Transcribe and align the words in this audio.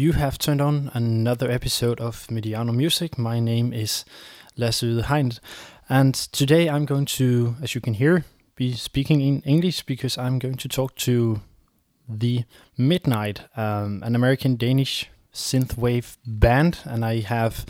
You 0.00 0.12
have 0.12 0.38
turned 0.38 0.62
on 0.62 0.90
another 0.94 1.50
episode 1.50 2.00
of 2.00 2.26
Mediano 2.28 2.74
Music. 2.74 3.18
My 3.18 3.38
name 3.38 3.74
is 3.74 4.06
Lasse 4.56 5.02
Hind, 5.02 5.40
and 5.90 6.14
today 6.14 6.70
I'm 6.70 6.86
going 6.86 7.04
to, 7.20 7.56
as 7.62 7.74
you 7.74 7.82
can 7.82 7.92
hear, 7.92 8.24
be 8.56 8.72
speaking 8.72 9.20
in 9.20 9.42
English 9.42 9.82
because 9.82 10.16
I'm 10.16 10.38
going 10.38 10.54
to 10.54 10.68
talk 10.68 10.94
to 11.04 11.42
the 12.08 12.44
Midnight, 12.78 13.42
um, 13.58 14.02
an 14.02 14.16
American 14.16 14.56
Danish 14.56 15.10
synthwave 15.34 16.16
band, 16.24 16.78
and 16.86 17.04
I 17.04 17.20
have 17.20 17.66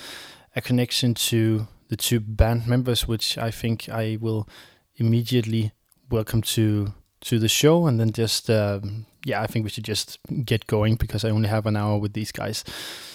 a 0.55 0.61
connection 0.61 1.15
to 1.15 1.67
the 1.89 1.97
two 1.97 2.21
band 2.21 2.65
members, 2.65 3.09
which 3.09 3.39
I 3.39 3.51
think 3.51 3.89
I 3.89 4.19
will 4.21 4.49
immediately 4.95 5.73
welcome 6.09 6.43
to 6.43 6.95
to 7.23 7.39
the 7.39 7.49
show, 7.49 7.87
and 7.87 7.99
then 8.01 8.13
just 8.13 8.51
um, 8.51 9.07
yeah, 9.25 9.43
I 9.43 9.47
think 9.47 9.65
we 9.65 9.71
should 9.71 9.85
just 9.85 10.19
get 10.45 10.67
going 10.67 10.97
because 10.97 11.25
I 11.25 11.31
only 11.31 11.49
have 11.49 11.67
an 11.67 11.77
hour 11.77 11.99
with 11.99 12.13
these 12.13 12.33
guys. 12.33 12.65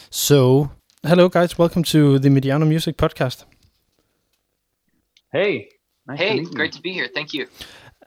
So, 0.09 0.71
hello 1.05 1.29
guys, 1.29 1.57
welcome 1.57 1.83
to 1.83 2.19
the 2.19 2.29
Mediano 2.29 2.67
Music 2.67 2.97
Podcast. 2.97 3.45
Hey, 5.31 5.69
nice 6.07 6.19
hey, 6.19 6.43
to 6.43 6.51
great 6.51 6.73
you. 6.73 6.77
to 6.77 6.81
be 6.81 6.93
here. 6.93 7.09
Thank 7.13 7.33
you. 7.33 7.47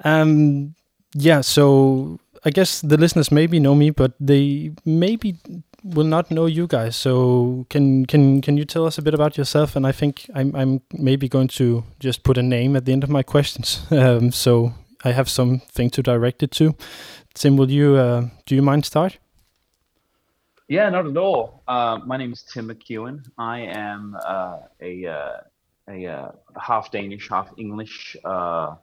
Um, 0.05 0.75
yeah, 1.15 1.41
so 1.41 2.19
I 2.45 2.51
guess 2.51 2.81
the 2.81 2.97
listeners 2.97 3.33
maybe 3.33 3.59
know 3.59 3.75
me, 3.75 3.91
but 3.91 4.13
they 4.21 4.73
maybe 4.85 5.37
will 5.83 6.07
not 6.07 6.31
know 6.31 6.47
you 6.47 6.67
guys. 6.67 6.97
So 6.97 7.67
can 7.71 8.07
can 8.07 8.41
can 8.41 8.57
you 8.57 8.65
tell 8.65 8.87
us 8.87 8.99
a 8.99 9.03
bit 9.03 9.15
about 9.15 9.37
yourself? 9.37 9.77
And 9.77 9.87
I 9.87 9.93
think 9.93 10.31
I'm 10.35 10.55
I'm 10.55 10.81
maybe 10.93 11.29
going 11.29 11.49
to 11.49 11.85
just 11.99 12.23
put 12.23 12.39
a 12.39 12.43
name 12.43 12.77
at 12.77 12.85
the 12.85 12.93
end 12.93 13.05
of 13.05 13.11
my 13.11 13.23
questions, 13.23 13.83
um, 13.91 14.31
so 14.31 14.73
I 15.05 15.13
have 15.13 15.29
something 15.29 15.91
to 15.91 16.03
direct 16.03 16.43
it 16.43 16.51
to. 16.53 16.75
Tim, 17.35 17.57
will 17.57 17.71
you 17.71 17.97
uh, 17.97 18.29
do 18.47 18.55
you 18.55 18.63
mind 18.63 18.85
start? 18.85 19.19
Yeah, 20.69 20.91
not 20.91 21.07
at 21.07 21.17
all. 21.17 21.63
Uh, 21.67 21.99
my 22.05 22.17
name 22.19 22.33
is 22.33 22.43
Tim 22.43 22.69
McEwan. 22.69 23.25
I 23.39 23.61
am 23.61 24.17
uh, 24.27 24.59
a 24.83 25.07
uh, 25.07 25.41
a 25.89 26.07
uh, 26.07 26.33
half 26.61 26.91
Danish, 26.91 27.29
half 27.31 27.49
English 27.57 28.17
uh, 28.25 28.75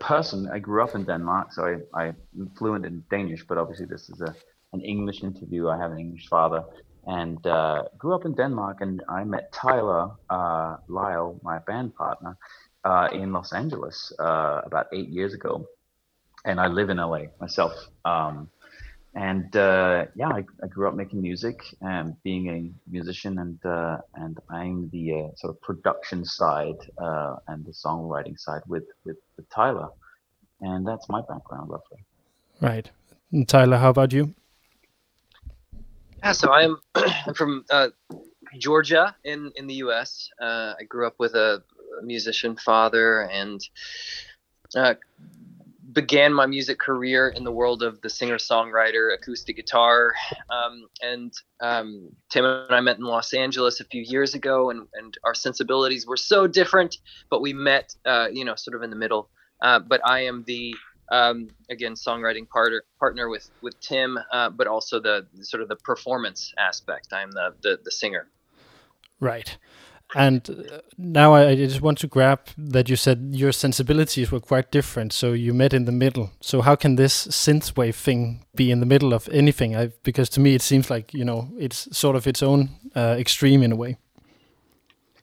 person. 0.00 0.48
I 0.52 0.58
grew 0.58 0.82
up 0.82 0.94
in 0.94 1.04
Denmark, 1.04 1.52
so 1.52 1.80
I, 1.94 2.00
I'm 2.00 2.50
fluent 2.58 2.86
in 2.86 3.04
Danish. 3.08 3.44
But 3.46 3.58
obviously, 3.58 3.86
this 3.86 4.08
is 4.08 4.20
a 4.20 4.34
an 4.72 4.80
English 4.80 5.22
interview. 5.22 5.68
I 5.68 5.78
have 5.78 5.92
an 5.92 5.98
English 5.98 6.28
father, 6.28 6.64
and 7.06 7.40
grew 7.98 8.14
up 8.14 8.24
in 8.24 8.34
Denmark. 8.34 8.78
And 8.80 9.02
I 9.08 9.22
met 9.22 9.52
Tyler 9.52 10.10
Lyle, 10.88 11.38
my 11.42 11.58
band 11.60 11.94
partner, 11.94 12.36
in 13.12 13.32
Los 13.32 13.52
Angeles 13.52 14.12
about 14.18 14.86
eight 14.92 15.08
years 15.08 15.34
ago 15.34 15.66
and 16.46 16.60
I 16.60 16.68
live 16.68 16.88
in 16.88 16.96
LA 16.96 17.24
myself. 17.40 17.74
Um, 18.04 18.48
and 19.14 19.54
uh, 19.56 20.06
yeah, 20.14 20.28
I, 20.28 20.44
I, 20.62 20.66
grew 20.68 20.86
up 20.88 20.94
making 20.94 21.22
music 21.22 21.58
and 21.80 22.22
being 22.22 22.48
a 22.48 22.90
musician, 22.90 23.38
and 23.38 23.58
uh, 23.64 23.98
and 24.14 24.38
I'm 24.50 24.90
the 24.90 25.12
uh, 25.12 25.36
sort 25.36 25.54
of 25.54 25.60
production 25.62 26.24
side 26.24 26.76
uh, 26.98 27.36
and 27.48 27.64
the 27.64 27.72
songwriting 27.72 28.38
side 28.38 28.60
with, 28.66 28.84
with, 29.04 29.16
with 29.36 29.48
Tyler, 29.48 29.88
and 30.60 30.86
that's 30.86 31.08
my 31.08 31.22
background 31.22 31.70
roughly. 31.70 32.04
Right, 32.60 32.90
and 33.32 33.48
Tyler, 33.48 33.78
how 33.78 33.88
about 33.88 34.12
you? 34.12 34.34
Yeah, 36.18 36.32
so 36.32 36.52
I'm 36.52 36.76
I'm 36.94 37.32
from 37.32 37.64
uh, 37.70 37.88
Georgia 38.58 39.16
in 39.24 39.50
in 39.56 39.66
the 39.66 39.74
U.S. 39.86 40.28
Uh, 40.38 40.74
I 40.78 40.84
grew 40.84 41.06
up 41.06 41.14
with 41.18 41.34
a, 41.34 41.62
a 41.75 41.75
musician 42.02 42.56
father 42.56 43.22
and 43.22 43.60
began 45.96 46.30
my 46.30 46.44
music 46.44 46.78
career 46.78 47.28
in 47.28 47.42
the 47.42 47.50
world 47.50 47.82
of 47.82 47.98
the 48.02 48.10
singer 48.10 48.36
songwriter 48.36 49.14
acoustic 49.14 49.56
guitar. 49.56 50.12
Um, 50.50 50.86
and 51.02 51.32
um, 51.60 52.10
tim 52.30 52.44
and 52.44 52.74
i 52.74 52.80
met 52.80 52.98
in 52.98 53.04
los 53.04 53.32
angeles 53.32 53.80
a 53.80 53.84
few 53.84 54.02
years 54.02 54.34
ago 54.34 54.70
and, 54.70 54.86
and 54.94 55.16
our 55.24 55.34
sensibilities 55.34 56.06
were 56.06 56.18
so 56.18 56.46
different 56.46 56.98
but 57.30 57.40
we 57.40 57.52
met 57.52 57.94
uh, 58.04 58.28
you 58.30 58.44
know 58.44 58.54
sort 58.54 58.76
of 58.76 58.82
in 58.82 58.90
the 58.90 58.96
middle. 58.96 59.30
Uh, 59.62 59.78
but 59.78 60.00
i 60.06 60.20
am 60.20 60.44
the 60.46 60.74
um, 61.10 61.48
again 61.70 61.94
songwriting 61.94 62.46
partner 62.48 62.82
partner 62.98 63.28
with 63.28 63.48
with 63.62 63.78
tim 63.80 64.18
uh, 64.32 64.50
but 64.50 64.66
also 64.66 65.00
the 65.00 65.26
sort 65.40 65.62
of 65.62 65.68
the 65.68 65.76
performance 65.76 66.52
aspect. 66.58 67.08
I'm 67.12 67.30
the 67.30 67.54
the, 67.62 67.80
the 67.82 67.90
singer. 67.90 68.28
Right 69.18 69.56
and 70.14 70.48
uh, 70.48 70.80
now 70.96 71.34
I 71.34 71.56
just 71.56 71.80
want 71.80 71.98
to 71.98 72.06
grab 72.06 72.40
that 72.56 72.88
you 72.88 72.96
said 72.96 73.30
your 73.32 73.52
sensibilities 73.52 74.30
were 74.30 74.40
quite 74.40 74.70
different, 74.70 75.12
so 75.12 75.32
you 75.32 75.52
met 75.52 75.72
in 75.72 75.84
the 75.84 75.92
middle. 75.92 76.30
So 76.40 76.60
how 76.60 76.76
can 76.76 76.96
this 76.96 77.26
synthwave 77.28 77.94
thing 77.94 78.44
be 78.54 78.70
in 78.70 78.80
the 78.80 78.86
middle 78.86 79.12
of 79.12 79.28
anything? 79.30 79.74
I, 79.76 79.90
because 80.04 80.28
to 80.30 80.40
me 80.40 80.54
it 80.54 80.62
seems 80.62 80.90
like 80.90 81.12
you 81.12 81.24
know 81.24 81.48
it's 81.58 81.88
sort 81.96 82.16
of 82.16 82.26
its 82.26 82.42
own 82.42 82.70
uh, 82.94 83.16
extreme 83.18 83.62
in 83.62 83.72
a 83.72 83.76
way. 83.76 83.96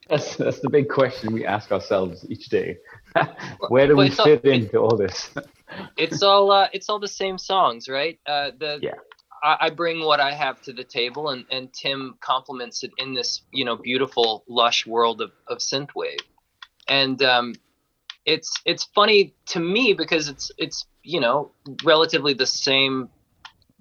That's 0.08 0.36
that's 0.36 0.60
the 0.60 0.68
big 0.68 0.88
question 0.88 1.32
we 1.32 1.46
ask 1.46 1.72
ourselves 1.72 2.26
each 2.28 2.48
day. 2.48 2.76
Where 3.68 3.86
do 3.86 3.96
well, 3.96 4.06
we 4.06 4.10
fit 4.10 4.44
all, 4.44 4.52
into 4.52 4.78
all 4.78 4.96
this? 4.96 5.30
it's 5.96 6.22
all 6.22 6.50
uh, 6.50 6.68
it's 6.72 6.90
all 6.90 6.98
the 6.98 7.08
same 7.08 7.38
songs, 7.38 7.88
right? 7.88 8.18
Uh, 8.26 8.50
the 8.58 8.80
yeah. 8.82 8.94
I, 9.44 9.70
bring 9.70 10.00
what 10.00 10.20
I 10.20 10.32
have 10.32 10.62
to 10.62 10.72
the 10.72 10.84
table, 10.84 11.28
and, 11.28 11.44
and 11.50 11.72
Tim 11.72 12.16
complements 12.20 12.82
it 12.82 12.92
in 12.96 13.12
this 13.12 13.42
you 13.52 13.64
know 13.64 13.76
beautiful, 13.76 14.44
lush 14.48 14.86
world 14.86 15.20
of, 15.20 15.32
of 15.48 15.58
synthwave, 15.58 16.20
and 16.88 17.22
um, 17.22 17.54
it's 18.24 18.52
it's 18.64 18.84
funny 18.94 19.34
to 19.46 19.60
me 19.60 19.92
because 19.92 20.28
it's 20.28 20.50
it's 20.56 20.86
you 21.02 21.20
know 21.20 21.50
relatively 21.84 22.32
the 22.32 22.46
same 22.46 23.10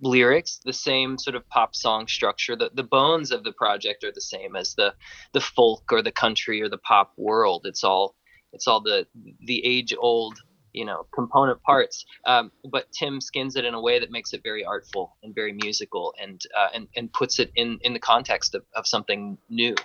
lyrics, 0.01 0.59
the 0.65 0.73
same 0.73 1.17
sort 1.17 1.35
of 1.35 1.47
pop 1.49 1.75
song 1.75 2.07
structure. 2.07 2.55
The 2.55 2.71
the 2.73 2.83
bones 2.83 3.31
of 3.31 3.43
the 3.43 3.53
project 3.53 4.03
are 4.03 4.11
the 4.11 4.21
same 4.21 4.55
as 4.55 4.75
the 4.75 4.93
the 5.31 5.41
folk 5.41 5.91
or 5.91 6.01
the 6.01 6.11
country 6.11 6.61
or 6.61 6.69
the 6.69 6.77
pop 6.77 7.13
world. 7.15 7.65
It's 7.65 7.83
all 7.83 8.15
it's 8.51 8.67
all 8.67 8.81
the 8.81 9.07
the 9.45 9.65
age 9.65 9.93
old 9.97 10.37
you 10.73 10.85
know 10.85 11.05
component 11.13 11.61
parts 11.63 12.05
um, 12.25 12.51
but 12.69 12.91
tim 12.91 13.21
skins 13.21 13.55
it 13.55 13.65
in 13.65 13.73
a 13.73 13.81
way 13.81 13.99
that 13.99 14.11
makes 14.11 14.33
it 14.33 14.41
very 14.43 14.65
artful 14.65 15.15
and 15.23 15.33
very 15.33 15.53
musical 15.53 16.13
and 16.21 16.41
uh, 16.57 16.69
and, 16.73 16.87
and 16.95 17.11
puts 17.13 17.39
it 17.39 17.51
in 17.55 17.79
in 17.83 17.93
the 17.93 17.99
context 17.99 18.55
of, 18.55 18.63
of 18.75 18.85
something 18.85 19.37
new. 19.49 19.75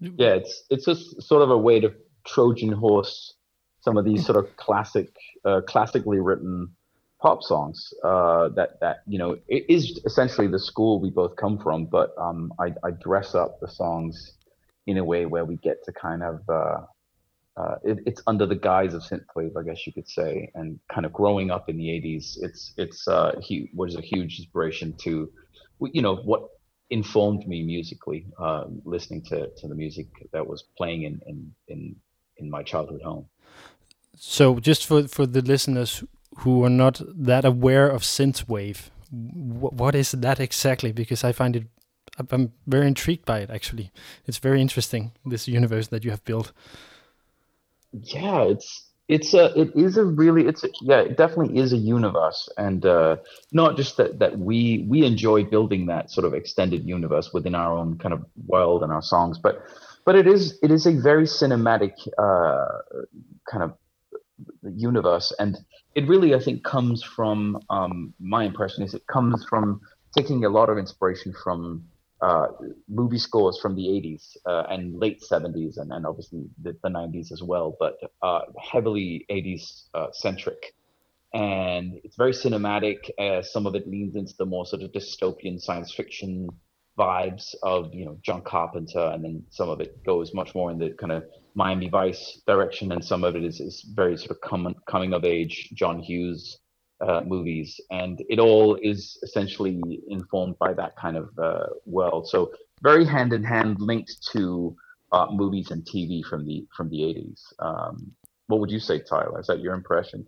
Yeah 0.00 0.34
it's 0.34 0.64
it's 0.70 0.84
just 0.84 1.22
sort 1.22 1.42
of 1.42 1.50
a 1.50 1.58
way 1.58 1.80
to 1.80 1.92
trojan 2.26 2.72
horse 2.72 3.34
some 3.80 3.96
of 3.96 4.04
these 4.04 4.24
sort 4.24 4.38
of 4.38 4.56
classic 4.56 5.08
uh, 5.44 5.60
classically 5.66 6.20
written 6.20 6.70
pop 7.20 7.42
songs 7.42 7.92
uh, 8.02 8.48
that 8.50 8.80
that 8.80 9.02
you 9.06 9.18
know 9.18 9.36
it 9.48 9.64
is 9.68 10.00
essentially 10.04 10.46
the 10.46 10.58
school 10.58 11.00
we 11.00 11.10
both 11.10 11.36
come 11.36 11.58
from 11.58 11.84
but 11.84 12.14
um, 12.18 12.52
I, 12.58 12.72
I 12.82 12.90
dress 12.92 13.34
up 13.34 13.60
the 13.60 13.68
songs 13.68 14.32
in 14.86 14.96
a 14.96 15.04
way 15.04 15.26
where 15.26 15.44
we 15.44 15.56
get 15.56 15.84
to 15.84 15.92
kind 15.92 16.22
of 16.22 16.40
uh, 17.60 17.76
it, 17.84 17.98
it's 18.06 18.22
under 18.26 18.46
the 18.46 18.54
guise 18.54 18.94
of 18.94 19.02
synthwave, 19.02 19.54
I 19.56 19.62
guess 19.62 19.86
you 19.86 19.92
could 19.92 20.08
say, 20.08 20.50
and 20.54 20.78
kind 20.92 21.04
of 21.04 21.12
growing 21.12 21.50
up 21.50 21.68
in 21.68 21.76
the 21.76 21.88
'80s, 21.88 22.24
it's 22.40 22.72
it's 22.76 23.08
uh, 23.08 23.32
he 23.42 23.70
was 23.74 23.96
a 23.96 24.00
huge 24.00 24.38
inspiration 24.38 24.94
to, 25.04 25.30
you 25.96 26.02
know, 26.02 26.16
what 26.16 26.42
informed 26.90 27.46
me 27.46 27.62
musically, 27.62 28.26
uh, 28.38 28.64
listening 28.84 29.22
to 29.30 29.48
to 29.58 29.68
the 29.68 29.74
music 29.74 30.06
that 30.32 30.46
was 30.46 30.64
playing 30.78 31.02
in 31.02 31.20
in 31.26 31.54
in, 31.68 31.96
in 32.38 32.50
my 32.50 32.62
childhood 32.62 33.02
home. 33.02 33.26
So, 34.16 34.58
just 34.60 34.86
for 34.86 35.08
for 35.08 35.26
the 35.26 35.42
listeners 35.42 36.04
who 36.38 36.64
are 36.64 36.76
not 36.84 37.02
that 37.26 37.44
aware 37.44 37.88
of 37.90 38.02
synthwave, 38.02 38.90
what 39.10 39.94
is 39.94 40.12
that 40.12 40.40
exactly? 40.40 40.92
Because 40.92 41.24
I 41.24 41.32
find 41.32 41.56
it, 41.56 41.66
I'm 42.30 42.52
very 42.66 42.86
intrigued 42.86 43.26
by 43.26 43.40
it. 43.40 43.50
Actually, 43.50 43.90
it's 44.26 44.38
very 44.38 44.60
interesting 44.60 45.12
this 45.26 45.48
universe 45.48 45.88
that 45.88 46.04
you 46.04 46.10
have 46.10 46.24
built 46.24 46.52
yeah, 47.92 48.42
it's 48.42 48.86
it's 49.08 49.34
a 49.34 49.46
it 49.58 49.72
is 49.74 49.96
a 49.96 50.04
really 50.04 50.46
it's 50.46 50.62
a, 50.62 50.68
yeah 50.82 51.00
it 51.00 51.16
definitely 51.16 51.58
is 51.58 51.72
a 51.72 51.76
universe. 51.76 52.48
And 52.56 52.86
uh, 52.86 53.16
not 53.52 53.76
just 53.76 53.96
that 53.96 54.18
that 54.20 54.38
we 54.38 54.86
we 54.88 55.04
enjoy 55.04 55.44
building 55.44 55.86
that 55.86 56.10
sort 56.10 56.24
of 56.24 56.34
extended 56.34 56.86
universe 56.86 57.32
within 57.32 57.54
our 57.54 57.76
own 57.76 57.98
kind 57.98 58.14
of 58.14 58.24
world 58.46 58.82
and 58.82 58.92
our 58.92 59.02
songs 59.02 59.38
but 59.38 59.62
but 60.04 60.14
it 60.14 60.26
is 60.26 60.58
it 60.62 60.70
is 60.70 60.86
a 60.86 60.92
very 60.92 61.24
cinematic 61.24 61.92
uh, 62.18 62.78
kind 63.50 63.64
of 63.64 63.74
universe. 64.62 65.32
And 65.38 65.58
it 65.94 66.06
really 66.06 66.34
i 66.34 66.38
think 66.38 66.62
comes 66.62 67.02
from 67.02 67.60
um, 67.68 68.14
my 68.20 68.44
impression 68.44 68.84
is 68.84 68.94
it 68.94 69.06
comes 69.08 69.44
from 69.48 69.80
taking 70.16 70.44
a 70.44 70.48
lot 70.48 70.68
of 70.68 70.78
inspiration 70.78 71.34
from 71.42 71.84
uh, 72.22 72.48
movie 72.88 73.18
scores 73.18 73.58
from 73.58 73.74
the 73.74 73.82
80s 73.82 74.36
uh, 74.46 74.64
and 74.68 74.98
late 74.98 75.22
70s 75.22 75.78
and, 75.78 75.92
and 75.92 76.06
obviously 76.06 76.44
the, 76.62 76.76
the 76.82 76.88
90s 76.88 77.32
as 77.32 77.42
well, 77.42 77.76
but 77.78 77.98
uh, 78.22 78.40
heavily 78.58 79.24
80s 79.30 79.84
uh, 79.94 80.06
centric. 80.12 80.74
And 81.32 82.00
it's 82.02 82.16
very 82.16 82.32
cinematic. 82.32 82.98
some 83.44 83.66
of 83.66 83.74
it 83.74 83.88
leans 83.88 84.16
into 84.16 84.34
the 84.38 84.46
more 84.46 84.66
sort 84.66 84.82
of 84.82 84.90
dystopian 84.92 85.60
science 85.60 85.94
fiction 85.94 86.48
vibes 86.98 87.54
of 87.62 87.94
you 87.94 88.04
know 88.04 88.18
John 88.22 88.42
Carpenter, 88.42 89.10
and 89.14 89.24
then 89.24 89.42
some 89.50 89.68
of 89.68 89.80
it 89.80 90.04
goes 90.04 90.34
much 90.34 90.54
more 90.54 90.70
in 90.70 90.78
the 90.78 90.90
kind 90.90 91.12
of 91.12 91.24
Miami 91.54 91.88
Vice 91.88 92.42
direction, 92.46 92.92
and 92.92 93.04
some 93.04 93.24
of 93.24 93.36
it 93.36 93.44
is, 93.44 93.60
is 93.60 93.86
very 93.94 94.16
sort 94.16 94.32
of 94.32 94.40
coming 94.40 94.74
coming 94.86 95.14
of 95.14 95.24
age 95.24 95.70
John 95.74 96.00
Hughes 96.00 96.58
uh, 97.00 97.22
movies, 97.26 97.80
and 97.90 98.22
it 98.28 98.38
all 98.38 98.76
is 98.82 99.18
essentially 99.22 99.80
informed 100.08 100.58
by 100.58 100.72
that 100.74 100.96
kind 100.96 101.16
of 101.16 101.30
uh, 101.38 101.66
world. 101.86 102.28
So 102.28 102.52
very 102.82 103.04
hand 103.04 103.32
in 103.32 103.44
hand 103.44 103.80
linked 103.80 104.22
to 104.32 104.76
uh, 105.12 105.26
movies 105.30 105.70
and 105.70 105.84
TV 105.84 106.24
from 106.24 106.46
the 106.46 106.66
from 106.76 106.88
the 106.90 106.98
80s. 106.98 107.42
Um, 107.58 108.12
what 108.46 108.60
would 108.60 108.70
you 108.70 108.80
say, 108.80 109.00
Tyler? 109.00 109.40
Is 109.40 109.46
that 109.46 109.60
your 109.60 109.74
impression? 109.74 110.26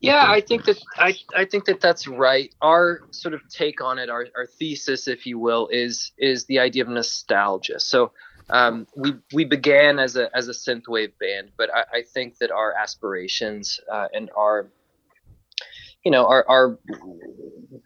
Yeah, 0.00 0.24
I 0.26 0.40
think 0.40 0.64
that 0.64 0.82
I, 0.96 1.14
I 1.36 1.44
think 1.44 1.66
that 1.66 1.80
that's 1.80 2.08
right. 2.08 2.52
Our 2.62 3.02
sort 3.10 3.34
of 3.34 3.42
take 3.50 3.82
on 3.82 3.98
it, 3.98 4.08
our, 4.08 4.26
our 4.34 4.46
thesis, 4.46 5.06
if 5.06 5.26
you 5.26 5.38
will, 5.38 5.68
is 5.68 6.12
is 6.16 6.46
the 6.46 6.58
idea 6.58 6.84
of 6.84 6.88
nostalgia. 6.88 7.78
So 7.78 8.12
um, 8.48 8.86
we 8.96 9.14
we 9.34 9.44
began 9.44 9.98
as 9.98 10.16
a 10.16 10.34
as 10.34 10.48
a 10.48 10.52
synthwave 10.52 11.12
band, 11.20 11.50
but 11.58 11.68
I, 11.74 11.98
I 11.98 12.02
think 12.02 12.38
that 12.38 12.50
our 12.50 12.72
aspirations 12.72 13.78
uh, 13.92 14.08
and 14.14 14.30
our 14.34 14.70
you 16.04 16.10
know 16.10 16.26
our, 16.26 16.44
our 16.48 16.78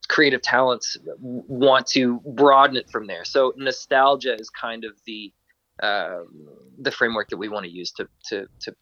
creative 0.08 0.42
talents 0.42 0.96
want 1.18 1.86
to 1.88 2.20
broaden 2.26 2.76
it 2.76 2.88
from 2.90 3.06
there. 3.06 3.24
So 3.24 3.52
nostalgia 3.56 4.34
is 4.34 4.50
kind 4.50 4.84
of 4.84 4.92
the 5.06 5.32
um, 5.82 6.28
the 6.78 6.90
framework 6.90 7.28
that 7.30 7.36
we 7.36 7.48
want 7.48 7.64
to 7.64 7.70
use 7.70 7.90
to 7.92 8.08
to 8.28 8.46
to 8.60 8.74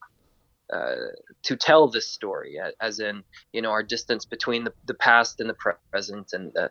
uh, 0.73 0.95
to 1.43 1.57
tell 1.57 1.89
this 1.89 2.09
story, 2.09 2.59
as 2.81 3.01
in 3.01 3.23
you 3.53 3.63
know 3.63 3.71
our 3.71 3.83
distance 3.83 4.25
between 4.25 4.65
the, 4.65 4.73
the 4.87 4.95
past 4.95 5.41
and 5.41 5.49
the 5.49 5.57
present, 5.91 6.33
and 6.33 6.57
uh, 6.57 6.69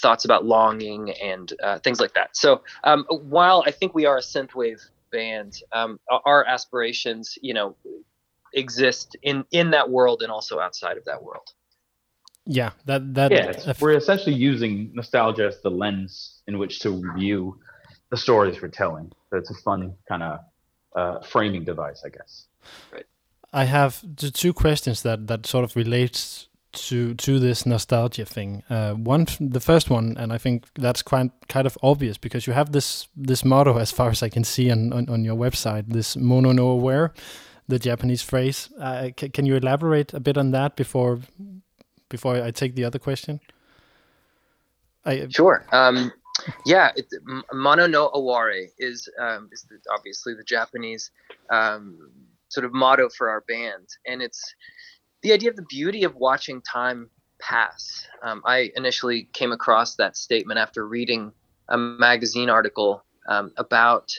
thoughts 0.00 0.24
about 0.24 0.44
longing 0.44 1.10
and 1.22 1.52
uh, 1.62 1.78
things 1.80 2.00
like 2.00 2.14
that. 2.14 2.36
So 2.36 2.62
um, 2.84 3.06
while 3.10 3.62
I 3.66 3.70
think 3.70 3.94
we 3.94 4.06
are 4.06 4.18
a 4.18 4.22
synthwave 4.22 4.80
band, 5.10 5.62
um, 5.72 5.98
our 6.10 6.44
aspirations, 6.44 7.38
you 7.42 7.54
know, 7.54 7.76
exist 8.54 9.16
in 9.22 9.44
in 9.50 9.70
that 9.70 9.90
world 9.90 10.22
and 10.22 10.32
also 10.32 10.58
outside 10.58 10.96
of 10.96 11.04
that 11.04 11.22
world. 11.22 11.52
Yeah, 12.50 12.70
that 12.86 13.14
that 13.14 13.30
yeah, 13.30 13.72
we're 13.78 13.98
essentially 13.98 14.34
using 14.34 14.90
nostalgia 14.94 15.46
as 15.46 15.60
the 15.60 15.70
lens 15.70 16.40
in 16.46 16.58
which 16.58 16.80
to 16.80 17.02
view 17.14 17.60
the 18.10 18.16
stories 18.16 18.62
we're 18.62 18.68
telling. 18.68 19.12
So 19.28 19.36
it's 19.36 19.50
a 19.50 19.54
fun 19.54 19.94
kind 20.08 20.22
of 20.22 20.40
uh, 20.96 21.20
framing 21.20 21.64
device, 21.64 22.02
I 22.06 22.08
guess. 22.08 22.46
Right. 22.90 23.04
I 23.52 23.64
have 23.64 24.02
the 24.02 24.30
two 24.30 24.54
questions 24.54 25.02
that 25.02 25.26
that 25.26 25.46
sort 25.46 25.64
of 25.64 25.76
relates 25.76 26.48
to 26.72 27.14
to 27.14 27.38
this 27.38 27.66
nostalgia 27.66 28.24
thing. 28.24 28.62
Uh, 28.70 28.94
one, 28.94 29.26
the 29.38 29.60
first 29.60 29.90
one, 29.90 30.16
and 30.16 30.32
I 30.32 30.38
think 30.38 30.64
that's 30.74 31.02
quite 31.02 31.30
kind 31.48 31.66
of 31.66 31.76
obvious 31.82 32.16
because 32.16 32.46
you 32.46 32.54
have 32.54 32.72
this 32.72 33.08
this 33.14 33.44
motto, 33.44 33.76
as 33.76 33.92
far 33.92 34.08
as 34.08 34.22
I 34.22 34.30
can 34.30 34.44
see 34.44 34.70
on 34.70 34.90
on, 34.94 35.08
on 35.10 35.22
your 35.22 35.36
website, 35.36 35.92
this 35.92 36.16
mono 36.16 36.52
no 36.52 36.68
aware, 36.68 37.12
the 37.68 37.78
Japanese 37.78 38.22
phrase. 38.22 38.70
Uh, 38.80 39.10
can 39.16 39.44
you 39.44 39.56
elaborate 39.56 40.14
a 40.14 40.20
bit 40.20 40.38
on 40.38 40.50
that 40.52 40.76
before 40.76 41.20
before 42.08 42.42
I 42.42 42.50
take 42.50 42.74
the 42.74 42.84
other 42.84 42.98
question? 42.98 43.40
I, 45.04 45.26
sure. 45.28 45.64
Um, 45.72 46.12
yeah, 46.64 46.92
it, 46.96 47.06
mono 47.52 47.86
no 47.86 48.10
aware 48.14 48.52
is 48.78 49.08
um, 49.20 49.48
is 49.52 49.64
the, 49.64 49.78
obviously 49.92 50.34
the 50.34 50.44
Japanese 50.44 51.10
um, 51.50 52.10
sort 52.48 52.64
of 52.64 52.72
motto 52.72 53.08
for 53.08 53.28
our 53.28 53.42
band, 53.42 53.88
and 54.06 54.22
it's 54.22 54.54
the 55.22 55.32
idea 55.32 55.50
of 55.50 55.56
the 55.56 55.66
beauty 55.68 56.04
of 56.04 56.14
watching 56.14 56.62
time 56.62 57.10
pass. 57.40 58.06
Um, 58.22 58.42
I 58.44 58.70
initially 58.76 59.28
came 59.32 59.52
across 59.52 59.96
that 59.96 60.16
statement 60.16 60.58
after 60.58 60.86
reading 60.86 61.32
a 61.68 61.76
magazine 61.76 62.50
article 62.50 63.04
um, 63.28 63.52
about 63.56 64.12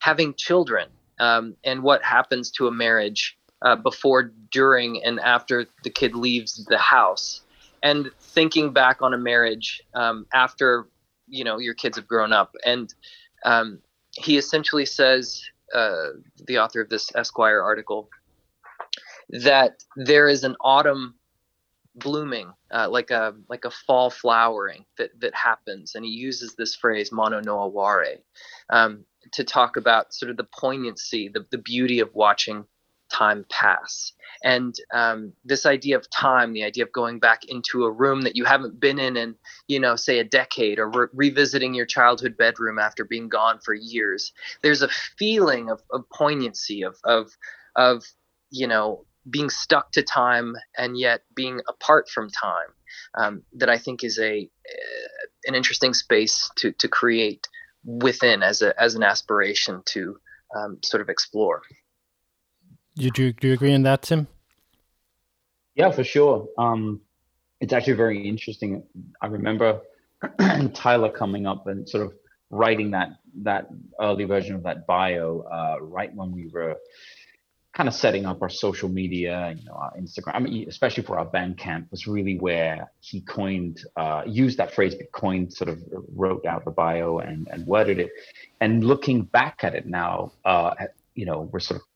having 0.00 0.34
children 0.34 0.88
um, 1.18 1.56
and 1.64 1.82
what 1.82 2.02
happens 2.02 2.50
to 2.52 2.66
a 2.66 2.72
marriage 2.72 3.38
uh, 3.62 3.76
before, 3.76 4.32
during, 4.50 5.02
and 5.04 5.20
after 5.20 5.66
the 5.84 5.90
kid 5.90 6.14
leaves 6.14 6.64
the 6.66 6.78
house. 6.78 7.42
And 7.82 8.10
thinking 8.20 8.72
back 8.72 9.00
on 9.00 9.14
a 9.14 9.18
marriage 9.18 9.82
um, 9.94 10.26
after 10.34 10.86
you 11.26 11.44
know 11.44 11.58
your 11.58 11.74
kids 11.74 11.96
have 11.96 12.06
grown 12.06 12.32
up, 12.32 12.54
and 12.64 12.92
um, 13.44 13.78
he 14.12 14.36
essentially 14.36 14.84
says, 14.84 15.42
uh, 15.74 16.08
the 16.46 16.58
author 16.58 16.80
of 16.80 16.88
this 16.88 17.14
Esquire 17.14 17.62
article, 17.62 18.10
that 19.30 19.82
there 19.96 20.28
is 20.28 20.44
an 20.44 20.56
autumn 20.60 21.14
blooming, 21.94 22.52
uh, 22.72 22.88
like 22.90 23.10
a 23.10 23.34
like 23.48 23.64
a 23.64 23.70
fall 23.70 24.10
flowering 24.10 24.84
that 24.98 25.10
that 25.20 25.34
happens, 25.34 25.94
and 25.94 26.04
he 26.04 26.10
uses 26.10 26.54
this 26.54 26.74
phrase 26.74 27.12
"mono 27.12 27.40
no 27.40 27.60
aware" 27.60 28.16
um, 28.70 29.04
to 29.32 29.44
talk 29.44 29.76
about 29.76 30.12
sort 30.12 30.30
of 30.30 30.36
the 30.36 30.48
poignancy, 30.58 31.28
the 31.28 31.46
the 31.50 31.58
beauty 31.58 32.00
of 32.00 32.14
watching 32.14 32.64
time 33.10 33.44
pass. 33.50 34.12
And 34.42 34.74
um, 34.94 35.32
this 35.44 35.66
idea 35.66 35.96
of 35.96 36.08
time, 36.10 36.52
the 36.52 36.64
idea 36.64 36.84
of 36.84 36.92
going 36.92 37.18
back 37.18 37.44
into 37.48 37.84
a 37.84 37.90
room 37.90 38.22
that 38.22 38.36
you 38.36 38.44
haven't 38.44 38.80
been 38.80 38.98
in 38.98 39.16
in, 39.16 39.34
you 39.68 39.78
know, 39.78 39.96
say 39.96 40.18
a 40.18 40.24
decade, 40.24 40.78
or 40.78 40.88
re- 40.88 41.08
revisiting 41.12 41.74
your 41.74 41.86
childhood 41.86 42.36
bedroom 42.36 42.78
after 42.78 43.04
being 43.04 43.28
gone 43.28 43.58
for 43.64 43.74
years. 43.74 44.32
There's 44.62 44.82
a 44.82 44.88
feeling 45.18 45.70
of, 45.70 45.82
of 45.92 46.08
poignancy, 46.10 46.82
of, 46.82 46.96
of, 47.04 47.30
of, 47.76 48.04
you 48.50 48.66
know, 48.66 49.04
being 49.28 49.50
stuck 49.50 49.92
to 49.92 50.02
time 50.02 50.54
and 50.78 50.98
yet 50.98 51.22
being 51.34 51.60
apart 51.68 52.08
from 52.08 52.30
time 52.30 52.68
um, 53.18 53.42
that 53.52 53.68
I 53.68 53.78
think 53.78 54.02
is 54.02 54.18
a 54.18 54.42
uh, 54.42 55.26
an 55.46 55.54
interesting 55.54 55.94
space 55.94 56.50
to 56.56 56.72
to 56.72 56.88
create 56.88 57.46
within 57.84 58.42
as 58.42 58.62
a 58.62 58.78
as 58.80 58.94
an 58.94 59.02
aspiration 59.02 59.82
to 59.86 60.18
um, 60.56 60.78
sort 60.82 61.00
of 61.00 61.08
explore. 61.08 61.62
Do 63.00 63.06
you 63.06 63.10
do, 63.12 63.32
do 63.32 63.48
you 63.48 63.54
agree 63.54 63.72
on 63.74 63.82
that, 63.84 64.02
Tim? 64.02 64.28
Yeah, 65.74 65.90
for 65.90 66.04
sure. 66.04 66.46
Um, 66.58 67.00
it's 67.58 67.72
actually 67.72 67.94
very 67.94 68.28
interesting. 68.28 68.82
I 69.22 69.28
remember 69.28 69.80
Tyler 70.74 71.08
coming 71.10 71.46
up 71.46 71.66
and 71.66 71.88
sort 71.88 72.04
of 72.04 72.12
writing 72.50 72.90
that 72.90 73.12
that 73.42 73.68
early 74.02 74.24
version 74.24 74.54
of 74.54 74.64
that 74.64 74.86
bio 74.86 75.46
uh, 75.50 75.80
right 75.80 76.14
when 76.14 76.32
we 76.32 76.48
were 76.48 76.76
kind 77.72 77.88
of 77.88 77.94
setting 77.94 78.26
up 78.26 78.42
our 78.42 78.50
social 78.50 78.90
media, 78.90 79.54
you 79.56 79.64
know, 79.64 79.72
our 79.72 79.92
Instagram. 79.98 80.34
I 80.34 80.38
mean, 80.40 80.68
especially 80.68 81.04
for 81.04 81.18
our 81.18 81.26
Bandcamp 81.26 81.90
was 81.90 82.06
really 82.06 82.36
where 82.36 82.90
he 83.00 83.22
coined, 83.22 83.82
uh, 83.96 84.24
used 84.26 84.58
that 84.58 84.74
phrase, 84.74 84.94
but 84.94 85.10
coined, 85.12 85.54
sort 85.54 85.70
of 85.70 85.82
wrote 86.14 86.44
out 86.44 86.66
the 86.66 86.70
bio 86.70 87.20
and 87.20 87.48
and 87.50 87.66
worded 87.66 87.98
it. 87.98 88.10
And 88.60 88.84
looking 88.84 89.22
back 89.22 89.60
at 89.62 89.74
it 89.74 89.86
now, 89.86 90.32
uh, 90.44 90.74
you 91.14 91.24
know, 91.24 91.48
we're 91.50 91.60
sort 91.60 91.80
of 91.80 91.86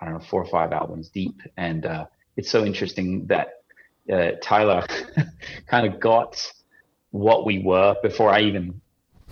I 0.00 0.06
don't 0.06 0.14
know, 0.14 0.20
four 0.20 0.42
or 0.42 0.48
five 0.48 0.72
albums 0.72 1.08
deep. 1.08 1.40
And 1.56 1.86
uh, 1.86 2.06
it's 2.36 2.50
so 2.50 2.64
interesting 2.64 3.26
that 3.26 3.48
uh, 4.12 4.32
Tyler 4.42 4.86
kind 5.66 5.86
of 5.86 6.00
got 6.00 6.40
what 7.10 7.44
we 7.44 7.58
were 7.58 7.96
before 8.02 8.30
I 8.30 8.40
even 8.42 8.80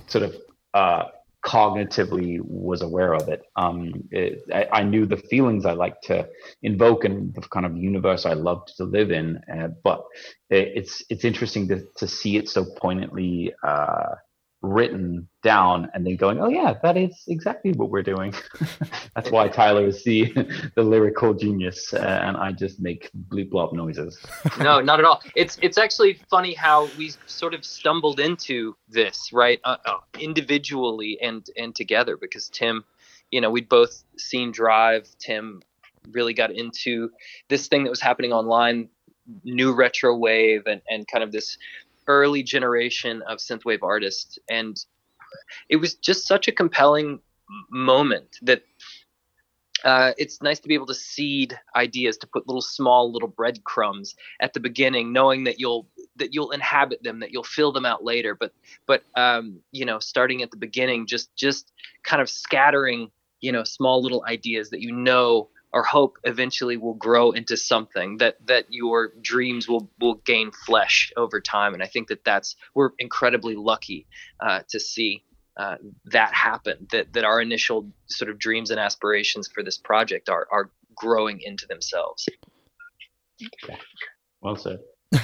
sort 0.07 0.25
of 0.25 0.37
uh, 0.75 1.05
cognitively 1.45 2.41
was 2.43 2.83
aware 2.83 3.15
of 3.15 3.29
it. 3.29 3.43
Um, 3.57 4.09
it 4.11 4.43
I, 4.53 4.81
I, 4.81 4.83
knew 4.83 5.07
the 5.07 5.17
feelings 5.17 5.65
I 5.65 5.73
like 5.73 6.01
to 6.03 6.29
invoke 6.63 7.05
and 7.05 7.33
the 7.35 7.43
kind 7.43 7.65
of 7.65 7.77
universe 7.77 8.27
I 8.27 8.35
loved 8.35 8.77
to 8.77 8.85
live 8.85 9.11
in. 9.11 9.41
Uh, 9.53 9.69
but 9.83 10.05
it, 10.51 10.73
it's 10.75 11.05
it's 11.09 11.25
interesting 11.25 11.69
to 11.69 11.85
to 11.97 12.09
see 12.09 12.37
it 12.37 12.49
so 12.49 12.67
poignantly 12.77 13.55
uh, 13.63 14.17
written 14.61 15.29
down 15.43 15.89
and 15.95 16.05
then 16.05 16.17
going, 16.17 16.41
oh 16.41 16.49
yeah, 16.49 16.75
that 16.83 16.97
is 16.97 17.25
exactly 17.29 17.73
what 17.73 17.91
we're 17.91 18.03
doing. 18.03 18.35
That's 19.15 19.31
why 19.31 19.49
Tyler 19.49 19.87
is 19.87 20.03
the 20.03 20.33
the 20.75 20.83
lyrical 20.83 21.35
genius, 21.35 21.93
uh, 21.95 22.21
and 22.23 22.37
I 22.37 22.53
just 22.53 22.81
make 22.81 23.11
bleep 23.29 23.51
blop 23.51 23.73
noises. 23.73 24.19
no, 24.59 24.81
not 24.81 24.99
at 24.99 25.05
all. 25.05 25.23
It's 25.37 25.59
it's 25.63 25.79
actually 25.79 26.15
funny 26.29 26.55
how 26.55 26.89
we 26.99 27.13
sort 27.27 27.55
of 27.55 27.65
stumbled 27.65 28.19
into 28.19 28.77
this, 28.89 29.33
right, 29.33 29.61
uh, 29.65 29.77
uh, 29.85 29.99
individually 30.19 31.19
and 31.23 31.47
and 31.57 31.75
together, 31.75 32.17
because 32.17 32.49
Tim, 32.49 32.85
you 33.31 33.41
know, 33.41 33.51
we'd 33.51 33.69
both 33.69 34.03
seen 34.17 34.51
Drive. 34.51 35.09
Tim 35.19 35.63
really 36.11 36.35
got 36.35 36.51
into 36.51 37.11
this 37.49 37.69
thing 37.69 37.85
that 37.85 37.91
was 37.91 38.01
happening 38.01 38.33
online 38.33 38.89
new 39.45 39.73
retro 39.73 40.17
wave 40.17 40.63
and, 40.67 40.81
and 40.89 41.07
kind 41.07 41.23
of 41.23 41.33
this 41.33 41.59
early 42.09 42.43
generation 42.43 43.23
of 43.23 43.39
synthwave 43.39 43.83
artists, 43.83 44.39
and 44.49 44.85
it 45.69 45.77
was 45.77 45.95
just 45.95 46.27
such 46.27 46.49
a 46.49 46.53
compelling 46.53 47.21
moment 47.71 48.39
that 48.43 48.63
uh, 49.85 50.13
it's 50.19 50.43
nice 50.43 50.59
to 50.61 50.69
be 50.69 50.75
able 50.75 50.87
to 50.87 50.95
seed 50.95 51.59
ideas 51.77 52.17
to 52.19 52.27
put 52.27 52.47
little 52.49 52.63
small 52.63 53.13
little 53.13 53.29
breadcrumbs 53.29 54.17
at 54.41 54.53
the 54.53 54.61
beginning 54.61 55.13
knowing 55.13 55.45
that 55.45 55.61
you'll 55.61 55.87
that 56.17 56.35
you'll 56.35 56.51
inhabit 56.51 57.03
them 57.05 57.21
that 57.21 57.31
you'll 57.31 57.45
fill 57.45 57.71
them 57.71 57.87
out 57.87 58.05
later. 58.05 58.35
But 58.35 58.53
but 58.87 59.05
um, 59.15 59.61
you 59.71 59.85
know 59.85 59.99
starting 59.99 60.43
at 60.43 60.51
the 60.51 60.57
beginning 60.57 61.07
just 61.07 61.35
just 61.37 61.73
kind 62.03 62.21
of 62.21 62.29
scattering 62.29 63.11
you 63.41 63.53
know 63.53 63.63
small 63.63 64.03
little 64.03 64.25
ideas 64.27 64.71
that 64.71 64.81
you 64.81 64.91
know 64.91 65.49
or 65.73 65.83
hope 65.83 66.19
eventually 66.25 66.77
will 66.77 66.95
grow 66.95 67.31
into 67.31 67.57
something 67.57 68.19
that 68.19 68.37
that 68.47 68.67
your 68.71 69.13
dreams 69.21 69.69
will 69.69 69.91
will 70.01 70.15
gain 70.25 70.51
flesh 70.51 71.13
over 71.17 71.41
time. 71.41 71.75
And 71.75 71.83
i 71.83 71.87
think 71.87 72.09
that 72.09 72.25
that's 72.25 72.57
we're 72.75 72.91
incredibly 72.99 73.57
lucky 73.57 74.07
uh, 74.41 74.61
to 74.69 74.81
see 74.81 75.25
uh, 75.57 75.77
that 76.05 76.33
happen 76.33 76.87
that 76.93 77.13
that 77.13 77.25
our 77.25 77.41
initial 77.41 77.91
sort 78.07 78.31
of 78.31 78.39
dreams 78.39 78.71
and 78.71 78.79
aspirations 78.79 79.49
for 79.49 79.63
this 79.63 79.77
project 79.77 80.29
are 80.29 80.47
are 80.51 80.71
growing 80.95 81.41
into 81.41 81.67
themselves. 81.67 82.29
Well 84.41 84.57
said. 84.57 84.79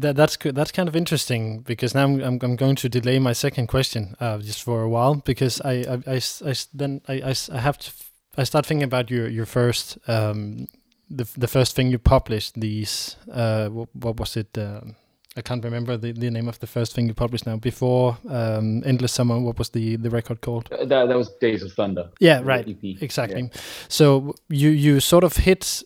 That 0.00 0.16
that's 0.16 0.38
good. 0.38 0.54
That's 0.54 0.72
kind 0.72 0.88
of 0.88 0.96
interesting 0.96 1.60
because 1.60 1.94
now 1.94 2.04
I'm, 2.04 2.20
I'm, 2.22 2.38
I'm 2.40 2.56
going 2.56 2.76
to 2.76 2.88
delay 2.88 3.18
my 3.18 3.34
second 3.34 3.66
question 3.66 4.16
uh, 4.20 4.38
just 4.38 4.62
for 4.62 4.80
a 4.80 4.88
while 4.88 5.16
because 5.16 5.60
I 5.60 5.84
I, 6.06 6.14
I, 6.14 6.20
I 6.46 6.54
then 6.72 7.02
I, 7.06 7.14
I, 7.14 7.34
I 7.52 7.58
have 7.58 7.76
to 7.78 7.92
I 8.36 8.44
start 8.44 8.66
thinking 8.66 8.84
about 8.84 9.10
your 9.10 9.28
your 9.28 9.46
first 9.46 9.98
um 10.08 10.68
the 11.10 11.26
the 11.36 11.48
first 11.48 11.76
thing 11.76 11.90
you 11.90 11.98
published 11.98 12.60
these 12.60 13.16
uh 13.30 13.68
what, 13.68 13.88
what 13.92 14.18
was 14.18 14.36
it 14.36 14.56
uh, 14.58 14.80
I 15.36 15.40
can't 15.40 15.64
remember 15.64 15.96
the, 15.96 16.12
the 16.12 16.30
name 16.30 16.48
of 16.48 16.58
the 16.58 16.66
first 16.66 16.94
thing 16.94 17.06
you 17.08 17.14
published 17.14 17.46
now 17.46 17.56
before 17.56 18.18
um, 18.28 18.82
Endless 18.84 19.12
Summer. 19.12 19.38
What 19.38 19.58
was 19.58 19.70
the, 19.70 19.96
the 19.96 20.10
record 20.10 20.42
called? 20.42 20.68
Uh, 20.70 20.84
that, 20.84 21.08
that 21.08 21.16
was 21.16 21.30
Days 21.40 21.62
of 21.62 21.72
Thunder. 21.72 22.10
Yeah, 22.20 22.42
right. 22.44 22.68
Exactly. 23.00 23.42
Yeah. 23.42 23.60
So 23.88 24.34
you 24.48 24.68
you 24.70 25.00
sort 25.00 25.24
of 25.24 25.36
hit 25.36 25.82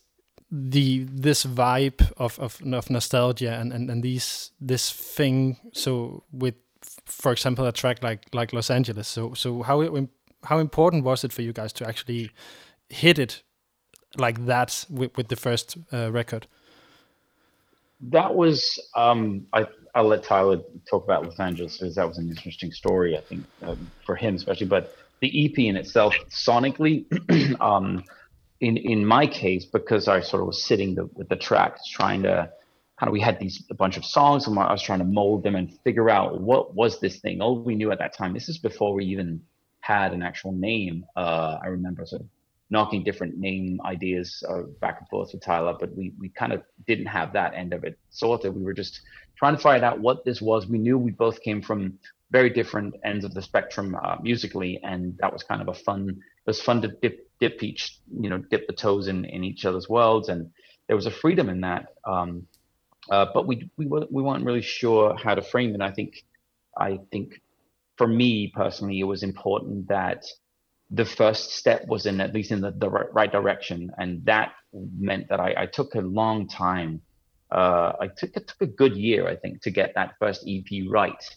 the 0.51 1.05
this 1.05 1.45
vibe 1.45 2.11
of, 2.17 2.39
of, 2.39 2.61
of 2.73 2.91
nostalgia 2.91 3.53
and, 3.53 3.73
and, 3.73 3.91
and 3.91 4.03
these 4.03 4.51
this 4.61 4.91
thing. 4.91 5.59
So 5.73 6.25
with 6.33 6.55
for 7.05 7.31
example 7.31 7.67
a 7.67 7.73
track 7.73 8.03
like 8.03 8.27
like 8.33 8.53
Los 8.53 8.71
Angeles. 8.71 9.07
So 9.07 9.35
so 9.35 9.63
how 9.63 9.81
how 10.47 10.59
important 10.59 11.05
was 11.05 11.25
it 11.25 11.33
for 11.33 11.43
you 11.43 11.53
guys 11.53 11.73
to 11.75 11.87
actually 11.87 12.31
hit 12.89 13.19
it 13.19 13.43
like 14.17 14.47
that 14.47 14.87
with, 14.89 15.17
with 15.17 15.29
the 15.29 15.37
first 15.37 15.77
uh, 15.93 16.11
record? 16.11 16.47
That 18.01 18.35
was 18.35 18.63
um, 18.95 19.47
I. 19.53 19.67
I'll 19.95 20.09
let 20.09 20.23
Tyler 20.25 20.61
talk 20.91 21.05
about 21.05 21.25
Los 21.25 21.41
Angeles 21.41 21.79
because 21.79 21.95
that 21.95 22.07
was 22.07 22.19
an 22.19 22.29
interesting 22.29 22.71
story. 22.71 23.17
I 23.17 23.23
think 23.23 23.45
um, 23.63 23.91
for 24.05 24.15
him 24.15 24.35
especially, 24.35 24.67
but 24.67 24.95
the 25.21 25.47
EP 25.47 25.59
in 25.59 25.75
itself, 25.75 26.15
sonically, 26.29 27.07
um, 27.63 28.05
in 28.61 28.77
in 28.77 29.07
my 29.07 29.27
case, 29.27 29.65
because 29.65 30.09
I 30.09 30.21
sort 30.21 30.43
of 30.43 30.49
was 30.49 30.63
sitting 30.63 30.95
the, 30.95 31.07
with 31.15 31.31
the 31.31 31.37
tracks, 31.37 31.89
trying 31.89 32.23
to 32.25 32.51
kind 33.01 33.09
of 33.09 33.13
we 33.13 33.21
had 33.21 33.39
these 33.41 33.65
a 33.71 33.75
bunch 33.75 33.97
of 33.97 34.05
songs, 34.05 34.47
and 34.47 34.59
I 34.59 34.71
was 34.71 34.83
trying 34.83 34.99
to 34.99 35.07
mold 35.07 35.43
them 35.43 35.55
and 35.55 35.73
figure 35.83 36.11
out 36.11 36.41
what 36.41 36.75
was 36.75 37.01
this 37.01 37.19
thing. 37.21 37.41
All 37.41 37.59
we 37.59 37.75
knew 37.75 37.91
at 37.91 37.99
that 37.99 38.15
time. 38.15 38.35
This 38.35 38.51
is 38.51 38.59
before 38.59 38.93
we 38.93 39.07
even 39.07 39.41
had 39.87 40.13
an 40.13 40.23
actual 40.23 40.53
name. 40.53 41.05
Uh, 41.17 41.59
I 41.63 41.67
remember 41.69 42.05
sort 42.07 42.23
of 42.23 42.29
knocking 42.71 43.05
different 43.05 43.39
name 43.39 43.81
ideas 43.85 44.43
uh, 44.49 44.63
back 44.81 44.97
and 44.99 45.09
forth 45.09 45.31
with 45.33 45.43
Tyler, 45.43 45.77
but 45.79 45.95
we 45.97 46.13
we 46.19 46.29
kind 46.31 46.53
of 46.53 46.63
didn't 46.87 47.07
have 47.07 47.33
that 47.33 47.55
end 47.55 47.73
of 47.73 47.85
it 47.85 47.99
sorted. 48.11 48.55
We 48.55 48.65
were 48.65 48.75
just 48.75 49.01
trying 49.37 49.57
to 49.57 49.63
find 49.63 49.85
out 49.85 50.01
what 50.01 50.25
this 50.25 50.41
was. 50.41 50.67
We 50.67 50.79
knew 50.79 50.99
we 50.99 51.13
both 51.13 51.41
came 51.41 51.63
from 51.63 51.99
very 52.31 52.51
different 52.51 52.95
ends 53.05 53.25
of 53.25 53.35
the 53.35 53.43
spectrum 53.43 53.97
uh, 54.03 54.17
musically, 54.21 54.81
and 54.83 55.17
that 55.21 55.33
was 55.33 55.43
kind 55.45 55.63
of 55.63 55.69
a 55.69 55.75
fun. 55.75 56.09
It 56.11 56.51
was 56.51 56.61
fun 56.61 56.83
to 56.83 56.89
dip 56.89 57.29
dip 57.39 57.63
each 57.63 57.99
you 58.21 58.29
know 58.31 58.39
dip 58.39 58.67
the 58.67 58.73
toes 58.73 59.09
in 59.09 59.25
in 59.25 59.45
each 59.45 59.65
other's 59.65 59.89
worlds, 59.89 60.29
and 60.29 60.51
there 60.87 60.97
was 60.97 61.07
a 61.07 61.11
freedom 61.23 61.49
in 61.49 61.61
that. 61.61 61.95
Um, 62.05 62.47
uh, 63.11 63.27
but 63.33 63.47
we 63.47 63.71
we 63.77 63.87
were, 63.87 64.07
we 64.11 64.23
weren't 64.23 64.45
really 64.45 64.63
sure 64.63 65.17
how 65.17 65.35
to 65.35 65.43
frame 65.43 65.75
it. 65.75 65.81
I 65.81 65.93
think 65.93 66.25
I 66.77 66.99
think 67.13 67.41
for 67.97 68.07
me 68.07 68.53
personally, 68.55 69.01
it 69.01 69.05
was 69.05 69.23
important 69.23 69.89
that 69.89 70.27
the 70.91 71.05
first 71.05 71.53
step 71.53 71.87
was 71.89 72.07
in 72.07 72.21
at 72.21 72.33
least 72.33 72.53
in 72.53 72.61
the, 72.61 72.71
the 72.71 72.89
right 72.89 73.33
direction. 73.33 73.91
And 73.99 74.25
that 74.27 74.53
meant 74.99 75.29
that 75.29 75.41
i, 75.41 75.55
I 75.57 75.67
took 75.67 75.95
a 75.95 76.01
long 76.01 76.49
time 76.49 77.01
uh, 77.51 77.93
i 78.01 78.09
took 78.09 78.37
it 78.37 78.49
took 78.49 78.61
a 78.61 78.67
good 78.67 78.97
year 78.97 79.29
i 79.29 79.37
think 79.37 79.63
to 79.63 79.71
get 79.71 79.95
that 79.95 80.15
first 80.19 80.47
ep 80.47 80.67
right 80.91 81.37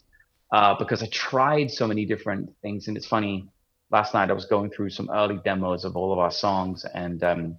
uh, 0.51 0.75
because 0.77 1.01
i 1.03 1.07
tried 1.07 1.71
so 1.71 1.87
many 1.87 2.05
different 2.05 2.49
things. 2.61 2.87
And 2.87 2.97
it's 2.97 3.07
funny 3.07 3.47
last 3.91 4.13
night 4.13 4.29
i 4.29 4.33
was 4.33 4.45
going 4.45 4.69
through 4.71 4.89
some 4.89 5.09
early 5.11 5.39
demos 5.43 5.85
of 5.85 5.95
all 5.95 6.11
of 6.11 6.19
our 6.19 6.31
songs 6.31 6.85
and 6.93 7.23
um, 7.23 7.57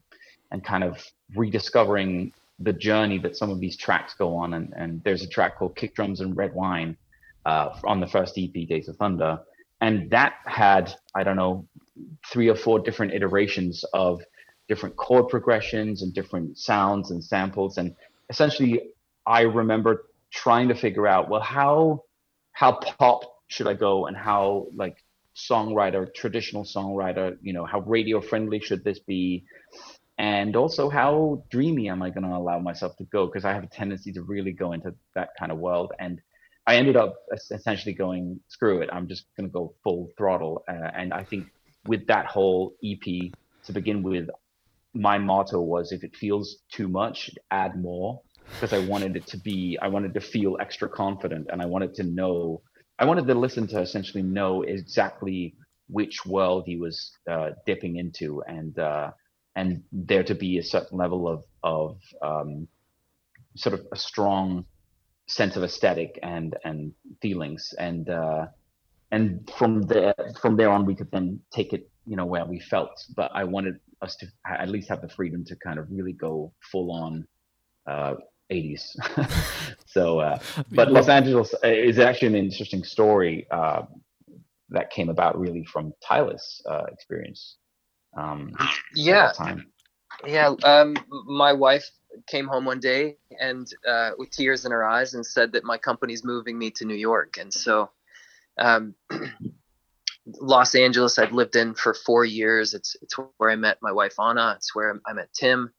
and 0.52 0.64
kind 0.64 0.84
of 0.84 1.02
rediscovering 1.34 2.32
the 2.58 2.72
journey 2.72 3.18
that 3.18 3.36
some 3.36 3.50
of 3.50 3.60
these 3.60 3.76
tracks 3.76 4.14
go 4.14 4.36
on. 4.36 4.54
And, 4.54 4.74
and 4.76 5.02
there's 5.04 5.22
a 5.22 5.28
track 5.28 5.56
called 5.56 5.76
kick 5.76 5.94
drums 5.94 6.20
and 6.20 6.36
red 6.36 6.52
wine 6.54 6.96
uh, 7.50 7.68
on 7.92 7.98
the 8.00 8.10
first 8.14 8.32
ep 8.38 8.56
days 8.72 8.86
of 8.88 8.96
thunder. 8.96 9.32
And 9.84 9.94
that 10.16 10.32
had 10.60 10.84
i 11.18 11.20
don't 11.24 11.40
know 11.44 11.54
three 12.32 12.48
or 12.54 12.58
four 12.64 12.76
different 12.86 13.12
iterations 13.18 13.84
of 14.04 14.12
different 14.70 14.94
chord 15.04 15.26
progressions 15.34 16.02
and 16.02 16.10
different 16.20 16.48
sounds 16.70 17.10
and 17.12 17.20
samples. 17.34 17.72
And 17.80 17.88
essentially 18.32 18.72
i 19.38 19.40
remember 19.60 19.92
trying 20.42 20.68
to 20.72 20.76
figure 20.86 21.06
out 21.14 21.28
well 21.30 21.44
how 21.58 22.04
how 22.60 22.70
pop 22.72 23.20
should 23.54 23.68
i 23.72 23.74
go 23.88 23.92
and 24.06 24.16
how 24.16 24.42
like 24.82 24.96
songwriter 25.50 26.02
traditional 26.22 26.64
songwriter 26.76 27.26
you 27.46 27.52
know 27.56 27.64
how 27.72 27.80
radio 27.96 28.20
friendly 28.30 28.60
should 28.68 28.82
this 28.84 29.00
be? 29.14 29.44
And 30.18 30.54
also 30.62 30.82
how 31.00 31.42
dreamy 31.54 31.86
am 31.94 32.00
i 32.06 32.10
going 32.14 32.26
to 32.30 32.34
allow 32.42 32.58
myself 32.70 32.92
to 33.00 33.04
go? 33.16 33.20
Because 33.26 33.44
i 33.48 33.52
have 33.56 33.64
a 33.70 33.72
tendency 33.80 34.10
to 34.16 34.22
really 34.34 34.54
go 34.64 34.68
into 34.76 34.90
that 35.18 35.30
kind 35.38 35.50
of 35.52 35.58
world. 35.68 35.90
And 36.04 36.14
I 36.66 36.76
ended 36.76 36.96
up 36.96 37.16
essentially 37.50 37.94
going, 37.94 38.40
screw 38.48 38.80
it, 38.80 38.90
I'm 38.92 39.08
just 39.08 39.24
going 39.36 39.48
to 39.48 39.52
go 39.52 39.74
full 39.82 40.10
throttle. 40.16 40.64
Uh, 40.68 40.90
and 40.94 41.12
I 41.12 41.24
think 41.24 41.46
with 41.86 42.06
that 42.08 42.26
whole 42.26 42.74
EP 42.84 43.32
to 43.64 43.72
begin 43.72 44.02
with, 44.02 44.28
my 44.94 45.18
motto 45.18 45.60
was 45.60 45.92
if 45.92 46.04
it 46.04 46.16
feels 46.16 46.56
too 46.70 46.88
much, 46.88 47.30
add 47.50 47.80
more. 47.80 48.20
Because 48.54 48.72
I 48.72 48.84
wanted 48.84 49.16
it 49.16 49.26
to 49.28 49.38
be, 49.38 49.78
I 49.80 49.88
wanted 49.88 50.12
to 50.14 50.20
feel 50.20 50.56
extra 50.60 50.88
confident 50.88 51.48
and 51.52 51.62
I 51.62 51.66
wanted 51.66 51.94
to 51.94 52.02
know, 52.02 52.62
I 52.98 53.04
wanted 53.04 53.26
the 53.26 53.34
listener 53.34 53.68
to 53.68 53.80
essentially 53.80 54.24
know 54.24 54.62
exactly 54.62 55.54
which 55.88 56.26
world 56.26 56.64
he 56.66 56.76
was 56.76 57.12
uh, 57.30 57.50
dipping 57.64 57.96
into 57.96 58.42
and, 58.48 58.76
uh, 58.78 59.12
and 59.54 59.82
there 59.92 60.24
to 60.24 60.34
be 60.34 60.58
a 60.58 60.64
certain 60.64 60.98
level 60.98 61.28
of, 61.28 61.44
of 61.62 61.98
um, 62.22 62.66
sort 63.54 63.74
of 63.74 63.86
a 63.92 63.96
strong 63.96 64.64
sense 65.30 65.56
of 65.56 65.62
aesthetic 65.62 66.18
and 66.22 66.56
and 66.64 66.92
feelings. 67.22 67.74
And 67.78 68.08
uh, 68.08 68.46
and 69.10 69.50
from 69.56 69.82
there 69.82 70.14
from 70.40 70.56
there 70.56 70.70
on 70.70 70.86
we 70.86 70.94
could 70.94 71.10
then 71.10 71.40
take 71.52 71.72
it 71.72 71.90
you 72.06 72.16
know 72.16 72.26
where 72.26 72.44
we 72.44 72.58
felt. 72.60 73.04
But 73.16 73.30
i 73.34 73.44
wanted 73.44 73.76
us 74.02 74.16
to 74.16 74.26
at 74.46 74.68
least 74.68 74.88
have 74.88 75.02
the 75.02 75.08
freedom 75.08 75.44
to 75.44 75.56
kind 75.56 75.78
of 75.78 75.86
really 75.90 76.12
go 76.12 76.52
full 76.72 76.90
on 76.92 77.26
uh, 77.86 78.14
80s 78.50 78.96
so 79.86 80.18
uh, 80.20 80.38
but 80.72 80.90
los 80.90 81.08
angeles 81.08 81.54
uh, 81.64 81.68
is 81.68 81.98
actually 81.98 82.28
an 82.28 82.34
interesting 82.34 82.82
story 82.82 83.46
uh, 83.50 83.82
that 84.70 84.90
came 84.90 85.08
about 85.08 85.38
really 85.38 85.64
from 85.64 85.92
tyler's 86.06 86.62
uh, 86.68 86.84
experience 86.90 87.56
um, 88.16 88.52
yeah. 88.94 89.32
yeah 90.26 90.52
um, 90.64 90.96
my 91.26 91.52
wife 91.52 91.88
came 92.26 92.46
home 92.46 92.64
one 92.64 92.80
day 92.80 93.16
and 93.40 93.72
uh, 93.86 94.10
with 94.18 94.30
tears 94.30 94.64
in 94.64 94.72
her 94.72 94.84
eyes 94.84 95.14
and 95.14 95.24
said 95.24 95.52
that 95.52 95.64
my 95.64 95.78
company's 95.78 96.24
moving 96.24 96.58
me 96.58 96.70
to 96.72 96.84
New 96.84 96.94
York. 96.94 97.38
And 97.38 97.52
so, 97.52 97.90
um, 98.58 98.94
Los 100.26 100.74
Angeles, 100.74 101.18
I've 101.18 101.32
lived 101.32 101.56
in 101.56 101.74
for 101.74 101.94
four 101.94 102.24
years. 102.24 102.74
It's 102.74 102.94
it's 103.02 103.14
where 103.38 103.50
I 103.50 103.56
met 103.56 103.78
my 103.80 103.92
wife 103.92 104.20
Anna. 104.20 104.54
It's 104.56 104.74
where 104.74 105.00
I 105.06 105.12
met 105.12 105.32
Tim. 105.32 105.72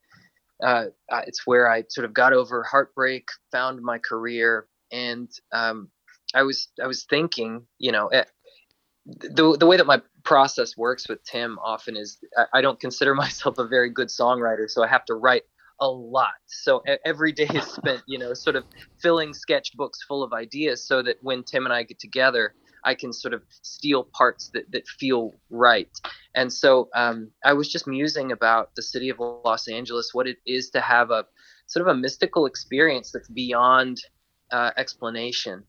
Uh, 0.61 0.85
it's 1.25 1.45
where 1.47 1.71
I 1.71 1.83
sort 1.89 2.05
of 2.05 2.13
got 2.13 2.33
over 2.33 2.63
heartbreak, 2.63 3.29
found 3.51 3.81
my 3.81 3.97
career, 3.97 4.67
and 4.91 5.29
um, 5.51 5.89
I 6.33 6.43
was 6.43 6.69
I 6.81 6.87
was 6.87 7.03
thinking, 7.03 7.65
you 7.77 7.91
know, 7.91 8.07
eh, 8.07 8.25
the 9.05 9.57
the 9.57 9.65
way 9.65 9.77
that 9.77 9.87
my 9.87 10.01
process 10.23 10.77
works 10.77 11.09
with 11.09 11.23
Tim 11.23 11.57
often 11.63 11.95
is 11.95 12.19
I, 12.37 12.45
I 12.55 12.61
don't 12.61 12.79
consider 12.79 13.15
myself 13.25 13.57
a 13.57 13.67
very 13.67 13.89
good 13.89 14.09
songwriter, 14.09 14.69
so 14.69 14.83
I 14.83 14.87
have 14.87 15.05
to 15.05 15.15
write 15.15 15.43
a 15.81 15.87
lot. 15.87 16.35
So 16.45 16.83
every 17.05 17.31
day 17.31 17.47
is 17.53 17.65
spent, 17.65 18.01
you 18.07 18.17
know, 18.19 18.33
sort 18.33 18.55
of 18.55 18.63
filling 19.01 19.33
sketchbooks 19.33 19.97
full 20.07 20.23
of 20.23 20.31
ideas 20.31 20.87
so 20.87 21.01
that 21.01 21.17
when 21.21 21.43
Tim 21.43 21.65
and 21.65 21.73
I 21.73 21.83
get 21.83 21.99
together, 21.99 22.53
I 22.83 22.95
can 22.95 23.11
sort 23.13 23.33
of 23.33 23.43
steal 23.49 24.03
parts 24.03 24.49
that, 24.53 24.71
that 24.71 24.87
feel 24.87 25.33
right. 25.49 25.89
And 26.35 26.51
so 26.51 26.89
um, 26.95 27.31
I 27.43 27.53
was 27.53 27.71
just 27.71 27.87
musing 27.87 28.31
about 28.31 28.73
the 28.75 28.81
city 28.81 29.09
of 29.09 29.19
Los 29.19 29.67
Angeles, 29.67 30.13
what 30.13 30.27
it 30.27 30.37
is 30.45 30.69
to 30.71 30.81
have 30.81 31.11
a 31.11 31.25
sort 31.67 31.87
of 31.87 31.95
a 31.95 31.97
mystical 31.97 32.45
experience 32.45 33.11
that's 33.11 33.29
beyond 33.29 34.01
uh, 34.51 34.71
explanation. 34.77 35.63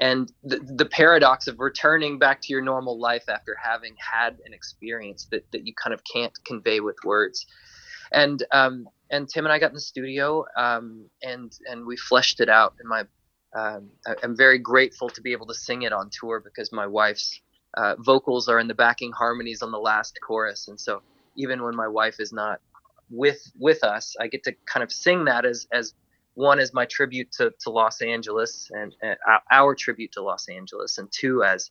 And 0.00 0.32
the, 0.42 0.58
the 0.58 0.86
paradox 0.86 1.46
of 1.46 1.60
returning 1.60 2.18
back 2.18 2.40
to 2.42 2.52
your 2.52 2.62
normal 2.62 2.98
life 2.98 3.28
after 3.28 3.56
having 3.62 3.94
had 3.98 4.38
an 4.44 4.52
experience 4.52 5.28
that, 5.30 5.44
that 5.52 5.66
you 5.66 5.74
kind 5.74 5.92
of 5.94 6.02
can't 6.10 6.32
convey 6.44 6.80
with 6.80 6.96
words. 7.04 7.46
And 8.12 8.42
um, 8.52 8.88
and 9.10 9.28
Tim 9.28 9.44
and 9.44 9.52
I 9.52 9.58
got 9.58 9.70
in 9.70 9.74
the 9.74 9.80
studio 9.80 10.44
um, 10.56 11.06
and 11.22 11.52
and 11.68 11.86
we 11.86 11.96
fleshed 11.96 12.40
it 12.40 12.48
out. 12.48 12.74
And 12.78 12.88
my 12.88 13.04
um, 13.54 13.90
I, 14.06 14.14
am 14.22 14.36
very 14.36 14.58
grateful 14.58 15.08
to 15.10 15.20
be 15.20 15.32
able 15.32 15.46
to 15.46 15.54
sing 15.54 15.82
it 15.82 15.92
on 15.92 16.10
tour 16.10 16.40
because 16.40 16.72
my 16.72 16.86
wife's 16.86 17.40
uh, 17.76 17.96
vocals 17.98 18.48
are 18.48 18.58
in 18.58 18.68
the 18.68 18.74
backing 18.74 19.12
harmonies 19.12 19.62
on 19.62 19.70
the 19.70 19.78
last 19.78 20.18
chorus, 20.26 20.68
and 20.68 20.80
so 20.80 21.02
even 21.36 21.62
when 21.62 21.76
my 21.76 21.88
wife 21.88 22.16
is 22.18 22.32
not 22.32 22.60
with 23.10 23.40
with 23.58 23.84
us, 23.84 24.14
I 24.20 24.26
get 24.26 24.42
to 24.44 24.54
kind 24.66 24.82
of 24.82 24.90
sing 24.90 25.26
that 25.26 25.44
as 25.44 25.66
as 25.72 25.94
one 26.34 26.58
as 26.58 26.72
my 26.72 26.86
tribute 26.86 27.30
to, 27.32 27.52
to 27.60 27.70
Los 27.70 28.00
Angeles 28.00 28.70
and, 28.72 28.94
and 29.02 29.18
our 29.50 29.74
tribute 29.74 30.12
to 30.12 30.22
Los 30.22 30.48
Angeles, 30.48 30.96
and 30.96 31.08
two 31.12 31.42
as 31.44 31.70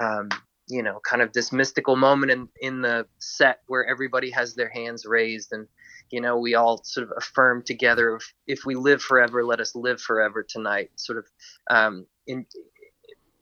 um, 0.00 0.28
you 0.66 0.82
know, 0.82 1.00
kind 1.08 1.22
of 1.22 1.32
this 1.32 1.52
mystical 1.52 1.96
moment 1.96 2.32
in 2.32 2.48
in 2.60 2.82
the 2.82 3.06
set 3.18 3.60
where 3.66 3.86
everybody 3.86 4.30
has 4.30 4.54
their 4.54 4.70
hands 4.70 5.04
raised 5.04 5.52
and 5.52 5.66
you 6.10 6.20
know 6.20 6.38
we 6.38 6.54
all 6.54 6.82
sort 6.84 7.04
of 7.04 7.12
affirm 7.16 7.62
together 7.62 8.16
if, 8.16 8.34
if 8.46 8.64
we 8.64 8.74
live 8.74 9.02
forever 9.02 9.44
let 9.44 9.60
us 9.60 9.74
live 9.74 10.00
forever 10.00 10.42
tonight 10.42 10.90
sort 10.96 11.18
of 11.18 11.26
um, 11.70 12.06
in 12.26 12.46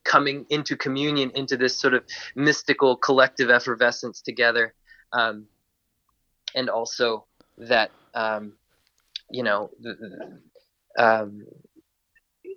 coming 0.05 0.47
into 0.49 0.77
communion 0.77 1.31
into 1.35 1.57
this 1.57 1.79
sort 1.79 1.95
of 1.95 2.05
mystical 2.35 2.97
collective 2.97 3.51
effervescence 3.51 4.21
together 4.21 4.75
um, 5.13 5.47
and 6.55 6.69
also 6.69 7.25
that 7.59 7.91
um, 8.15 8.55
you 9.31 9.43
know 9.43 9.71
the 9.81 10.41
um, 10.99 11.45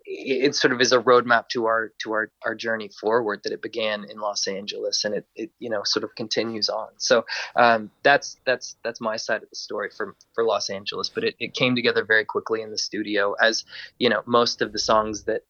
it 0.06 0.56
sort 0.56 0.72
of 0.72 0.82
is 0.82 0.92
a 0.92 1.00
roadmap 1.00 1.50
to 1.50 1.66
our 1.66 1.92
to 2.00 2.12
our 2.14 2.32
our 2.46 2.54
journey 2.54 2.90
forward 2.90 3.42
that 3.44 3.52
it 3.52 3.62
began 3.62 4.06
in 4.10 4.20
Los 4.20 4.48
Angeles 4.48 5.04
and 5.04 5.16
it, 5.16 5.26
it 5.36 5.52
you 5.60 5.70
know 5.70 5.82
sort 5.84 6.04
of 6.04 6.14
continues 6.16 6.70
on. 6.70 6.90
So 6.98 7.26
um, 7.56 7.90
that's 8.04 8.38
that's 8.46 8.76
that's 8.84 9.02
my 9.02 9.18
side 9.18 9.42
of 9.42 9.50
the 9.50 9.56
story 9.56 9.90
for 9.96 10.16
for 10.34 10.44
Los 10.44 10.70
Angeles. 10.70 11.10
But 11.10 11.24
it, 11.24 11.36
it 11.40 11.54
came 11.54 11.76
together 11.76 12.06
very 12.06 12.26
quickly 12.26 12.62
in 12.62 12.72
the 12.72 12.78
studio, 12.78 13.34
as 13.42 13.66
you 13.98 14.10
know 14.10 14.22
most 14.26 14.62
of 14.62 14.72
the 14.72 14.80
songs 14.80 15.24
that 15.24 15.42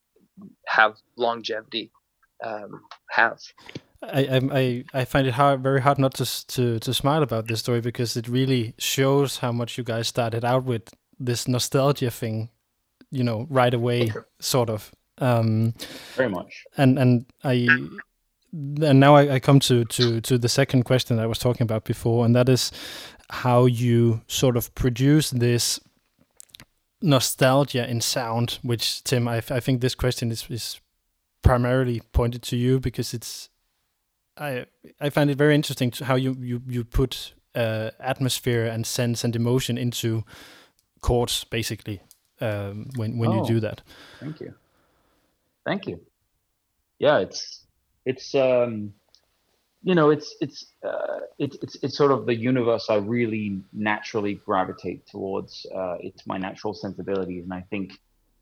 have 0.68 0.96
longevity 1.18 1.92
um, 2.44 2.82
have. 3.10 3.40
I, 4.02 4.42
I 4.52 4.84
I 4.94 5.06
find 5.06 5.28
it 5.28 5.34
hard, 5.34 5.64
very 5.64 5.82
hard 5.82 6.00
not 6.00 6.14
to 6.16 6.48
to 6.48 6.80
to 6.80 6.94
smile 6.94 7.24
about 7.24 7.48
this 7.48 7.60
story 7.60 7.82
because 7.82 8.16
it 8.16 8.28
really 8.30 8.74
shows 8.78 9.38
how 9.38 9.52
much 9.52 9.78
you 9.78 9.84
guys 9.84 10.08
started 10.08 10.46
out 10.46 10.64
with 10.64 10.94
this 11.20 11.48
nostalgia 11.48 12.12
thing 12.12 12.50
you 13.12 13.24
know 13.24 13.48
right 13.50 13.74
away 13.74 14.12
sort 14.40 14.70
of 14.70 14.92
um 15.20 15.74
very 16.16 16.30
much. 16.30 16.66
and 16.78 17.00
and 17.00 17.26
i 17.44 17.68
and 18.54 19.00
now 19.00 19.16
I, 19.16 19.36
I 19.36 19.40
come 19.40 19.60
to 19.62 19.86
to 19.86 20.22
to 20.22 20.38
the 20.38 20.50
second 20.50 20.84
question 20.84 21.20
i 21.20 21.26
was 21.26 21.40
talking 21.40 21.64
about 21.64 21.86
before 21.86 22.26
and 22.26 22.36
that 22.36 22.50
is 22.50 22.72
how 23.30 23.66
you 23.66 24.22
sort 24.28 24.58
of 24.58 24.74
produce 24.76 25.32
this 25.32 25.80
nostalgia 27.02 27.90
in 27.90 28.02
sound 28.02 28.60
which 28.62 29.04
tim 29.04 29.28
i, 29.28 29.38
I 29.38 29.60
think 29.60 29.82
this 29.82 29.96
question 29.96 30.32
is 30.32 30.46
is 30.50 30.82
primarily 31.42 32.02
pointed 32.12 32.42
to 32.42 32.56
you 32.56 32.80
because 32.80 33.14
it's 33.14 33.50
i 34.38 34.66
i 35.00 35.10
find 35.10 35.30
it 35.30 35.38
very 35.38 35.56
interesting 35.56 35.92
to 35.92 36.06
how 36.06 36.16
you 36.16 36.36
you 36.40 36.62
you 36.68 36.84
put 36.84 37.34
uh, 37.56 37.92
atmosphere 38.02 38.66
and 38.66 38.86
sense 38.86 39.24
and 39.24 39.34
emotion 39.36 39.78
into 39.78 40.26
chords 41.02 41.46
basically 41.46 42.02
um, 42.42 42.90
when 42.96 43.18
when 43.18 43.30
oh, 43.32 43.42
you 43.42 43.48
do 43.48 43.60
that. 43.62 43.82
Thank 44.20 44.40
you. 44.40 44.54
Thank 45.66 45.88
you. 45.88 46.00
Yeah, 47.00 47.20
it's 47.20 47.64
it's 48.06 48.36
um, 48.36 48.94
you 49.84 49.96
know 49.96 50.10
it's 50.10 50.36
it's 50.42 50.68
uh, 50.84 51.20
it's 51.38 51.58
it's 51.62 51.76
it's 51.82 51.98
sort 51.98 52.12
of 52.12 52.26
the 52.26 52.36
universe 52.36 52.88
I 52.90 52.96
really 52.96 53.62
naturally 53.74 54.36
gravitate 54.46 55.06
towards. 55.08 55.66
Uh, 55.74 55.98
it's 56.00 56.26
my 56.28 56.38
natural 56.38 56.74
sensibilities, 56.74 57.44
and 57.44 57.54
I 57.54 57.62
think 57.70 57.94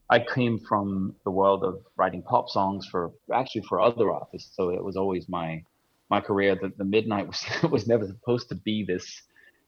I 0.10 0.20
came 0.20 0.60
from 0.60 1.16
the 1.24 1.32
world 1.32 1.64
of 1.64 1.82
writing 1.96 2.22
pop 2.22 2.50
songs 2.50 2.86
for 2.86 3.12
actually 3.34 3.64
for 3.64 3.82
other 3.82 4.12
artists. 4.12 4.56
So 4.56 4.70
it 4.70 4.84
was 4.84 4.96
always 4.96 5.30
my 5.30 5.64
my 6.10 6.20
career. 6.20 6.56
that 6.62 6.78
the 6.78 6.84
midnight 6.84 7.28
was 7.32 7.72
was 7.72 7.88
never 7.88 8.06
supposed 8.06 8.50
to 8.50 8.56
be 8.56 8.84
this 8.84 9.24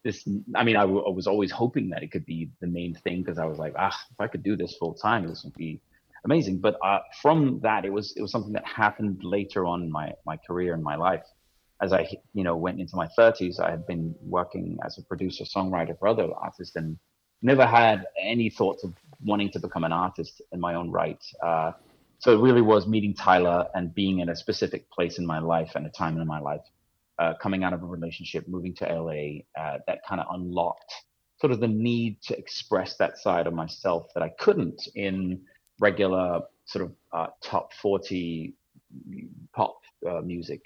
this 0.05 0.25
i 0.55 0.63
mean 0.63 0.77
I, 0.77 0.85
w- 0.91 1.05
I 1.05 1.09
was 1.09 1.27
always 1.27 1.51
hoping 1.51 1.89
that 1.89 2.01
it 2.03 2.12
could 2.13 2.25
be 2.25 2.50
the 2.62 2.67
main 2.67 2.93
thing 3.03 3.24
because 3.24 3.39
i 3.39 3.45
was 3.45 3.57
like 3.57 3.74
ah 3.77 3.97
if 4.12 4.19
i 4.19 4.27
could 4.27 4.43
do 4.43 4.55
this 4.55 4.77
full 4.79 4.93
time 4.93 5.27
this 5.27 5.43
would 5.43 5.55
be 5.55 5.81
amazing. 6.25 6.57
But 6.59 6.77
uh, 6.83 7.00
from 7.21 7.59
that 7.62 7.85
it 7.85 7.93
was 7.93 8.13
it 8.17 8.21
was 8.21 8.31
something 8.31 8.53
that 8.53 8.65
happened 8.65 9.21
later 9.24 9.65
on 9.65 9.83
in 9.83 9.91
my 9.91 10.12
my 10.25 10.38
career 10.45 10.74
and 10.74 10.83
my 10.83 10.95
life. 10.95 11.24
As 11.81 11.93
i 11.93 12.07
you 12.33 12.43
know 12.43 12.55
went 12.55 12.79
into 12.79 12.95
my 12.95 13.07
30s 13.19 13.59
i 13.59 13.69
had 13.69 13.85
been 13.85 14.15
working 14.21 14.77
as 14.85 14.97
a 14.97 15.03
producer 15.03 15.43
songwriter 15.43 15.97
for 16.00 16.07
other 16.07 16.27
artists 16.47 16.75
and 16.77 16.97
never 17.41 17.65
had 17.65 18.05
any 18.33 18.50
thoughts 18.50 18.81
of 18.85 18.93
wanting 19.24 19.51
to 19.51 19.59
become 19.59 19.83
an 19.83 19.91
artist 19.91 20.41
in 20.53 20.59
my 20.59 20.74
own 20.75 20.89
right. 20.89 21.23
Uh, 21.43 21.71
so 22.19 22.27
it 22.36 22.41
really 22.41 22.62
was 22.62 22.88
meeting 22.88 23.13
tyler 23.13 23.67
and 23.75 23.93
being 23.93 24.19
in 24.19 24.30
a 24.30 24.36
specific 24.36 24.89
place 24.89 25.17
in 25.19 25.25
my 25.25 25.39
life 25.39 25.71
and 25.75 25.86
a 25.86 25.89
time 25.89 26.17
in 26.17 26.25
my 26.25 26.39
life 26.39 26.65
uh, 27.19 27.34
coming 27.41 27.63
out 27.63 27.73
of 27.73 27.84
a 27.84 27.86
relationship, 27.86 28.47
moving 28.47 28.73
to 28.75 28.86
LA, 28.86 29.39
uh, 29.62 29.80
that 29.88 29.99
kind 30.08 30.21
of 30.21 30.28
unlocked 30.32 30.93
sort 31.39 31.51
of 31.51 31.60
the 31.60 31.67
need 31.67 32.21
to 32.21 32.38
express 32.38 32.95
that 32.97 33.17
side 33.17 33.47
of 33.47 33.54
myself 33.54 34.08
that 34.13 34.23
I 34.23 34.30
couldn't 34.30 34.88
in 34.95 35.41
regular 35.80 36.41
sort 36.65 36.86
of 36.86 36.91
uh, 37.13 37.28
top 37.43 37.73
40 37.73 38.54
pop 39.54 39.80
uh, 40.10 40.21
music. 40.21 40.62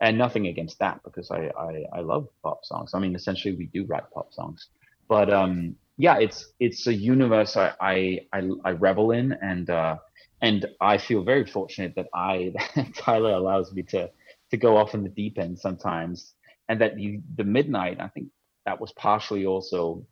And 0.00 0.18
nothing 0.18 0.48
against 0.48 0.78
that 0.80 1.00
because 1.04 1.30
I, 1.30 1.50
I, 1.58 1.84
I, 1.92 2.00
love 2.00 2.26
pop 2.42 2.64
songs. 2.64 2.90
I 2.92 2.98
mean, 2.98 3.14
essentially, 3.14 3.54
we 3.54 3.66
do 3.66 3.84
write 3.84 4.10
pop 4.12 4.32
songs. 4.32 4.68
But 5.08 5.32
um, 5.32 5.76
yeah, 5.96 6.18
it's 6.18 6.52
it's 6.58 6.88
a 6.88 6.94
universe 6.94 7.56
I, 7.56 7.72
I, 7.80 8.20
I, 8.32 8.48
I 8.64 8.70
revel 8.72 9.12
in. 9.12 9.32
And, 9.40 9.70
uh, 9.70 9.96
and 10.40 10.66
I 10.80 10.98
feel 10.98 11.22
very 11.22 11.46
fortunate 11.46 11.94
that 11.94 12.08
I, 12.14 12.52
Tyler 12.96 13.32
allows 13.32 13.72
me 13.72 13.82
to 13.84 14.10
to 14.52 14.56
go 14.56 14.76
off 14.76 14.94
in 14.94 15.02
the 15.02 15.08
deep 15.08 15.38
end 15.38 15.58
sometimes, 15.58 16.34
and 16.68 16.80
that 16.80 16.98
you 16.98 17.22
the 17.36 17.44
midnight. 17.44 18.00
I 18.00 18.08
think 18.08 18.28
that 18.66 18.80
was 18.80 18.92
partially 18.92 19.44
also 19.46 20.06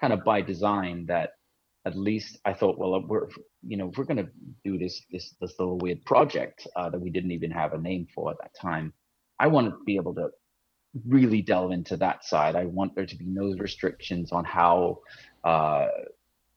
kind 0.00 0.12
of 0.12 0.24
by 0.24 0.40
design 0.40 1.06
that 1.06 1.30
at 1.84 1.96
least 1.96 2.38
I 2.44 2.52
thought, 2.52 2.78
well, 2.78 3.00
we're 3.06 3.28
you 3.62 3.76
know 3.76 3.90
if 3.90 3.96
we're 3.96 4.04
going 4.04 4.24
to 4.24 4.30
do 4.64 4.78
this 4.78 5.02
this 5.12 5.34
this 5.40 5.54
little 5.58 5.78
weird 5.78 6.04
project 6.04 6.66
uh, 6.74 6.90
that 6.90 7.00
we 7.00 7.10
didn't 7.10 7.30
even 7.30 7.50
have 7.52 7.74
a 7.74 7.78
name 7.78 8.08
for 8.14 8.30
at 8.30 8.38
that 8.42 8.54
time, 8.60 8.92
I 9.38 9.46
want 9.46 9.68
to 9.68 9.84
be 9.84 9.96
able 9.96 10.14
to 10.14 10.30
really 11.06 11.42
delve 11.42 11.72
into 11.72 11.96
that 11.98 12.24
side. 12.24 12.56
I 12.56 12.64
want 12.64 12.94
there 12.94 13.06
to 13.06 13.16
be 13.16 13.26
no 13.26 13.54
restrictions 13.58 14.32
on 14.32 14.44
how 14.44 15.00
uh, 15.44 15.88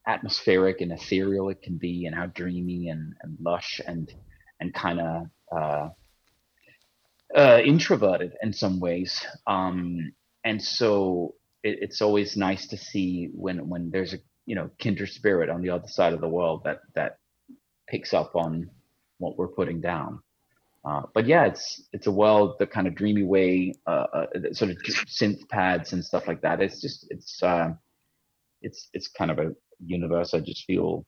atmospheric 0.07 0.79
and 0.79 0.93
ethereal 0.93 1.49
it 1.49 1.61
can 1.61 1.77
be, 1.77 2.05
and 2.05 2.15
how 2.15 2.27
dreamy 2.27 2.87
and, 2.87 3.13
and 3.21 3.37
lush 3.41 3.81
and 3.85 4.11
and 4.61 4.73
kind 4.73 4.99
of 4.99 5.25
uh, 5.51 5.89
uh, 7.35 7.59
introverted 7.63 8.33
in 8.41 8.53
some 8.53 8.79
ways. 8.79 9.25
Um, 9.47 10.13
and 10.43 10.61
so 10.61 11.35
it, 11.63 11.79
it's 11.81 12.01
always 12.01 12.37
nice 12.37 12.67
to 12.67 12.77
see 12.77 13.29
when 13.33 13.67
when 13.69 13.91
there's 13.91 14.13
a 14.13 14.19
you 14.45 14.55
know 14.55 14.69
kindred 14.79 15.09
spirit 15.09 15.49
on 15.49 15.61
the 15.61 15.69
other 15.69 15.87
side 15.87 16.13
of 16.13 16.21
the 16.21 16.27
world 16.27 16.63
that 16.65 16.79
that 16.95 17.17
picks 17.87 18.13
up 18.13 18.35
on 18.35 18.69
what 19.17 19.37
we're 19.37 19.47
putting 19.47 19.81
down. 19.81 20.21
Uh, 20.85 21.01
but 21.13 21.27
yeah, 21.27 21.45
it's 21.45 21.83
it's 21.91 22.07
a 22.07 22.11
world 22.11 22.55
the 22.59 22.65
kind 22.65 22.87
of 22.87 22.95
dreamy 22.95 23.23
way, 23.23 23.73
uh, 23.85 24.05
uh, 24.13 24.25
sort 24.53 24.71
of 24.71 24.77
synth 24.77 25.47
pads 25.49 25.93
and 25.93 26.03
stuff 26.03 26.27
like 26.27 26.41
that. 26.41 26.61
It's 26.61 26.81
just 26.81 27.05
it's 27.09 27.43
uh, 27.43 27.71
it's 28.61 28.89
it's 28.93 29.07
kind 29.07 29.29
of 29.29 29.39
a 29.39 29.53
universe 29.85 30.33
I 30.33 30.39
just 30.39 30.65
feel 30.65 31.05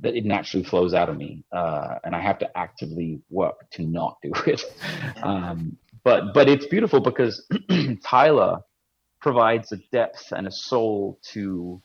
that 0.00 0.16
it 0.16 0.24
naturally 0.24 0.64
flows 0.64 0.92
out 0.94 1.08
of 1.08 1.16
me, 1.16 1.44
uh, 1.52 1.96
and 2.04 2.14
I 2.14 2.20
have 2.20 2.38
to 2.40 2.58
actively 2.58 3.20
work 3.30 3.70
to 3.72 3.82
not 3.82 4.18
do 4.22 4.32
it. 4.46 4.62
Um, 5.22 5.78
but 6.02 6.34
but 6.34 6.48
it's 6.48 6.66
beautiful 6.66 7.00
because 7.00 7.46
Tyler 8.04 8.58
provides 9.20 9.72
a 9.72 9.78
depth 9.90 10.32
and 10.32 10.46
a 10.46 10.50
soul 10.50 11.18
to 11.32 11.80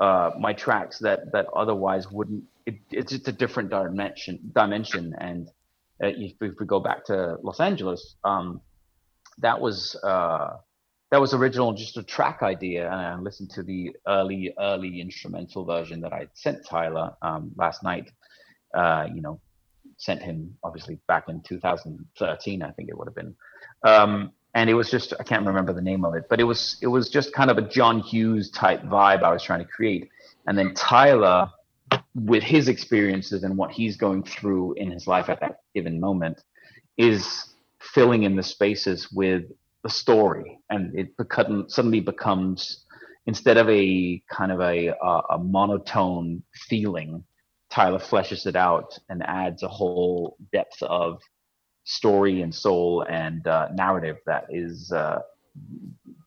uh, 0.00 0.30
my 0.38 0.52
tracks 0.52 0.98
that 0.98 1.30
that 1.32 1.46
otherwise 1.54 2.10
wouldn't. 2.10 2.42
It, 2.66 2.76
it's 2.90 3.12
just 3.12 3.28
a 3.28 3.32
different 3.32 3.70
dimension 3.70 4.40
dimension, 4.52 5.14
and 5.18 5.48
uh, 6.02 6.08
if, 6.08 6.32
if, 6.40 6.54
we 6.58 6.66
go 6.66 6.80
back 6.80 7.04
to 7.06 7.36
Los 7.42 7.60
Angeles, 7.60 8.16
um, 8.24 8.60
that 9.38 9.60
was 9.60 9.94
uh, 10.02 10.56
that 11.12 11.20
was 11.20 11.34
original, 11.34 11.74
just 11.74 11.98
a 11.98 12.02
track 12.02 12.38
idea, 12.42 12.90
and 12.90 12.94
I 12.94 13.18
listened 13.18 13.50
to 13.50 13.62
the 13.62 13.94
early, 14.08 14.54
early 14.58 14.98
instrumental 14.98 15.62
version 15.62 16.00
that 16.00 16.12
I 16.14 16.26
sent 16.32 16.66
Tyler 16.66 17.12
um, 17.20 17.52
last 17.54 17.82
night. 17.82 18.10
Uh, 18.74 19.06
you 19.14 19.20
know, 19.20 19.38
sent 19.98 20.22
him 20.22 20.56
obviously 20.64 20.98
back 21.08 21.28
in 21.28 21.42
2013, 21.42 22.62
I 22.62 22.70
think 22.70 22.88
it 22.88 22.96
would 22.96 23.06
have 23.06 23.14
been. 23.14 23.34
Um, 23.84 24.32
and 24.54 24.70
it 24.70 24.74
was 24.74 24.90
just 24.90 25.12
I 25.20 25.22
can't 25.22 25.46
remember 25.46 25.74
the 25.74 25.82
name 25.82 26.06
of 26.06 26.14
it, 26.14 26.24
but 26.30 26.40
it 26.40 26.44
was 26.44 26.78
it 26.80 26.86
was 26.86 27.10
just 27.10 27.34
kind 27.34 27.50
of 27.50 27.58
a 27.58 27.62
John 27.68 28.00
Hughes 28.00 28.50
type 28.50 28.82
vibe 28.84 29.22
I 29.22 29.32
was 29.34 29.42
trying 29.42 29.60
to 29.60 29.68
create. 29.68 30.08
And 30.46 30.56
then 30.56 30.72
Tyler, 30.72 31.46
with 32.14 32.42
his 32.42 32.68
experiences 32.68 33.44
and 33.44 33.58
what 33.58 33.70
he's 33.70 33.98
going 33.98 34.22
through 34.22 34.74
in 34.74 34.90
his 34.90 35.06
life 35.06 35.28
at 35.28 35.40
that 35.40 35.60
given 35.74 36.00
moment, 36.00 36.42
is 36.96 37.52
filling 37.80 38.22
in 38.22 38.34
the 38.34 38.42
spaces 38.42 39.12
with 39.12 39.44
the 39.82 39.90
story, 39.90 40.58
and 40.70 40.96
it 40.98 41.16
become, 41.16 41.66
suddenly 41.68 42.00
becomes 42.00 42.84
instead 43.26 43.56
of 43.56 43.68
a 43.68 44.22
kind 44.30 44.52
of 44.52 44.60
a, 44.60 44.88
a, 44.88 45.22
a 45.30 45.38
monotone 45.38 46.42
feeling, 46.54 47.24
Tyler 47.70 47.98
fleshes 47.98 48.46
it 48.46 48.56
out 48.56 48.98
and 49.08 49.22
adds 49.24 49.62
a 49.62 49.68
whole 49.68 50.36
depth 50.52 50.82
of 50.82 51.20
story 51.84 52.42
and 52.42 52.54
soul 52.54 53.04
and 53.08 53.46
uh, 53.46 53.68
narrative 53.74 54.16
that 54.26 54.46
is 54.50 54.92
uh, 54.92 55.20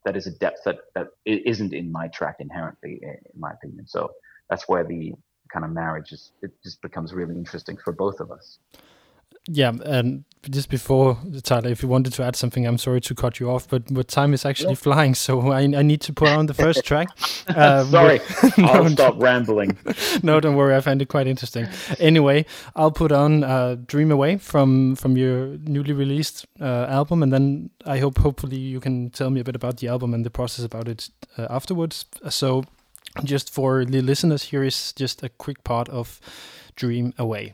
that 0.04 0.16
is 0.16 0.28
a 0.28 0.32
depth 0.32 0.60
that 0.66 0.78
that 0.96 1.08
isn't 1.26 1.74
in 1.74 1.92
my 1.92 2.08
track 2.10 2.38
inherently, 2.40 3.00
in 3.02 3.40
my 3.40 3.52
opinion. 3.52 3.88
So 3.88 4.12
that's 4.50 4.68
where 4.68 4.84
the 4.84 5.14
kind 5.52 5.64
of 5.64 5.72
marriage 5.72 6.12
is 6.12 6.32
it 6.42 6.52
just 6.64 6.82
becomes 6.82 7.14
really 7.14 7.36
interesting 7.36 7.78
for 7.78 7.94
both 7.94 8.20
of 8.20 8.32
us 8.32 8.60
yeah, 9.48 9.72
and 9.86 10.24
just 10.50 10.70
before 10.70 11.18
Tyler, 11.44 11.70
if 11.70 11.82
you 11.82 11.90
wanted 11.90 12.14
to 12.14 12.24
add 12.24 12.36
something, 12.36 12.66
I'm 12.68 12.78
sorry 12.78 13.02
to 13.02 13.16
cut 13.16 13.40
you 13.40 13.50
off, 13.50 13.68
but 13.68 13.94
but 13.94 14.08
time 14.08 14.34
is 14.34 14.46
actually 14.46 14.76
flying, 14.76 15.16
so 15.16 15.52
I, 15.52 15.62
I 15.62 15.82
need 15.82 16.02
to 16.02 16.14
put 16.14 16.30
on 16.30 16.46
the 16.46 16.54
first 16.54 16.84
track. 16.90 17.08
Uh, 17.48 17.84
sorry, 17.86 18.20
no, 18.58 18.66
I'll 18.66 18.90
stop 18.90 19.22
rambling. 19.22 19.78
no, 20.24 20.40
don't 20.40 20.56
worry. 20.56 20.76
I 20.76 20.82
find 20.82 21.00
it 21.00 21.10
quite 21.10 21.28
interesting. 21.28 21.68
Anyway, 22.00 22.46
I'll 22.76 22.92
put 22.92 23.12
on 23.12 23.44
uh, 23.44 23.76
"Dream 23.86 24.12
Away" 24.12 24.38
from 24.38 24.96
from 24.96 25.16
your 25.16 25.58
newly 25.60 25.94
released 25.94 26.48
uh, 26.60 26.88
album, 26.90 27.22
and 27.22 27.32
then 27.32 27.70
I 27.86 28.00
hope 28.00 28.18
hopefully 28.18 28.58
you 28.58 28.80
can 28.80 29.12
tell 29.12 29.30
me 29.30 29.42
a 29.42 29.44
bit 29.44 29.56
about 29.56 29.78
the 29.78 29.88
album 29.88 30.14
and 30.16 30.26
the 30.26 30.32
process 30.32 30.66
about 30.66 30.88
it 30.88 31.10
uh, 31.38 31.46
afterwards. 31.52 32.06
So, 32.30 32.64
just 33.24 33.54
for 33.54 33.86
the 33.86 34.02
listeners, 34.02 34.44
here 34.44 34.64
is 34.64 34.92
just 34.94 35.22
a 35.24 35.30
quick 35.30 35.64
part 35.64 35.88
of 35.90 36.20
"Dream 36.76 37.14
Away." 37.20 37.54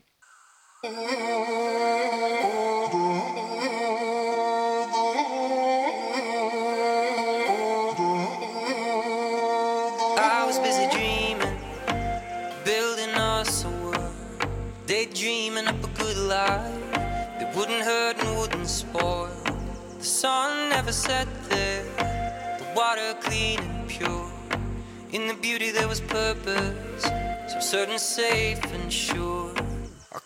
Certain, 27.71 27.97
safe 27.97 28.73
and 28.73 28.91
sure. 28.91 29.60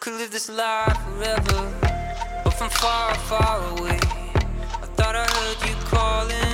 Could 0.06 0.20
live 0.20 0.30
this 0.30 0.50
life 0.50 0.96
forever. 1.02 1.74
But 2.44 2.54
from 2.54 2.70
far, 2.70 3.16
far 3.16 3.58
away. 3.72 3.98
I 4.84 4.86
thought 4.94 5.16
I 5.16 5.26
heard 5.26 5.60
you 5.68 5.76
calling. 5.86 6.54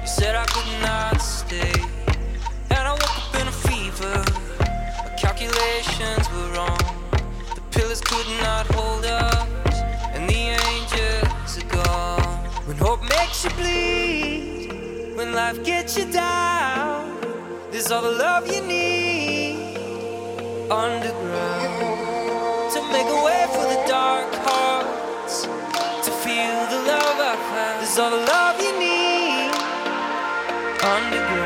You 0.00 0.06
said 0.06 0.34
I 0.34 0.46
could 0.46 0.80
not 0.80 1.20
stay. 1.20 1.74
And 2.70 2.88
I 2.88 2.92
woke 2.92 3.18
up 3.20 3.34
in 3.42 3.48
a 3.48 3.52
fever. 3.52 4.24
My 5.04 5.14
calculations 5.18 6.24
were 6.32 6.48
wrong. 6.56 6.78
The 7.54 7.60
pillars 7.72 8.00
could 8.00 8.26
not 8.40 8.64
hold 8.68 9.04
us. 9.04 9.76
And 10.14 10.26
the 10.26 10.56
angels 10.64 11.58
are 11.58 11.68
gone. 11.68 12.38
When 12.64 12.78
hope 12.78 13.02
makes 13.02 13.44
you 13.44 13.50
bleed, 13.50 15.14
when 15.14 15.34
life 15.34 15.62
gets 15.62 15.98
you 15.98 16.10
down, 16.10 17.20
there's 17.70 17.90
all 17.90 18.00
the 18.00 18.12
love 18.12 18.50
you 18.50 18.62
need 18.62 19.76
underground 20.70 22.11
make 23.02 23.12
a 23.12 23.24
way 23.24 23.46
for 23.48 23.64
the 23.64 23.82
dark 23.88 24.32
hearts 24.46 25.42
to 26.04 26.10
feel 26.22 26.58
the 26.70 26.80
love 26.86 27.16
I 27.18 27.34
found. 27.50 27.80
There's 27.80 27.98
all 27.98 28.10
the 28.10 28.16
love 28.16 28.60
you 28.60 28.78
need 28.78 29.50
underground. 30.84 31.41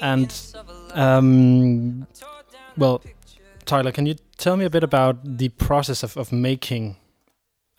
And, 0.00 0.54
um, 0.92 2.06
well, 2.76 3.02
Tyler, 3.64 3.92
can 3.92 4.06
you 4.06 4.16
tell 4.36 4.56
me 4.56 4.64
a 4.64 4.70
bit 4.70 4.84
about 4.84 5.38
the 5.38 5.48
process 5.50 6.02
of, 6.02 6.16
of 6.16 6.32
making 6.32 6.96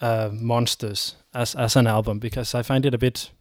uh, 0.02 0.30
Monsters 0.32 1.16
as, 1.34 1.56
as 1.56 1.76
an 1.76 1.88
album? 1.88 2.20
Because 2.20 2.56
I 2.56 2.64
find 2.64 2.86
it 2.86 2.94
a 2.94 2.98
bit 2.98 3.32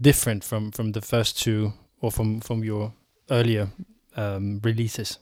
different 0.00 0.44
from, 0.44 0.70
from 0.70 0.92
the 0.92 1.00
first 1.00 1.40
two 1.40 1.72
or 2.00 2.10
from, 2.10 2.40
from 2.40 2.64
your 2.64 2.92
earlier 3.30 3.68
um, 4.16 4.60
releases. 4.62 5.18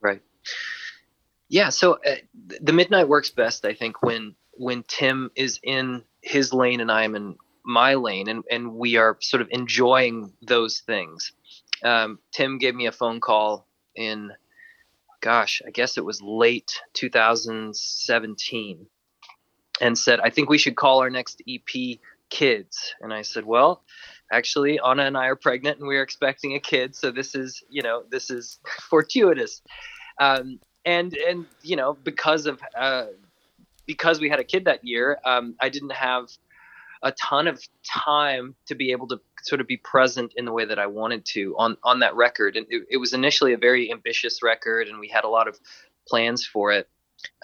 Right. 0.00 0.22
Yeah, 1.48 1.70
so 1.70 1.94
uh, 2.06 2.16
the 2.60 2.72
midnight 2.72 3.08
works 3.08 3.30
best, 3.30 3.64
I 3.64 3.74
think, 3.74 4.02
when 4.02 4.34
when 4.56 4.84
Tim 4.86 5.30
is 5.34 5.58
in 5.62 6.04
his 6.20 6.52
lane 6.52 6.80
and 6.80 6.90
I'm 6.90 7.14
in 7.14 7.36
my 7.64 7.94
lane, 7.94 8.28
and, 8.28 8.44
and 8.50 8.74
we 8.74 8.96
are 8.96 9.16
sort 9.20 9.40
of 9.40 9.48
enjoying 9.50 10.32
those 10.42 10.80
things. 10.80 11.32
Um, 11.82 12.18
Tim 12.32 12.58
gave 12.58 12.74
me 12.74 12.86
a 12.86 12.92
phone 12.92 13.20
call 13.20 13.66
in, 13.94 14.32
gosh, 15.20 15.62
I 15.66 15.70
guess 15.70 15.96
it 15.96 16.04
was 16.04 16.20
late 16.22 16.80
2017, 16.94 18.86
and 19.80 19.98
said, 19.98 20.20
I 20.20 20.30
think 20.30 20.48
we 20.48 20.58
should 20.58 20.76
call 20.76 21.00
our 21.00 21.10
next 21.10 21.42
EP 21.48 21.98
Kids. 22.30 22.94
And 23.00 23.12
I 23.12 23.22
said, 23.22 23.44
Well, 23.44 23.84
actually, 24.32 24.80
Anna 24.84 25.04
and 25.04 25.16
I 25.16 25.26
are 25.26 25.36
pregnant 25.36 25.78
and 25.78 25.86
we're 25.86 26.02
expecting 26.02 26.54
a 26.54 26.58
kid. 26.58 26.96
So 26.96 27.12
this 27.12 27.34
is, 27.34 27.62
you 27.68 27.82
know, 27.82 28.02
this 28.10 28.28
is 28.30 28.58
fortuitous. 28.90 29.62
Um, 30.18 30.58
and, 30.84 31.14
and, 31.14 31.46
you 31.62 31.76
know, 31.76 31.94
because 32.02 32.46
of, 32.46 32.60
uh, 32.76 33.06
because 33.86 34.20
we 34.20 34.28
had 34.28 34.40
a 34.40 34.44
kid 34.44 34.64
that 34.64 34.84
year, 34.84 35.18
um, 35.24 35.54
I 35.60 35.68
didn't 35.68 35.92
have 35.92 36.28
a 37.04 37.12
ton 37.12 37.46
of 37.46 37.62
time 37.86 38.54
to 38.66 38.74
be 38.74 38.90
able 38.90 39.06
to 39.06 39.20
sort 39.42 39.60
of 39.60 39.66
be 39.66 39.76
present 39.76 40.32
in 40.36 40.46
the 40.46 40.52
way 40.52 40.64
that 40.64 40.78
I 40.78 40.86
wanted 40.86 41.24
to 41.26 41.54
on 41.58 41.76
on 41.84 42.00
that 42.00 42.16
record. 42.16 42.56
And 42.56 42.66
it, 42.70 42.82
it 42.90 42.96
was 42.96 43.12
initially 43.12 43.52
a 43.52 43.58
very 43.58 43.92
ambitious 43.92 44.42
record, 44.42 44.88
and 44.88 44.98
we 44.98 45.08
had 45.08 45.24
a 45.24 45.28
lot 45.28 45.46
of 45.46 45.58
plans 46.08 46.44
for 46.44 46.72
it. 46.72 46.88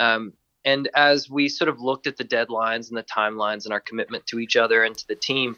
Um, 0.01 0.33
and 0.65 0.91
as 0.95 1.31
we 1.31 1.49
sort 1.49 1.69
of 1.69 1.81
looked 1.81 2.07
at 2.07 2.17
the 2.17 2.25
deadlines 2.25 2.89
and 2.89 2.97
the 2.97 3.05
timelines 3.05 3.65
and 3.65 3.73
our 3.73 3.81
commitment 3.81 4.27
to 4.27 4.39
each 4.39 4.57
other 4.57 4.83
and 4.83 4.97
to 4.97 5.07
the 5.09 5.15
team, 5.15 5.57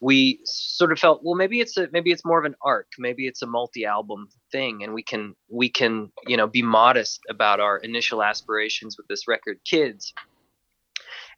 we 0.00 0.40
sort 0.44 0.92
of 0.92 0.98
felt, 0.98 1.22
well, 1.22 1.34
maybe 1.34 1.60
it's 1.60 1.76
a 1.76 1.88
maybe 1.92 2.10
it's 2.10 2.24
more 2.24 2.38
of 2.38 2.44
an 2.44 2.56
arc, 2.62 2.88
maybe 2.98 3.26
it's 3.26 3.42
a 3.42 3.46
multi-album 3.46 4.28
thing, 4.52 4.82
and 4.82 4.92
we 4.92 5.02
can 5.02 5.34
we 5.48 5.70
can 5.70 6.12
you 6.26 6.36
know 6.36 6.46
be 6.46 6.62
modest 6.62 7.20
about 7.30 7.60
our 7.60 7.78
initial 7.78 8.22
aspirations 8.22 8.96
with 8.98 9.06
this 9.08 9.26
record, 9.26 9.58
Kids. 9.64 10.12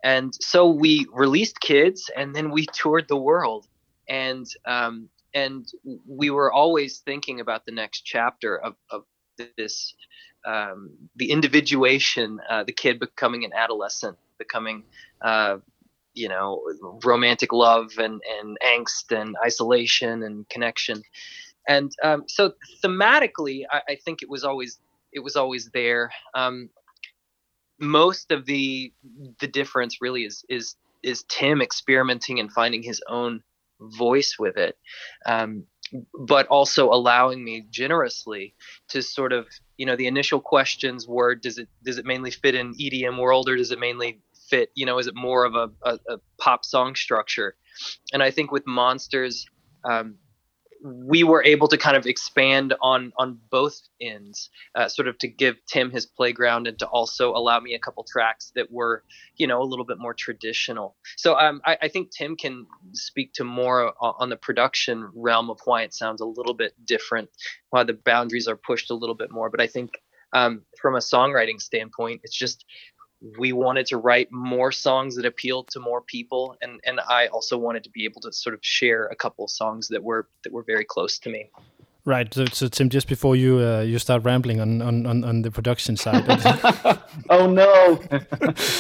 And 0.03 0.35
so 0.41 0.69
we 0.69 1.07
released 1.13 1.61
Kids, 1.61 2.11
and 2.17 2.35
then 2.35 2.51
we 2.51 2.67
toured 2.67 3.07
the 3.09 3.17
world, 3.17 3.69
and 4.09 4.47
um, 4.67 5.09
and 5.35 5.67
we 6.07 6.31
were 6.31 6.53
always 6.53 6.99
thinking 6.99 7.41
about 7.41 7.65
the 7.65 7.73
next 7.73 8.03
chapter 8.03 8.59
of, 8.59 8.75
of 8.91 9.05
this 9.57 9.95
um, 10.45 10.91
the 11.17 11.31
individuation, 11.31 12.41
uh, 12.51 12.65
the 12.65 12.73
kid 12.73 12.99
becoming 12.99 13.45
an 13.45 13.53
adolescent, 13.55 14.19
becoming 14.39 14.83
uh, 15.21 15.59
you 16.15 16.29
know 16.29 16.63
romantic 17.05 17.53
love 17.53 17.93
and 17.99 18.21
and 18.41 18.59
angst 18.65 19.17
and 19.17 19.37
isolation 19.45 20.23
and 20.23 20.49
connection. 20.49 21.03
And 21.69 21.93
um, 22.03 22.25
so 22.27 22.55
thematically 22.83 23.65
I, 23.71 23.83
I, 23.91 23.95
think 24.05 24.21
it 24.21 24.29
was 24.29 24.43
always 24.43 24.81
it 25.13 25.21
was 25.21 25.37
always 25.37 25.71
there. 25.73 26.11
Um, 26.35 26.71
most 27.83 28.31
of 28.31 28.47
the 28.47 28.93
the 29.41 29.49
difference 29.49 30.01
really 30.01 30.25
is 30.25 30.45
is 30.49 30.77
is 31.03 31.25
tim 31.25 31.61
experimenting 31.61 32.39
and 32.39 32.53
finding 32.53 32.83
his 32.83 33.03
own 33.09 33.43
voice 33.81 34.37
with 34.39 34.57
it 34.57 34.79
um, 35.27 35.65
but 36.27 36.47
also 36.47 36.91
allowing 36.91 37.45
me 37.45 37.67
generously 37.71 38.55
to 38.89 39.03
sort 39.03 39.33
of 39.33 39.47
you 39.79 39.85
know 39.85 39.97
the 39.97 40.07
initial 40.07 40.41
questions 40.41 41.09
were 41.09 41.35
does 41.35 41.59
it 41.59 41.69
does 41.85 41.99
it 41.99 42.07
mainly 42.07 42.31
fit 42.31 42.55
in 42.55 42.73
edm 42.75 43.19
world 43.19 43.49
or 43.49 43.57
does 43.57 43.73
it 43.73 43.81
mainly 43.81 44.21
fit 44.49 44.71
you 44.77 44.87
know 44.87 44.99
is 44.99 45.09
it 45.09 45.17
more 45.17 45.45
of 45.45 45.57
a, 45.57 45.69
a, 45.83 45.99
a 46.09 46.19
pop 46.39 46.65
song 46.65 46.95
structure? 46.95 47.57
And 48.13 48.23
i 48.23 48.31
think 48.31 48.53
with 48.53 48.65
monsters 48.65 49.45
um, 49.85 50.15
we 50.83 51.23
were 51.23 51.45
able 51.45 51.69
to 51.69 51.79
kind 51.79 51.97
of 51.97 52.07
expand 52.07 52.75
on 52.81 53.13
on 53.17 53.39
both 53.51 53.81
ends 54.01 54.51
uh, 54.75 54.89
sort 54.89 55.09
of 55.09 55.17
to 55.19 55.29
give 55.29 55.57
tim 55.67 55.91
his 55.91 56.07
playground 56.07 56.67
and 56.67 56.79
to 56.79 56.87
also 56.87 57.35
allow 57.35 57.61
me 57.61 57.75
a 57.75 57.79
couple 57.79 58.05
tracks 58.05 58.53
that 58.55 58.71
were 58.71 59.03
you 59.37 59.47
know 59.47 59.63
a 59.63 59.65
little 59.65 59.85
bit 59.85 59.99
more 59.99 60.15
traditional. 60.15 60.97
So 61.17 61.37
um, 61.39 61.61
I, 61.65 61.79
I, 61.83 61.89
think 61.89 62.11
tim 62.11 62.37
can 62.37 62.67
speak 62.93 63.33
to 63.35 63.45
more 63.45 63.93
on 64.01 64.29
the 64.29 64.37
production 64.37 65.11
realm 65.15 65.51
of 65.51 65.61
why 65.65 65.83
it 65.83 65.95
sounds 65.95 66.21
a 66.21 66.27
little 66.27 66.55
bit 66.55 66.75
different 66.85 67.29
why 67.71 67.85
the 67.85 67.93
boundaries 67.93 68.49
are 68.49 68.57
pushed 68.57 68.91
a 68.91 68.95
little 68.95 69.15
bit 69.15 69.31
more 69.31 69.51
but 69.51 69.61
i 69.61 69.67
think 69.67 70.01
um, 70.35 70.63
from 70.81 70.95
a 70.95 70.99
songwriting 70.99 71.61
standpoint 71.61 72.21
it's 72.25 72.37
just 72.37 72.65
we 73.39 73.53
wanted 73.53 73.87
to 73.87 73.97
write 73.97 74.33
more 74.33 74.73
songs 74.73 75.17
that 75.17 75.25
appealed 75.25 75.69
to 75.69 75.81
more 75.81 76.01
people 76.01 76.57
and 76.61 76.81
and 76.85 77.01
I 77.01 77.29
also 77.29 77.57
wanted 77.57 77.85
to 77.85 77.91
be 77.91 78.05
able 78.05 78.21
to 78.23 78.33
sort 78.33 78.55
of 78.55 78.61
share 78.63 79.07
a 79.07 79.17
couple 79.17 79.47
songs 79.49 79.89
that 79.89 80.03
were 80.03 80.29
that 80.45 80.53
were 80.53 80.65
very 80.65 80.85
close 80.85 81.19
to 81.21 81.31
me. 81.31 81.51
Right. 82.05 82.33
So, 82.35 82.47
so 82.47 82.67
Tim, 82.67 82.89
just 82.89 83.07
before 83.07 83.37
you 83.37 83.61
uh, 83.61 83.83
you 83.83 83.99
start 84.01 84.25
rambling 84.25 84.61
on, 84.61 84.83
on, 84.83 85.07
on, 85.07 85.23
on 85.23 85.43
the 85.43 85.53
production 85.53 85.97
side. 85.97 86.25
oh 87.31 87.47
no! 87.47 88.01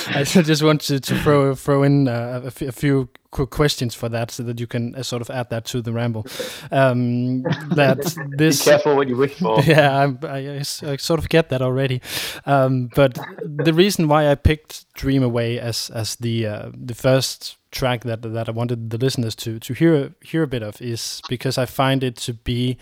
I 0.08 0.24
just 0.24 0.62
want 0.62 0.80
to, 0.82 0.98
to 0.98 1.18
throw 1.20 1.54
throw 1.54 1.84
in 1.84 2.08
uh, 2.08 2.40
a, 2.42 2.46
f- 2.48 2.62
a 2.62 2.72
few 2.72 3.10
quick 3.30 3.50
questions 3.50 3.94
for 3.94 4.08
that, 4.08 4.32
so 4.32 4.42
that 4.42 4.58
you 4.58 4.66
can 4.66 4.96
uh, 4.96 5.04
sort 5.04 5.22
of 5.22 5.30
add 5.30 5.50
that 5.50 5.64
to 5.66 5.80
the 5.80 5.92
ramble. 5.92 6.26
Um, 6.72 7.42
that 7.74 7.98
this. 8.36 8.64
Be 8.64 8.70
careful 8.72 8.96
what 8.96 9.06
you 9.06 9.16
wish 9.16 9.38
for. 9.38 9.60
Yeah, 9.60 10.14
I, 10.22 10.26
I, 10.26 10.62
I 10.82 10.96
sort 10.96 11.20
of 11.20 11.28
get 11.28 11.48
that 11.50 11.62
already. 11.62 12.02
Um, 12.44 12.90
but 12.96 13.20
the 13.44 13.72
reason 13.72 14.08
why 14.08 14.32
I 14.32 14.34
picked 14.34 14.92
"Dream 14.94 15.22
Away" 15.22 15.60
as 15.60 15.90
as 15.90 16.16
the 16.16 16.46
uh, 16.46 16.70
the 16.74 16.94
first 16.94 17.56
track 17.72 18.04
that 18.04 18.22
that 18.22 18.48
I 18.48 18.52
wanted 18.52 18.90
the 18.90 18.98
listeners 18.98 19.34
to 19.36 19.58
to 19.58 19.74
hear 19.74 20.12
hear 20.20 20.42
a 20.42 20.46
bit 20.46 20.62
of 20.62 20.80
is 20.80 21.20
because 21.28 21.58
I 21.58 21.66
find 21.66 22.04
it 22.04 22.16
to 22.16 22.34
be 22.34 22.78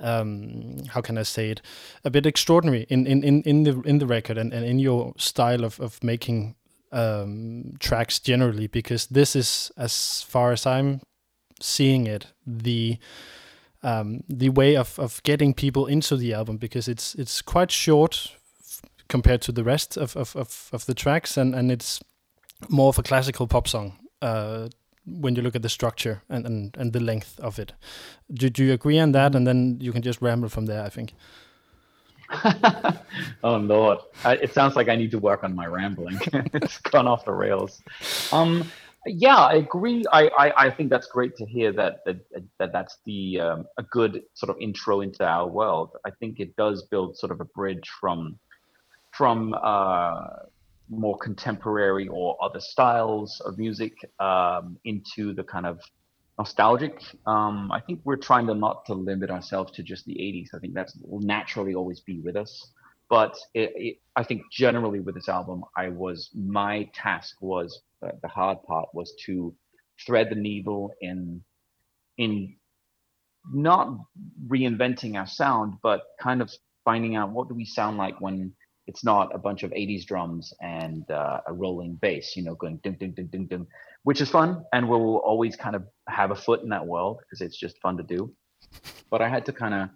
um, 0.00 0.78
how 0.88 1.00
can 1.00 1.16
I 1.16 1.22
say 1.22 1.50
it? 1.50 1.62
A 2.04 2.10
bit 2.10 2.26
extraordinary 2.26 2.86
in 2.88 3.06
in, 3.06 3.22
in, 3.22 3.42
in 3.42 3.62
the 3.62 3.80
in 3.82 3.98
the 3.98 4.06
record 4.06 4.38
and, 4.38 4.52
and 4.52 4.64
in 4.64 4.78
your 4.78 5.14
style 5.16 5.64
of, 5.64 5.80
of 5.80 6.02
making 6.02 6.56
um, 6.92 7.74
tracks 7.78 8.18
generally 8.18 8.66
because 8.66 9.06
this 9.06 9.36
is 9.36 9.70
as 9.76 10.22
far 10.22 10.52
as 10.52 10.66
I'm 10.66 11.00
seeing 11.60 12.06
it 12.06 12.26
the 12.46 12.98
um, 13.82 14.24
the 14.28 14.48
way 14.48 14.76
of, 14.76 14.98
of 14.98 15.22
getting 15.22 15.54
people 15.54 15.86
into 15.86 16.16
the 16.16 16.32
album 16.34 16.56
because 16.56 16.88
it's 16.88 17.14
it's 17.14 17.42
quite 17.42 17.70
short 17.70 18.32
compared 19.08 19.42
to 19.42 19.52
the 19.52 19.62
rest 19.62 19.96
of, 19.98 20.16
of, 20.16 20.34
of, 20.34 20.70
of 20.72 20.86
the 20.86 20.94
tracks 20.94 21.36
and, 21.36 21.54
and 21.54 21.70
it's 21.70 22.00
more 22.70 22.88
of 22.88 22.98
a 22.98 23.02
classical 23.02 23.46
pop 23.46 23.68
song 23.68 23.92
uh, 24.24 24.68
when 25.06 25.36
you 25.36 25.42
look 25.42 25.54
at 25.54 25.62
the 25.62 25.68
structure 25.68 26.22
and, 26.28 26.46
and, 26.46 26.76
and 26.78 26.92
the 26.92 27.00
length 27.00 27.38
of 27.40 27.58
it. 27.58 27.72
Do, 28.32 28.48
do 28.48 28.64
you 28.64 28.72
agree 28.72 28.98
on 28.98 29.12
that? 29.12 29.34
And 29.34 29.46
then 29.46 29.78
you 29.80 29.92
can 29.92 30.02
just 30.02 30.22
ramble 30.22 30.48
from 30.48 30.66
there, 30.66 30.82
I 30.82 30.88
think. 30.88 31.14
oh 33.44 33.56
Lord, 33.58 33.98
I, 34.24 34.36
it 34.36 34.54
sounds 34.54 34.76
like 34.76 34.88
I 34.88 34.96
need 34.96 35.10
to 35.10 35.18
work 35.18 35.44
on 35.44 35.54
my 35.54 35.66
rambling. 35.66 36.18
it's 36.54 36.78
gone 36.78 37.06
off 37.06 37.26
the 37.26 37.32
rails. 37.32 37.82
Um, 38.32 38.70
yeah, 39.06 39.36
I 39.36 39.56
agree. 39.56 40.04
I, 40.10 40.30
I, 40.38 40.66
I, 40.66 40.70
think 40.70 40.88
that's 40.88 41.06
great 41.06 41.36
to 41.36 41.44
hear 41.44 41.70
that 41.72 42.02
that, 42.06 42.16
that 42.58 42.72
that's 42.72 42.96
the 43.04 43.40
um, 43.40 43.66
a 43.76 43.82
good 43.82 44.22
sort 44.32 44.48
of 44.48 44.56
intro 44.58 45.02
into 45.02 45.22
our 45.22 45.46
world. 45.46 45.90
I 46.06 46.10
think 46.10 46.40
it 46.40 46.56
does 46.56 46.84
build 46.84 47.18
sort 47.18 47.30
of 47.30 47.40
a 47.42 47.44
bridge 47.44 47.90
from 48.00 48.38
from 49.12 49.54
uh, 49.62 50.48
more 50.88 51.16
contemporary 51.18 52.08
or 52.08 52.36
other 52.42 52.60
styles 52.60 53.40
of 53.44 53.58
music 53.58 53.92
um, 54.20 54.76
into 54.84 55.32
the 55.32 55.42
kind 55.42 55.66
of 55.66 55.80
nostalgic. 56.38 57.00
Um, 57.26 57.70
I 57.72 57.80
think 57.80 58.00
we're 58.04 58.16
trying 58.16 58.46
to 58.48 58.54
not 58.54 58.84
to 58.86 58.94
limit 58.94 59.30
ourselves 59.30 59.72
to 59.72 59.82
just 59.82 60.04
the 60.04 60.14
80s. 60.14 60.48
I 60.54 60.58
think 60.58 60.74
that's 60.74 60.96
will 61.02 61.20
naturally 61.20 61.74
always 61.74 62.00
be 62.00 62.20
with 62.20 62.36
us. 62.36 62.72
But 63.08 63.36
it, 63.52 63.72
it, 63.76 63.96
I 64.16 64.24
think 64.24 64.42
generally 64.50 65.00
with 65.00 65.14
this 65.14 65.28
album, 65.28 65.64
I 65.76 65.88
was 65.88 66.30
my 66.34 66.88
task 66.94 67.36
was 67.40 67.82
uh, 68.04 68.12
the 68.22 68.28
hard 68.28 68.62
part 68.64 68.88
was 68.94 69.14
to 69.26 69.54
thread 70.04 70.30
the 70.30 70.36
needle 70.36 70.92
in 71.00 71.42
in 72.18 72.56
not 73.52 73.98
reinventing 74.46 75.16
our 75.16 75.26
sound, 75.26 75.74
but 75.82 76.02
kind 76.20 76.40
of 76.40 76.50
finding 76.84 77.14
out 77.14 77.30
what 77.30 77.48
do 77.48 77.54
we 77.54 77.64
sound 77.64 77.98
like 77.98 78.20
when 78.20 78.52
it's 78.86 79.04
not 79.04 79.34
a 79.34 79.38
bunch 79.38 79.62
of 79.62 79.70
80s 79.70 80.04
drums 80.04 80.52
and 80.60 81.10
uh, 81.10 81.40
a 81.46 81.52
rolling 81.52 81.94
bass, 81.94 82.36
you 82.36 82.42
know, 82.42 82.54
going 82.54 82.78
ding, 82.82 82.96
ding, 83.00 83.12
ding, 83.12 83.26
ding, 83.26 83.46
ding, 83.46 83.66
which 84.02 84.20
is 84.20 84.28
fun. 84.28 84.64
And 84.72 84.88
we'll 84.88 85.16
always 85.16 85.56
kind 85.56 85.74
of 85.74 85.84
have 86.08 86.30
a 86.30 86.36
foot 86.36 86.62
in 86.62 86.68
that 86.70 86.86
world 86.86 87.18
because 87.20 87.40
it's 87.40 87.56
just 87.56 87.78
fun 87.80 87.96
to 87.96 88.02
do. 88.02 88.32
But 89.10 89.22
I 89.22 89.28
had 89.28 89.46
to 89.46 89.52
kind 89.52 89.74
of 89.74 89.88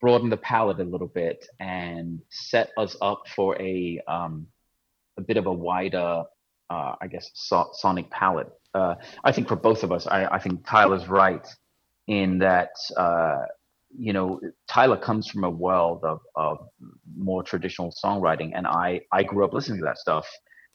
broaden 0.00 0.30
the 0.30 0.36
palette 0.36 0.78
a 0.78 0.84
little 0.84 1.08
bit 1.08 1.46
and 1.58 2.20
set 2.30 2.70
us 2.76 2.96
up 3.00 3.22
for 3.34 3.60
a, 3.60 4.00
um, 4.06 4.46
a 5.16 5.22
bit 5.22 5.36
of 5.36 5.46
a 5.46 5.52
wider, 5.52 6.24
uh, 6.70 6.94
I 7.00 7.06
guess, 7.08 7.30
so- 7.34 7.70
sonic 7.72 8.10
palette. 8.10 8.50
Uh, 8.74 8.94
I 9.24 9.32
think 9.32 9.48
for 9.48 9.56
both 9.56 9.82
of 9.82 9.90
us, 9.90 10.06
I, 10.06 10.26
I 10.26 10.38
think 10.38 10.66
Tyler's 10.66 11.08
right 11.08 11.46
in 12.06 12.38
that 12.38 12.70
uh, 12.96 13.42
you 13.98 14.12
know, 14.12 14.40
Tyler 14.68 14.96
comes 14.96 15.28
from 15.28 15.44
a 15.44 15.50
world 15.50 16.04
of, 16.04 16.20
of 16.34 16.58
more 17.16 17.42
traditional 17.42 17.92
songwriting, 18.04 18.52
and 18.54 18.66
I 18.66 19.00
I 19.12 19.22
grew 19.22 19.44
up 19.44 19.52
listening 19.52 19.78
to 19.80 19.84
that 19.84 19.98
stuff. 19.98 20.26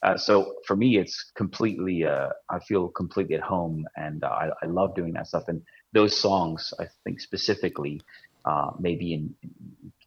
Uh, 0.04 0.18
so 0.18 0.56
for 0.66 0.76
me, 0.76 0.98
it's 0.98 1.32
completely 1.36 2.06
uh, 2.06 2.30
I 2.50 2.60
feel 2.60 2.88
completely 2.90 3.36
at 3.36 3.42
home, 3.42 3.86
and 3.96 4.24
uh, 4.24 4.28
I, 4.28 4.50
I 4.64 4.66
love 4.66 4.96
doing 4.96 5.14
that 5.14 5.28
stuff. 5.28 5.44
And 5.48 5.62
those 5.94 6.18
songs, 6.18 6.74
I 6.80 6.86
think 7.04 7.20
specifically, 7.20 8.02
uh, 8.46 8.72
maybe 8.80 9.14
in 9.14 9.36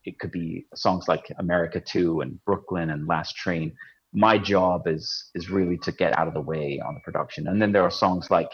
it 0.05 0.19
could 0.19 0.33
be 0.33 0.67
songs 0.75 1.07
like 1.09 1.33
America 1.39 1.81
Two 1.81 2.21
and 2.21 2.45
Brooklyn 2.45 2.91
and 2.91 3.07
Last 3.07 3.37
Train. 3.37 3.73
My 4.13 4.39
job 4.39 4.87
is 4.87 5.31
is 5.35 5.51
really 5.51 5.79
to 5.79 5.93
get 5.93 6.19
out 6.19 6.29
of 6.29 6.35
the 6.35 6.41
way 6.41 6.81
on 6.85 6.95
the 6.95 7.01
production, 7.01 7.47
and 7.49 7.63
then 7.63 7.73
there 7.73 7.83
are 7.83 7.91
songs 7.91 8.31
like 8.31 8.51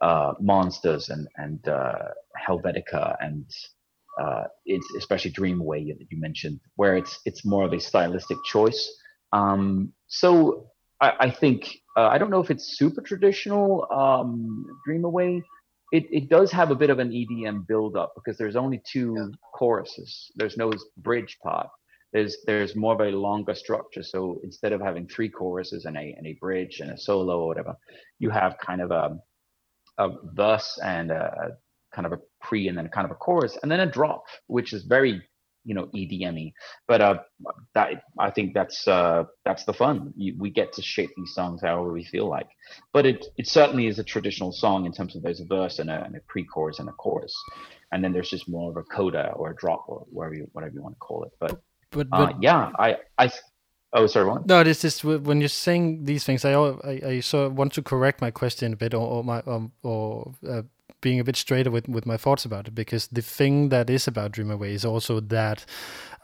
uh, 0.00 0.34
Monsters 0.40 1.08
and 1.08 1.26
and 1.36 1.60
Helvetica 2.46 3.16
and 3.20 3.44
uh, 4.20 4.44
it's 4.64 4.86
especially 4.96 5.30
Dream 5.30 5.60
Away 5.60 5.84
that 5.92 6.06
you 6.10 6.18
mentioned, 6.20 6.60
where 6.76 6.96
it's 6.96 7.20
it's 7.24 7.44
more 7.44 7.64
of 7.64 7.72
a 7.72 7.80
stylistic 7.80 8.38
choice. 8.44 8.90
Um, 9.32 9.92
so 10.06 10.68
I, 11.00 11.12
I 11.20 11.30
think 11.30 11.78
uh, 11.96 12.08
I 12.08 12.18
don't 12.18 12.30
know 12.30 12.40
if 12.40 12.50
it's 12.50 12.78
super 12.78 13.00
traditional 13.00 13.86
um, 13.92 14.64
Dream 14.84 15.04
Away. 15.04 15.42
It, 15.92 16.06
it 16.10 16.28
does 16.28 16.50
have 16.50 16.72
a 16.72 16.74
bit 16.74 16.90
of 16.90 16.98
an 16.98 17.10
EDM 17.10 17.66
build 17.68 17.96
up 17.96 18.12
because 18.16 18.36
there's 18.36 18.56
only 18.56 18.82
two 18.90 19.14
yeah. 19.16 19.26
choruses. 19.54 20.32
There's 20.34 20.56
no 20.56 20.72
bridge 20.96 21.38
part. 21.42 21.68
There's 22.12 22.38
there's 22.46 22.74
more 22.74 22.94
of 22.94 23.00
a 23.00 23.16
longer 23.16 23.54
structure. 23.54 24.02
So 24.02 24.40
instead 24.42 24.72
of 24.72 24.80
having 24.80 25.06
three 25.06 25.28
choruses 25.28 25.84
and 25.84 25.96
a 25.96 26.14
and 26.16 26.26
a 26.26 26.32
bridge 26.34 26.80
and 26.80 26.90
a 26.90 26.98
solo 26.98 27.40
or 27.40 27.48
whatever, 27.48 27.76
you 28.18 28.30
have 28.30 28.56
kind 28.58 28.80
of 28.80 28.90
a 28.90 29.18
a 29.98 30.10
verse 30.34 30.78
and 30.82 31.10
a, 31.10 31.56
kind 31.94 32.06
of 32.06 32.12
a 32.12 32.20
pre 32.46 32.68
and 32.68 32.76
then 32.76 32.88
kind 32.88 33.04
of 33.04 33.10
a 33.10 33.14
chorus 33.14 33.58
and 33.62 33.70
then 33.70 33.80
a 33.80 33.86
drop, 33.86 34.24
which 34.46 34.72
is 34.72 34.84
very 34.84 35.22
you 35.66 35.74
know 35.74 35.86
EDM-y. 35.94 36.52
But 36.88 37.00
uh, 37.02 37.18
that 37.74 38.04
I 38.18 38.30
think 38.30 38.54
that's 38.54 38.88
uh, 38.88 39.24
that's 39.44 39.64
the 39.64 39.74
fun. 39.74 40.14
You, 40.16 40.34
we 40.38 40.50
get 40.50 40.72
to 40.74 40.82
shape 40.82 41.10
these 41.16 41.34
songs 41.34 41.60
however 41.60 41.92
we 41.92 42.04
feel 42.04 42.28
like. 42.28 42.48
But 42.92 43.04
it 43.04 43.26
it 43.36 43.46
certainly 43.48 43.88
is 43.88 43.98
a 43.98 44.04
traditional 44.04 44.52
song 44.52 44.86
in 44.86 44.92
terms 44.92 45.16
of 45.16 45.22
there's 45.22 45.40
a 45.40 45.44
verse 45.44 45.78
and 45.78 45.90
a, 45.90 46.04
and 46.04 46.16
a 46.16 46.20
pre-chorus 46.28 46.78
and 46.78 46.88
a 46.88 46.92
chorus, 46.92 47.34
and 47.92 48.02
then 48.02 48.12
there's 48.12 48.30
just 48.30 48.48
more 48.48 48.70
of 48.70 48.76
a 48.76 48.84
coda 48.84 49.32
or 49.34 49.50
a 49.50 49.56
drop 49.56 49.84
or 49.88 50.06
whatever 50.10 50.36
you 50.36 50.48
whatever 50.52 50.74
you 50.74 50.82
want 50.82 50.94
to 50.94 51.00
call 51.00 51.24
it. 51.24 51.32
But 51.40 51.60
but, 51.90 52.06
uh, 52.12 52.26
but 52.26 52.34
uh, 52.34 52.38
yeah, 52.40 52.70
I 52.78 52.96
I. 53.18 53.30
Oh, 53.92 54.06
sorry. 54.06 54.26
What? 54.26 54.46
No, 54.46 54.62
this 54.62 54.84
is 54.84 55.02
when 55.02 55.40
you're 55.40 55.48
saying 55.48 56.04
these 56.04 56.24
things. 56.24 56.44
I 56.44 56.52
I, 56.52 57.00
I 57.06 57.20
sort 57.20 57.46
of 57.46 57.54
want 57.54 57.72
to 57.74 57.82
correct 57.82 58.20
my 58.20 58.30
question 58.30 58.72
a 58.72 58.76
bit, 58.76 58.94
or, 58.94 59.06
or 59.06 59.24
my 59.24 59.42
um, 59.46 59.72
or 59.82 60.34
uh, 60.48 60.62
being 61.06 61.20
a 61.20 61.24
bit 61.24 61.36
straighter 61.36 61.70
with, 61.70 61.88
with 61.88 62.04
my 62.04 62.16
thoughts 62.16 62.44
about 62.44 62.66
it 62.66 62.74
because 62.74 63.06
the 63.12 63.22
thing 63.22 63.68
that 63.68 63.88
is 63.88 64.08
about 64.08 64.32
Dream 64.32 64.50
Away 64.50 64.74
is 64.74 64.84
also 64.84 65.20
that 65.20 65.64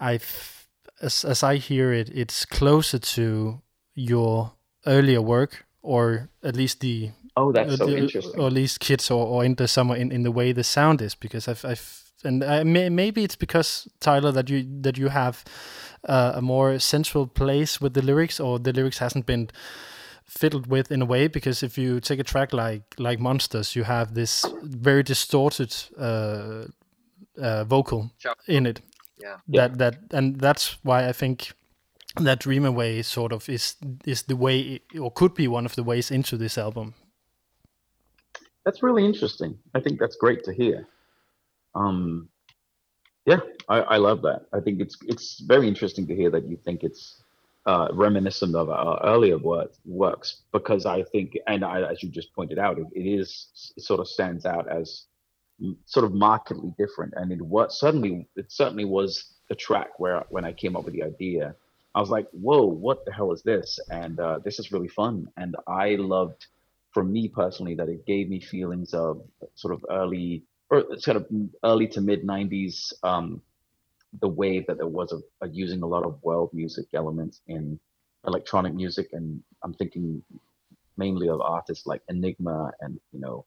I, 0.01 0.19
as, 1.01 1.25
as 1.25 1.45
I 1.45 1.55
hear 1.55 1.93
it, 1.93 2.09
it's 2.13 2.45
closer 2.45 2.99
to 2.99 3.63
your 3.95 4.55
earlier 4.85 5.23
work 5.23 5.65
or 5.83 6.31
at 6.43 6.57
least 6.57 6.81
the 6.81 7.11
oh 7.37 7.53
that's 7.53 7.75
uh, 7.75 7.77
so 7.77 7.87
the, 7.87 7.97
interesting. 7.97 8.41
or 8.41 8.49
at 8.49 8.53
least 8.53 8.81
kids 8.81 9.09
or, 9.09 9.25
or 9.25 9.45
in 9.45 9.55
the 9.55 9.69
summer 9.69 9.95
in, 9.95 10.11
in 10.11 10.25
the 10.25 10.33
way 10.33 10.51
the 10.51 10.65
sound 10.65 11.01
is 11.01 11.15
because 11.15 11.47
I've, 11.47 11.65
I've 11.65 12.03
and 12.25 12.43
I 12.43 12.65
may, 12.65 12.89
maybe 12.89 13.23
it's 13.23 13.37
because 13.37 13.87
Tyler 14.01 14.33
that 14.33 14.51
you 14.51 14.67
that 14.81 14.99
you 14.99 15.09
have 15.11 15.45
uh, 16.09 16.33
a 16.35 16.43
more 16.43 16.81
central 16.81 17.29
place 17.29 17.81
with 17.81 17.95
the 17.95 18.03
lyrics 18.03 18.41
or 18.41 18.59
the 18.59 18.73
lyrics 18.73 18.99
hasn't 18.99 19.27
been 19.27 19.49
fiddled 20.33 20.67
with 20.67 20.91
in 20.91 21.03
a 21.03 21.05
way 21.05 21.29
because 21.29 21.63
if 21.63 21.79
you 21.79 22.01
take 22.01 22.21
a 22.21 22.25
track 22.25 22.53
like 22.53 22.83
like 22.99 23.21
Monsters, 23.21 23.77
you 23.77 23.85
have 23.85 24.15
this 24.15 24.45
very 24.63 25.03
distorted 25.03 25.75
uh, 25.99 26.65
uh, 27.39 27.65
vocal 27.65 28.11
in 28.47 28.67
it. 28.67 28.81
Yeah. 29.19 29.37
That 29.49 29.79
that 29.79 29.95
and 30.11 30.41
that's 30.41 30.79
why 30.83 31.09
I 31.09 31.13
think 31.13 31.53
that 32.17 32.41
Dream 32.41 32.65
Away 32.65 33.03
sort 33.03 33.33
of 33.33 33.49
is 33.49 33.77
is 34.05 34.23
the 34.23 34.37
way 34.37 34.81
or 34.99 35.11
could 35.11 35.35
be 35.35 35.49
one 35.49 35.67
of 35.67 35.75
the 35.75 35.83
ways 35.83 36.11
into 36.11 36.37
this 36.37 36.59
album. 36.59 36.95
That's 38.65 38.83
really 38.83 39.05
interesting. 39.05 39.59
I 39.75 39.81
think 39.81 40.01
that's 40.01 40.17
great 40.17 40.45
to 40.45 40.53
hear. 40.53 40.87
Um, 41.75 42.29
yeah, 43.27 43.41
I, 43.69 43.81
I 43.81 43.97
love 43.97 44.23
that. 44.23 44.47
I 44.53 44.61
think 44.61 44.81
it's 44.81 44.97
it's 45.07 45.41
very 45.41 45.69
interesting 45.69 46.07
to 46.07 46.15
hear 46.15 46.31
that 46.31 46.49
you 46.49 46.57
think 46.57 46.83
it's 46.83 47.22
uh, 47.67 47.89
reminiscent 47.93 48.55
of 48.57 48.71
our 48.71 49.01
earlier 49.05 49.39
work, 49.39 49.73
works 49.85 50.43
because 50.53 50.87
I 50.87 51.05
think, 51.05 51.39
and 51.47 51.65
I, 51.65 51.83
as 51.83 52.03
you 52.03 52.09
just 52.09 52.35
pointed 52.35 52.59
out, 52.59 52.79
it, 52.79 52.87
it 52.93 53.07
is 53.07 53.73
it 53.77 53.83
sort 53.83 54.01
of 54.01 54.09
stands 54.09 54.47
out 54.47 54.69
as 54.69 55.07
sort 55.87 56.05
of 56.05 56.13
markedly 56.13 56.75
different. 56.79 57.15
And 57.17 57.31
it 57.31 57.41
was 57.41 57.79
suddenly 57.79 58.27
it 58.37 58.51
certainly 58.51 58.85
was 58.85 59.35
the 59.49 59.55
track 59.55 59.99
where 59.99 60.25
when 60.31 60.45
I 60.45 60.53
came 60.53 60.77
up 60.77 60.85
with 60.85 60.95
the 60.95 61.05
idea, 61.05 61.55
I 61.95 62.01
was 62.01 62.11
like, 62.11 62.29
"Whoa, 62.33 62.65
what 62.65 63.05
the 63.05 63.13
hell 63.13 63.33
is 63.33 63.43
this?" 63.43 63.79
And 63.91 64.19
uh, 64.19 64.41
this 64.45 64.59
is 64.59 64.73
really 64.73 64.89
fun. 64.89 65.29
And 65.37 65.57
I 65.69 65.97
loved, 65.97 66.47
for 66.93 67.05
me 67.05 67.29
personally, 67.29 67.75
that 67.77 67.89
it 67.89 68.07
gave 68.07 68.29
me 68.29 68.41
feelings 68.41 68.95
of 68.95 69.23
sort 69.55 69.75
of 69.75 69.85
early 69.91 70.45
or 70.71 70.85
sort 70.99 71.19
of 71.19 71.27
early 71.65 71.87
to 71.89 72.01
mid 72.01 72.25
90s 72.25 72.93
um, 73.05 73.43
the 74.21 74.29
wave 74.29 74.67
that 74.67 74.77
there 74.77 74.87
was 74.87 75.13
of, 75.13 75.23
of, 75.41 75.55
using 75.55 75.83
a 75.83 75.87
lot 75.87 76.05
of 76.05 76.23
world 76.23 76.51
music 76.53 76.87
elements 76.95 77.41
in 77.49 77.79
electronic 78.27 78.75
music 78.75 79.09
and 79.13 79.43
i'm 79.65 79.75
thinking 79.75 80.23
mainly 80.97 81.29
of 81.29 81.41
artists 81.41 81.87
like 81.87 82.03
enigma 82.09 82.71
and 82.81 83.01
you 83.13 83.21
know 83.21 83.45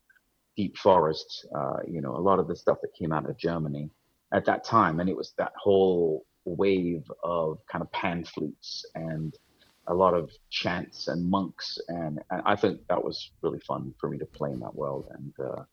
deep 0.58 0.76
forest 0.78 1.46
uh, 1.56 1.78
you 1.88 2.02
know 2.02 2.16
a 2.16 2.24
lot 2.30 2.40
of 2.40 2.48
the 2.48 2.56
stuff 2.56 2.78
that 2.82 2.94
came 2.98 3.14
out 3.14 3.30
of 3.30 3.38
germany 3.38 3.90
at 4.36 4.46
that 4.46 4.64
time. 4.64 5.00
And 5.00 5.10
it 5.10 5.16
was 5.16 5.34
that 5.38 5.54
whole 5.58 6.26
wave 6.46 7.10
of 7.24 7.60
kind 7.72 7.82
of 7.82 7.92
pan 7.92 8.24
flutes 8.26 8.86
and 8.94 9.36
a 9.88 9.94
lot 9.94 10.14
of 10.14 10.32
chants 10.50 11.08
and 11.08 11.24
monks. 11.30 11.80
And, 11.88 12.20
and 12.30 12.42
i 12.46 12.56
think 12.56 12.82
that 12.90 13.04
was 13.04 13.32
really 13.42 13.60
fun 13.60 13.94
for 14.00 14.10
me 14.10 14.18
to 14.18 14.26
play 14.26 14.52
in 14.52 14.60
that 14.60 14.76
world 14.76 15.08
and 15.12 15.34
uh, 15.40 15.64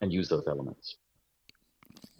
and 0.00 0.12
use 0.12 0.28
those 0.28 0.46
elements 0.46 0.96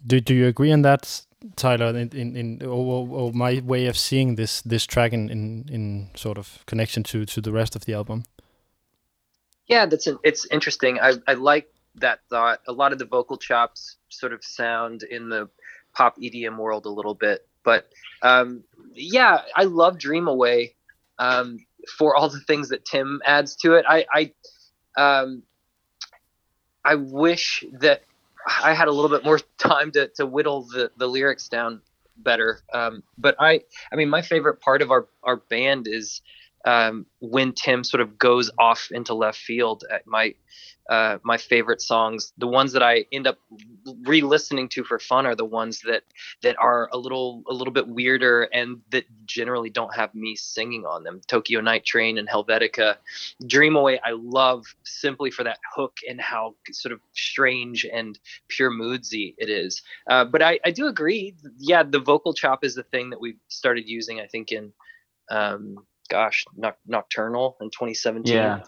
do, 0.05 0.19
do 0.19 0.33
you 0.33 0.47
agree 0.47 0.71
on 0.71 0.81
that 0.83 1.21
tyler 1.55 1.89
in 1.89 2.09
in, 2.09 2.35
in 2.35 2.65
or, 2.65 3.07
or, 3.07 3.31
my 3.31 3.61
way 3.63 3.85
of 3.85 3.95
seeing 3.95 4.35
this 4.35 4.61
this 4.61 4.85
track 4.85 5.13
in, 5.13 5.29
in 5.29 5.65
in 5.71 6.09
sort 6.15 6.37
of 6.37 6.63
connection 6.65 7.03
to 7.03 7.25
to 7.25 7.41
the 7.41 7.51
rest 7.51 7.75
of 7.75 7.85
the 7.85 7.93
album? 7.93 8.23
Yeah 9.67 9.85
that's 9.85 10.07
an, 10.07 10.17
it's 10.23 10.45
interesting. 10.51 10.99
I 10.99 11.13
i 11.27 11.33
like 11.33 11.71
that 11.95 12.19
thought. 12.29 12.59
A 12.67 12.73
lot 12.73 12.91
of 12.91 12.99
the 12.99 13.05
vocal 13.05 13.37
chops 13.37 13.97
sort 14.09 14.33
of 14.33 14.43
sound 14.43 15.03
in 15.03 15.29
the 15.29 15.49
pop 15.93 16.17
edm 16.17 16.57
world 16.57 16.85
a 16.85 16.89
little 16.89 17.13
bit 17.13 17.47
but 17.65 17.89
um, 18.21 18.63
yeah, 18.93 19.41
I 19.55 19.63
love 19.63 19.99
Dream 19.99 20.29
Away 20.29 20.75
um, 21.19 21.65
for 21.97 22.15
all 22.15 22.29
the 22.29 22.39
things 22.41 22.69
that 22.69 22.85
Tim 22.85 23.21
adds 23.25 23.57
to 23.57 23.73
it. 23.73 23.83
I 23.89 24.05
I, 24.13 24.31
um, 25.01 25.43
I 26.85 26.95
wish 26.95 27.65
that 27.79 28.03
I 28.45 28.73
had 28.73 28.87
a 28.87 28.91
little 28.91 29.09
bit 29.09 29.23
more 29.23 29.39
time 29.57 29.91
to, 29.91 30.07
to 30.15 30.25
whittle 30.25 30.63
the, 30.63 30.91
the 30.97 31.07
lyrics 31.07 31.47
down 31.49 31.81
better. 32.17 32.61
Um, 32.73 33.03
but 33.17 33.35
I 33.39 33.61
I 33.91 33.95
mean 33.95 34.09
my 34.09 34.21
favorite 34.21 34.61
part 34.61 34.81
of 34.81 34.91
our, 34.91 35.07
our 35.23 35.37
band 35.37 35.87
is 35.87 36.21
um, 36.65 37.05
when 37.19 37.53
Tim 37.53 37.83
sort 37.83 38.01
of 38.01 38.17
goes 38.17 38.49
off 38.57 38.89
into 38.91 39.13
left 39.13 39.37
field. 39.37 39.83
At 39.91 40.07
My 40.07 40.33
uh, 40.89 41.17
my 41.23 41.37
favorite 41.37 41.81
songs, 41.81 42.33
the 42.37 42.47
ones 42.47 42.71
that 42.73 42.83
I 42.83 43.05
end 43.11 43.25
up 43.25 43.39
re-listening 44.03 44.69
to 44.69 44.83
for 44.83 44.99
fun, 44.99 45.25
are 45.25 45.35
the 45.35 45.45
ones 45.45 45.81
that 45.81 46.03
that 46.43 46.55
are 46.59 46.89
a 46.91 46.97
little 46.97 47.43
a 47.49 47.53
little 47.53 47.73
bit 47.73 47.87
weirder 47.87 48.43
and 48.53 48.81
that 48.91 49.05
generally 49.25 49.69
don't 49.69 49.93
have 49.95 50.13
me 50.13 50.35
singing 50.35 50.85
on 50.85 51.03
them. 51.03 51.21
Tokyo 51.27 51.59
Night 51.61 51.85
Train 51.85 52.17
and 52.17 52.29
Helvetica, 52.29 52.97
Dream 53.47 53.75
Away. 53.75 53.99
I 54.05 54.11
love 54.11 54.65
simply 54.83 55.31
for 55.31 55.43
that 55.43 55.59
hook 55.75 55.97
and 56.07 56.21
how 56.21 56.55
sort 56.71 56.93
of 56.93 56.99
strange 57.13 57.85
and 57.91 58.19
pure 58.47 58.71
moodsy 58.71 59.33
it 59.37 59.49
is. 59.49 59.81
Uh, 60.09 60.25
but 60.25 60.41
I, 60.41 60.59
I 60.65 60.71
do 60.71 60.87
agree. 60.87 61.35
Yeah, 61.57 61.83
the 61.83 61.99
vocal 61.99 62.33
chop 62.33 62.63
is 62.63 62.75
the 62.75 62.83
thing 62.83 63.09
that 63.09 63.19
we've 63.19 63.39
started 63.47 63.87
using. 63.87 64.19
I 64.19 64.27
think 64.27 64.51
in 64.51 64.71
um, 65.31 65.77
gosh, 66.09 66.45
Nocturnal 66.85 67.57
in 67.61 67.69
2017. 67.69 68.35
Yeah. 68.35 68.61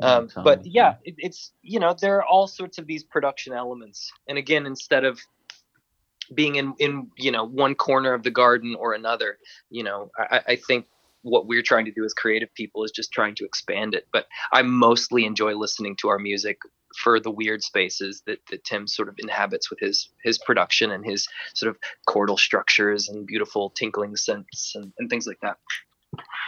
Um, 0.00 0.28
but 0.42 0.64
yeah, 0.64 0.94
it, 1.04 1.14
it's 1.18 1.52
you 1.62 1.78
know 1.78 1.94
there 1.98 2.16
are 2.16 2.24
all 2.24 2.46
sorts 2.46 2.78
of 2.78 2.86
these 2.86 3.04
production 3.04 3.52
elements, 3.52 4.12
and 4.28 4.38
again, 4.38 4.66
instead 4.66 5.04
of 5.04 5.20
being 6.34 6.56
in 6.56 6.74
in 6.78 7.10
you 7.16 7.30
know 7.30 7.44
one 7.44 7.74
corner 7.74 8.14
of 8.14 8.22
the 8.22 8.30
garden 8.30 8.76
or 8.78 8.94
another, 8.94 9.38
you 9.70 9.84
know, 9.84 10.10
I, 10.16 10.40
I 10.48 10.56
think 10.56 10.86
what 11.22 11.46
we're 11.46 11.62
trying 11.62 11.84
to 11.84 11.92
do 11.92 12.04
as 12.04 12.14
creative 12.14 12.52
people 12.54 12.84
is 12.84 12.90
just 12.90 13.12
trying 13.12 13.34
to 13.36 13.44
expand 13.44 13.94
it. 13.94 14.06
But 14.12 14.26
I 14.52 14.62
mostly 14.62 15.24
enjoy 15.24 15.54
listening 15.54 15.96
to 15.96 16.08
our 16.08 16.18
music 16.18 16.58
for 16.98 17.20
the 17.20 17.30
weird 17.30 17.62
spaces 17.62 18.22
that, 18.26 18.38
that 18.50 18.64
Tim 18.64 18.86
sort 18.86 19.08
of 19.08 19.14
inhabits 19.18 19.70
with 19.70 19.80
his 19.80 20.08
his 20.22 20.38
production 20.38 20.90
and 20.90 21.04
his 21.04 21.28
sort 21.54 21.70
of 21.70 21.78
chordal 22.08 22.38
structures 22.38 23.08
and 23.08 23.26
beautiful 23.26 23.70
tinkling 23.70 24.14
synths 24.14 24.74
and, 24.74 24.92
and 24.98 25.08
things 25.08 25.26
like 25.26 25.40
that. 25.42 25.56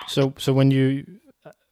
So 0.06 0.34
so 0.38 0.52
when 0.52 0.70
you 0.70 1.04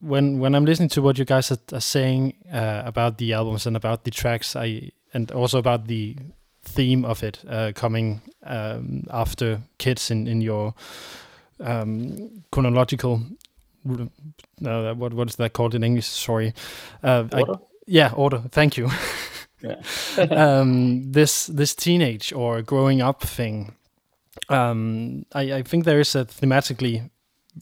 when 0.02 0.40
when 0.40 0.54
I'm 0.54 0.64
listening 0.64 0.90
to 0.90 1.02
what 1.02 1.18
you 1.18 1.24
guys 1.24 1.50
are, 1.52 1.58
are 1.72 1.80
saying 1.80 2.34
uh, 2.52 2.82
about 2.84 3.18
the 3.18 3.32
albums 3.32 3.66
and 3.66 3.76
about 3.76 4.04
the 4.04 4.10
tracks, 4.10 4.56
I 4.56 4.90
and 5.14 5.30
also 5.30 5.58
about 5.58 5.86
the 5.86 6.16
theme 6.64 7.04
of 7.04 7.22
it 7.22 7.38
uh, 7.48 7.72
coming 7.74 8.20
um, 8.42 9.04
after 9.10 9.60
Kids 9.78 10.10
in 10.10 10.26
in 10.26 10.40
your 10.40 10.74
um, 11.60 12.44
chronological. 12.50 13.22
Uh, 13.86 14.94
what 14.94 15.14
what 15.14 15.28
is 15.28 15.36
that 15.36 15.52
called 15.52 15.74
in 15.74 15.84
English? 15.84 16.06
Sorry. 16.06 16.52
Uh, 17.02 17.24
order. 17.32 17.52
I, 17.52 17.56
yeah, 17.86 18.12
order. 18.14 18.42
Thank 18.50 18.76
you. 18.76 18.90
um, 20.30 21.12
this 21.12 21.46
this 21.46 21.74
teenage 21.74 22.32
or 22.32 22.62
growing 22.62 23.02
up 23.02 23.22
thing. 23.22 23.74
Um, 24.48 25.24
I, 25.32 25.52
I 25.52 25.62
think 25.62 25.84
there 25.84 26.00
is 26.00 26.14
a 26.16 26.24
thematically 26.24 27.10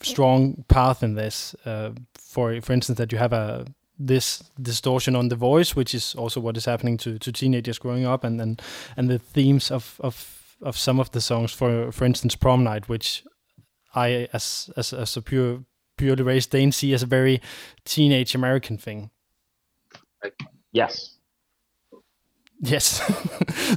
strong 0.03 0.65
path 0.69 1.03
in 1.03 1.15
this. 1.15 1.55
Uh, 1.65 1.91
for 2.15 2.61
for 2.61 2.73
instance, 2.73 2.99
that 2.99 3.13
you 3.13 3.19
have 3.19 3.33
a 3.33 3.67
this 3.99 4.43
distortion 4.61 5.15
on 5.15 5.29
the 5.29 5.37
voice, 5.37 5.77
which 5.77 5.95
is 5.95 6.15
also 6.15 6.41
what 6.41 6.57
is 6.57 6.65
happening 6.65 6.97
to, 6.97 7.19
to 7.19 7.31
teenagers 7.31 7.79
growing 7.79 8.07
up, 8.07 8.25
and 8.25 8.41
and 8.41 8.63
and 8.97 9.11
the 9.11 9.19
themes 9.19 9.71
of 9.71 10.01
of 10.01 10.57
of 10.63 10.77
some 10.77 11.01
of 11.01 11.11
the 11.11 11.21
songs. 11.21 11.53
For 11.53 11.93
for 11.93 12.05
instance, 12.05 12.35
Prom 12.37 12.65
Night, 12.65 12.89
which 12.89 13.25
I 13.95 14.29
as 14.33 14.71
as 14.77 14.93
as 14.93 15.17
a 15.17 15.23
pure 15.23 15.65
purely 15.97 16.23
raised 16.23 16.51
Dane 16.51 16.73
see 16.73 16.95
as 16.95 17.03
a 17.03 17.07
very 17.07 17.41
teenage 17.85 18.35
American 18.35 18.79
thing. 18.79 19.11
Yes. 20.73 21.17
Yes. 22.61 23.03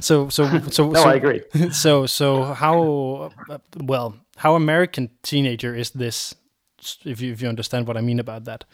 so 0.00 0.28
so 0.28 0.60
so 0.70 0.90
no, 0.90 1.02
so, 1.02 1.08
I 1.08 1.14
agree. 1.14 1.42
So 1.72 2.06
so 2.06 2.44
how 2.44 3.30
well 3.76 4.14
how 4.36 4.54
American 4.54 5.10
teenager 5.22 5.74
is 5.74 5.90
this? 5.90 6.34
If 7.04 7.20
you 7.20 7.32
if 7.32 7.40
you 7.40 7.48
understand 7.48 7.86
what 7.86 7.96
I 7.96 8.00
mean 8.00 8.20
about 8.20 8.44
that, 8.44 8.64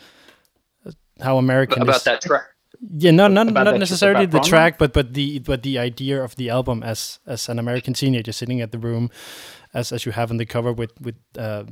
how 1.20 1.38
American 1.38 1.82
about 1.82 1.96
is, 1.96 2.04
that 2.04 2.20
track. 2.20 2.44
Yeah, 2.98 3.10
not 3.10 3.30
not, 3.32 3.52
not 3.52 3.78
necessarily 3.78 4.26
the 4.26 4.40
track, 4.40 4.78
but 4.78 4.92
but 4.92 5.14
the 5.14 5.38
but 5.40 5.62
the 5.62 5.78
idea 5.78 6.22
of 6.22 6.34
the 6.36 6.50
album 6.50 6.82
as 6.82 7.18
as 7.26 7.48
an 7.48 7.58
American 7.58 7.94
teenager 7.94 8.32
sitting 8.32 8.60
at 8.60 8.72
the 8.72 8.78
room, 8.78 9.10
as 9.74 9.92
as 9.92 10.06
you 10.06 10.12
have 10.12 10.30
on 10.30 10.38
the 10.38 10.46
cover 10.46 10.72
with 10.72 10.92
with 11.00 11.16
uh, 11.36 11.64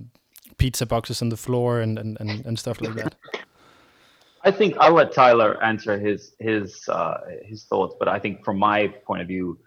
pizza 0.59 0.87
boxes 0.87 1.22
on 1.22 1.31
the 1.31 1.37
floor 1.37 1.81
and 1.81 1.98
and, 1.98 2.16
and, 2.20 2.44
and 2.46 2.59
stuff 2.59 2.81
like 2.81 2.94
that. 2.94 3.14
I 4.44 4.51
think 4.51 4.77
I'll 4.79 4.92
let 4.92 5.12
Tyler 5.12 5.62
answer 5.64 5.98
his 5.98 6.35
his 6.38 6.88
uh, 6.88 7.18
his 7.44 7.64
thoughts, 7.64 7.94
but 7.98 8.09
I 8.09 8.18
think 8.18 8.44
from 8.44 8.59
my 8.59 8.88
point 9.07 9.22
of 9.22 9.29
view, 9.29 9.59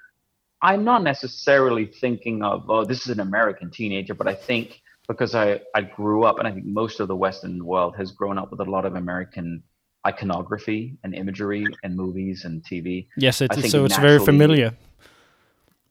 I'm 0.61 0.83
not 0.83 1.03
necessarily 1.03 1.85
thinking 1.85 2.43
of 2.43 2.69
oh 2.69 2.85
this 2.85 3.01
is 3.01 3.07
an 3.07 3.19
American 3.19 3.71
teenager, 3.71 4.13
but 4.13 4.27
I 4.27 4.35
think 4.35 4.81
because 5.07 5.35
I 5.35 5.61
I 5.75 5.81
grew 5.81 6.23
up 6.23 6.39
and 6.39 6.47
I 6.47 6.51
think 6.51 6.65
most 6.65 6.99
of 6.99 7.07
the 7.07 7.15
Western 7.15 7.65
world 7.65 7.95
has 7.97 8.11
grown 8.11 8.37
up 8.37 8.51
with 8.51 8.59
a 8.59 8.69
lot 8.69 8.85
of 8.85 8.95
American 8.95 9.63
iconography 10.05 10.97
and 11.03 11.13
imagery 11.13 11.67
and 11.83 11.95
movies 11.95 12.45
and 12.45 12.63
TV. 12.63 13.07
Yes, 13.17 13.41
it's 13.41 13.71
so 13.71 13.85
it's 13.85 13.97
very 13.97 14.19
familiar. 14.19 14.75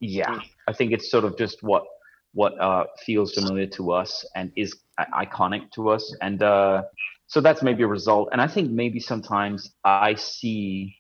Yeah, 0.01 0.41
I 0.67 0.73
think 0.73 0.93
it's 0.93 1.11
sort 1.11 1.25
of 1.25 1.37
just 1.37 1.63
what 1.63 1.85
what 2.33 2.59
uh, 2.61 2.85
feels 3.05 3.35
familiar 3.35 3.67
to 3.67 3.93
us 3.93 4.25
and 4.37 4.53
is 4.57 4.77
iconic 4.99 5.71
to 5.73 5.91
us, 5.91 6.15
and 6.21 6.43
uh, 6.43 6.85
so 7.27 7.41
that's 7.41 7.63
maybe 7.63 7.83
a 7.83 7.89
result. 7.89 8.29
And 8.33 8.41
I 8.41 8.47
think 8.47 8.71
maybe 8.71 9.01
sometimes 9.01 9.73
I 9.85 10.15
see 10.15 10.97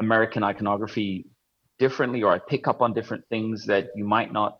American 0.00 0.42
iconography 0.42 1.26
differently, 1.78 2.22
or 2.22 2.32
I 2.32 2.38
pick 2.38 2.68
up 2.68 2.80
on 2.80 2.92
different 2.92 3.24
things 3.28 3.66
that 3.66 3.90
you 3.94 4.04
might 4.04 4.32
not 4.32 4.58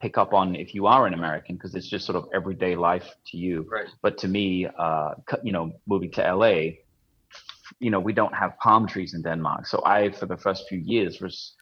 pick 0.00 0.18
up 0.18 0.34
on 0.34 0.54
if 0.54 0.74
you 0.74 0.86
are 0.86 1.06
an 1.06 1.14
American, 1.14 1.56
because 1.56 1.74
it's 1.74 1.88
just 1.88 2.04
sort 2.04 2.16
of 2.16 2.28
everyday 2.34 2.76
life 2.76 3.08
to 3.26 3.36
you. 3.36 3.66
Right. 3.70 3.88
But 4.02 4.18
to 4.18 4.28
me, 4.28 4.66
uh, 4.78 5.14
you 5.42 5.52
know, 5.52 5.72
moving 5.86 6.10
to 6.12 6.34
LA, 6.34 6.76
you 7.80 7.90
know, 7.90 8.00
we 8.00 8.12
don't 8.12 8.34
have 8.34 8.58
palm 8.58 8.86
trees 8.86 9.14
in 9.14 9.22
Denmark. 9.22 9.66
So 9.66 9.82
I, 9.84 10.10
for 10.10 10.26
the 10.26 10.36
first 10.36 10.68
few 10.68 10.78
years, 10.78 11.20
was 11.20 11.54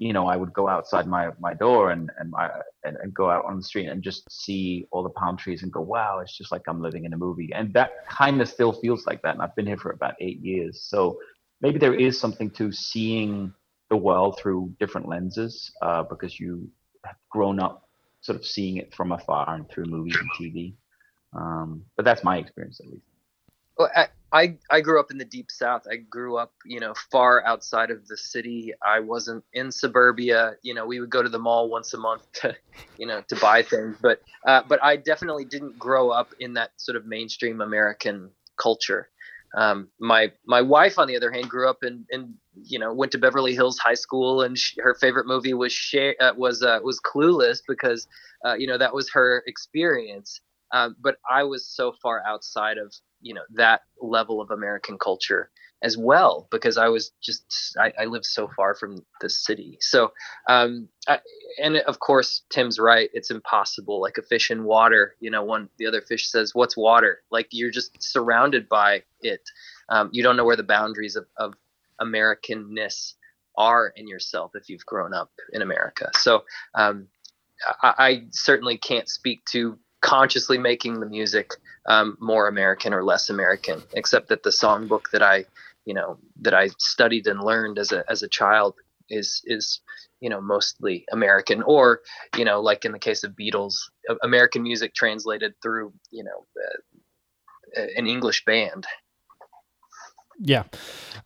you 0.00 0.14
know, 0.14 0.26
I 0.26 0.36
would 0.36 0.52
go 0.54 0.66
outside 0.66 1.06
my 1.06 1.30
my 1.38 1.52
door 1.54 1.90
and 1.90 2.10
and 2.18 2.30
my 2.30 2.50
and, 2.84 2.96
and, 3.02 3.12
go 3.12 3.28
out 3.28 3.44
on 3.44 3.58
the 3.58 3.62
street 3.62 3.86
and 3.86 4.02
just 4.02 4.24
see 4.32 4.86
all 4.90 5.02
the 5.02 5.10
palm 5.10 5.36
trees 5.36 5.62
and 5.62 5.70
go, 5.70 5.82
wow, 5.82 6.20
it's 6.20 6.36
just 6.36 6.50
like 6.50 6.62
I'm 6.66 6.80
living 6.80 7.04
in 7.04 7.12
a 7.12 7.18
movie. 7.18 7.50
And 7.54 7.72
that 7.74 7.90
kind 8.08 8.40
of 8.40 8.48
still 8.48 8.72
feels 8.72 9.06
like 9.06 9.20
that. 9.22 9.34
And 9.34 9.42
I've 9.42 9.54
been 9.54 9.66
here 9.66 9.76
for 9.76 9.92
about 9.92 10.14
eight 10.18 10.40
years, 10.40 10.82
so 10.82 11.18
maybe 11.60 11.78
there 11.78 11.94
is 11.94 12.18
something 12.18 12.50
to 12.52 12.72
seeing 12.72 13.52
the 13.90 13.96
world 13.96 14.38
through 14.38 14.72
different 14.78 15.08
lenses 15.08 15.72
uh, 15.82 16.02
because 16.04 16.38
you 16.38 16.70
have 17.04 17.16
grown 17.30 17.60
up 17.60 17.88
sort 18.20 18.36
of 18.36 18.46
seeing 18.46 18.76
it 18.76 18.94
from 18.94 19.12
afar 19.12 19.54
and 19.54 19.68
through 19.68 19.84
movies 19.84 20.16
and 20.16 20.30
TV. 20.38 20.74
Um, 21.34 21.84
but 21.96 22.04
that's 22.04 22.24
my 22.24 22.38
experience 22.38 22.80
at 22.80 22.90
least. 22.90 23.04
Well, 23.76 23.90
I, 24.32 24.58
I 24.70 24.80
grew 24.80 25.00
up 25.00 25.10
in 25.10 25.18
the 25.18 25.24
deep 25.24 25.50
south. 25.50 25.86
I 25.90 25.96
grew 25.96 26.36
up, 26.36 26.52
you 26.64 26.78
know, 26.80 26.94
far 27.10 27.44
outside 27.44 27.90
of 27.90 28.06
the 28.06 28.16
city. 28.16 28.72
I 28.84 29.00
wasn't 29.00 29.42
in 29.54 29.72
suburbia. 29.72 30.54
You 30.62 30.74
know, 30.74 30.86
we 30.86 31.00
would 31.00 31.10
go 31.10 31.22
to 31.22 31.28
the 31.28 31.38
mall 31.38 31.68
once 31.68 31.94
a 31.94 31.98
month 31.98 32.30
to, 32.34 32.54
you 32.98 33.06
know, 33.06 33.22
to 33.28 33.36
buy 33.36 33.62
things. 33.62 33.96
But 34.00 34.20
uh, 34.46 34.62
but 34.68 34.82
I 34.84 34.96
definitely 34.96 35.46
didn't 35.46 35.78
grow 35.78 36.10
up 36.10 36.32
in 36.38 36.54
that 36.54 36.70
sort 36.76 36.96
of 36.96 37.06
mainstream 37.06 37.60
American 37.60 38.30
culture. 38.56 39.08
Um, 39.56 39.88
my 39.98 40.30
my 40.46 40.62
wife, 40.62 40.98
on 40.98 41.08
the 41.08 41.16
other 41.16 41.32
hand, 41.32 41.48
grew 41.48 41.68
up 41.68 41.82
in 41.82 42.06
in 42.10 42.34
you 42.64 42.78
know 42.78 42.92
went 42.92 43.12
to 43.12 43.18
Beverly 43.18 43.54
Hills 43.54 43.78
High 43.78 43.94
School 43.94 44.42
and 44.42 44.58
she, 44.58 44.80
her 44.80 44.94
favorite 44.94 45.26
movie 45.26 45.54
was 45.54 45.72
Cher, 45.72 46.14
uh, 46.20 46.32
was 46.36 46.62
uh, 46.62 46.80
was 46.82 47.00
Clueless 47.00 47.60
because 47.66 48.06
uh, 48.44 48.54
you 48.54 48.66
know 48.66 48.78
that 48.78 48.94
was 48.94 49.10
her 49.12 49.42
experience. 49.46 50.40
Um, 50.72 50.94
but 51.00 51.16
I 51.28 51.42
was 51.42 51.66
so 51.66 51.92
far 52.02 52.22
outside 52.26 52.78
of 52.78 52.94
you 53.20 53.34
know 53.34 53.42
that 53.54 53.82
level 54.00 54.40
of 54.40 54.50
American 54.50 54.98
culture 54.98 55.50
as 55.82 55.96
well 55.96 56.46
because 56.50 56.76
I 56.76 56.88
was 56.88 57.12
just 57.22 57.44
I, 57.78 57.92
I 57.98 58.04
live 58.04 58.24
so 58.24 58.48
far 58.48 58.74
from 58.74 59.04
the 59.20 59.30
city. 59.30 59.78
So 59.80 60.12
um, 60.48 60.88
I, 61.08 61.20
and 61.62 61.78
of 61.78 62.00
course 62.00 62.42
Tim's 62.50 62.78
right. 62.78 63.10
It's 63.12 63.30
impossible. 63.30 64.00
Like 64.00 64.18
a 64.18 64.22
fish 64.22 64.50
in 64.50 64.64
water. 64.64 65.16
You 65.20 65.30
know, 65.30 65.42
one 65.42 65.68
the 65.78 65.86
other 65.86 66.02
fish 66.02 66.28
says, 66.28 66.54
"What's 66.54 66.76
water?" 66.76 67.22
Like 67.30 67.48
you're 67.50 67.70
just 67.70 68.02
surrounded 68.02 68.68
by 68.68 69.02
it. 69.22 69.42
Um, 69.88 70.10
you 70.12 70.22
don't 70.22 70.36
know 70.36 70.44
where 70.44 70.56
the 70.56 70.62
boundaries 70.62 71.16
of, 71.16 71.26
of 71.36 71.54
Americanness 72.00 73.14
are 73.56 73.92
in 73.96 74.08
yourself 74.08 74.52
if 74.54 74.68
you've 74.68 74.86
grown 74.86 75.12
up 75.12 75.30
in 75.52 75.62
America. 75.62 76.10
So 76.14 76.44
um, 76.74 77.08
I, 77.82 77.94
I 77.98 78.22
certainly 78.30 78.78
can't 78.78 79.08
speak 79.08 79.44
to 79.52 79.78
consciously 80.00 80.58
making 80.58 81.00
the 81.00 81.06
music 81.06 81.50
um, 81.86 82.16
more 82.20 82.48
American 82.48 82.94
or 82.94 83.04
less 83.04 83.30
American, 83.30 83.82
except 83.92 84.28
that 84.28 84.42
the 84.42 84.50
songbook 84.50 85.10
that 85.12 85.22
I, 85.22 85.44
you 85.84 85.94
know, 85.94 86.18
that 86.40 86.54
I 86.54 86.68
studied 86.78 87.26
and 87.26 87.42
learned 87.42 87.78
as 87.78 87.92
a 87.92 88.04
as 88.08 88.22
a 88.22 88.28
child 88.28 88.74
is 89.08 89.42
is 89.44 89.80
you 90.20 90.30
know 90.30 90.40
mostly 90.40 91.04
American, 91.12 91.62
or 91.62 92.00
you 92.36 92.44
know, 92.44 92.60
like 92.60 92.84
in 92.84 92.92
the 92.92 92.98
case 92.98 93.24
of 93.24 93.32
Beatles, 93.32 93.74
American 94.22 94.62
music 94.62 94.94
translated 94.94 95.54
through 95.62 95.92
you 96.10 96.24
know 96.24 96.46
uh, 97.76 97.86
an 97.96 98.06
English 98.06 98.44
band. 98.44 98.86
Yeah, 100.40 100.64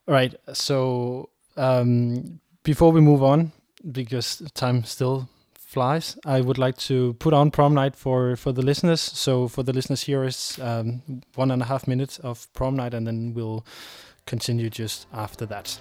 right. 0.07 0.35
So 0.53 1.31
um, 1.57 2.41
before 2.65 2.91
we 2.93 3.01
move 3.01 3.23
on, 3.23 3.53
because 3.93 4.43
time 4.55 4.85
still 4.85 5.29
flies, 5.55 6.19
I 6.27 6.41
would 6.41 6.59
like 6.59 6.77
to 6.89 7.15
put 7.15 7.33
on 7.33 7.51
prom 7.51 7.75
night 7.75 7.97
for 7.97 8.37
for 8.37 8.53
the 8.53 8.63
listeners. 8.63 9.01
So 9.01 9.49
for 9.49 9.63
the 9.63 9.73
listeners, 9.73 10.03
here 10.03 10.25
is 10.25 10.59
um, 10.61 11.03
one 11.37 11.53
and 11.53 11.63
a 11.63 11.67
half 11.67 11.87
minutes 11.87 12.19
of 12.19 12.53
prom 12.55 12.77
night, 12.77 12.95
and 12.95 13.07
then 13.07 13.35
we'll 13.35 13.65
continue 14.27 14.69
just 14.69 15.07
after 15.13 15.47
that. 15.47 15.79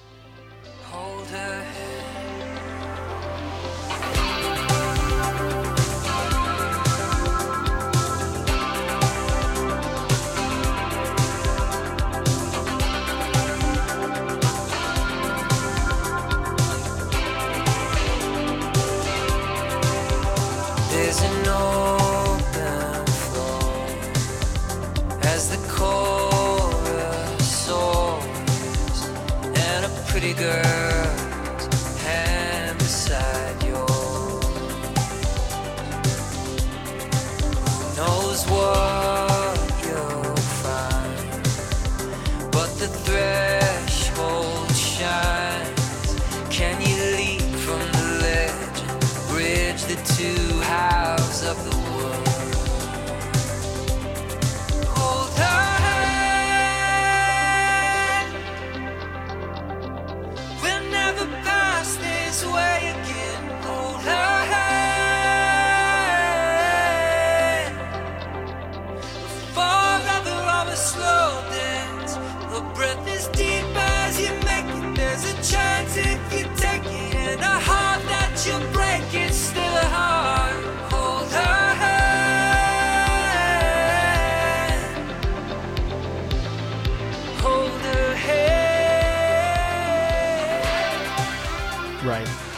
bigger. 30.35 30.62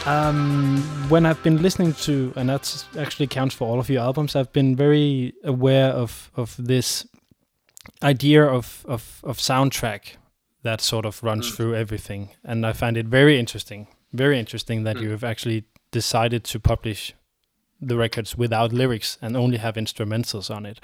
Um, 0.06 0.78
when 1.08 1.24
I've 1.24 1.42
been 1.42 1.62
listening 1.62 1.92
to, 1.94 2.32
and 2.36 2.48
that 2.48 2.84
actually 2.98 3.28
counts 3.28 3.54
for 3.54 3.68
all 3.68 3.78
of 3.78 3.88
your 3.88 4.02
albums, 4.02 4.34
I've 4.34 4.52
been 4.52 4.74
very 4.74 5.34
aware 5.44 5.90
of 5.90 6.30
of 6.36 6.56
this 6.58 7.06
idea 8.02 8.44
of 8.44 8.84
of, 8.88 9.20
of 9.22 9.38
soundtrack 9.38 10.16
that 10.62 10.80
sort 10.80 11.06
of 11.06 11.22
runs 11.22 11.50
mm. 11.50 11.56
through 11.56 11.76
everything, 11.76 12.30
and 12.44 12.66
I 12.66 12.72
find 12.72 12.96
it 12.96 13.06
very 13.06 13.38
interesting. 13.38 13.86
Very 14.12 14.38
interesting 14.38 14.84
that 14.84 14.96
mm. 14.96 15.02
you 15.02 15.10
have 15.10 15.22
actually 15.24 15.64
decided 15.92 16.42
to 16.44 16.58
publish 16.58 17.14
the 17.80 17.96
records 17.96 18.36
without 18.36 18.72
lyrics 18.72 19.18
and 19.22 19.36
only 19.36 19.58
have 19.58 19.74
instrumentals 19.74 20.54
on 20.54 20.66
it. 20.66 20.80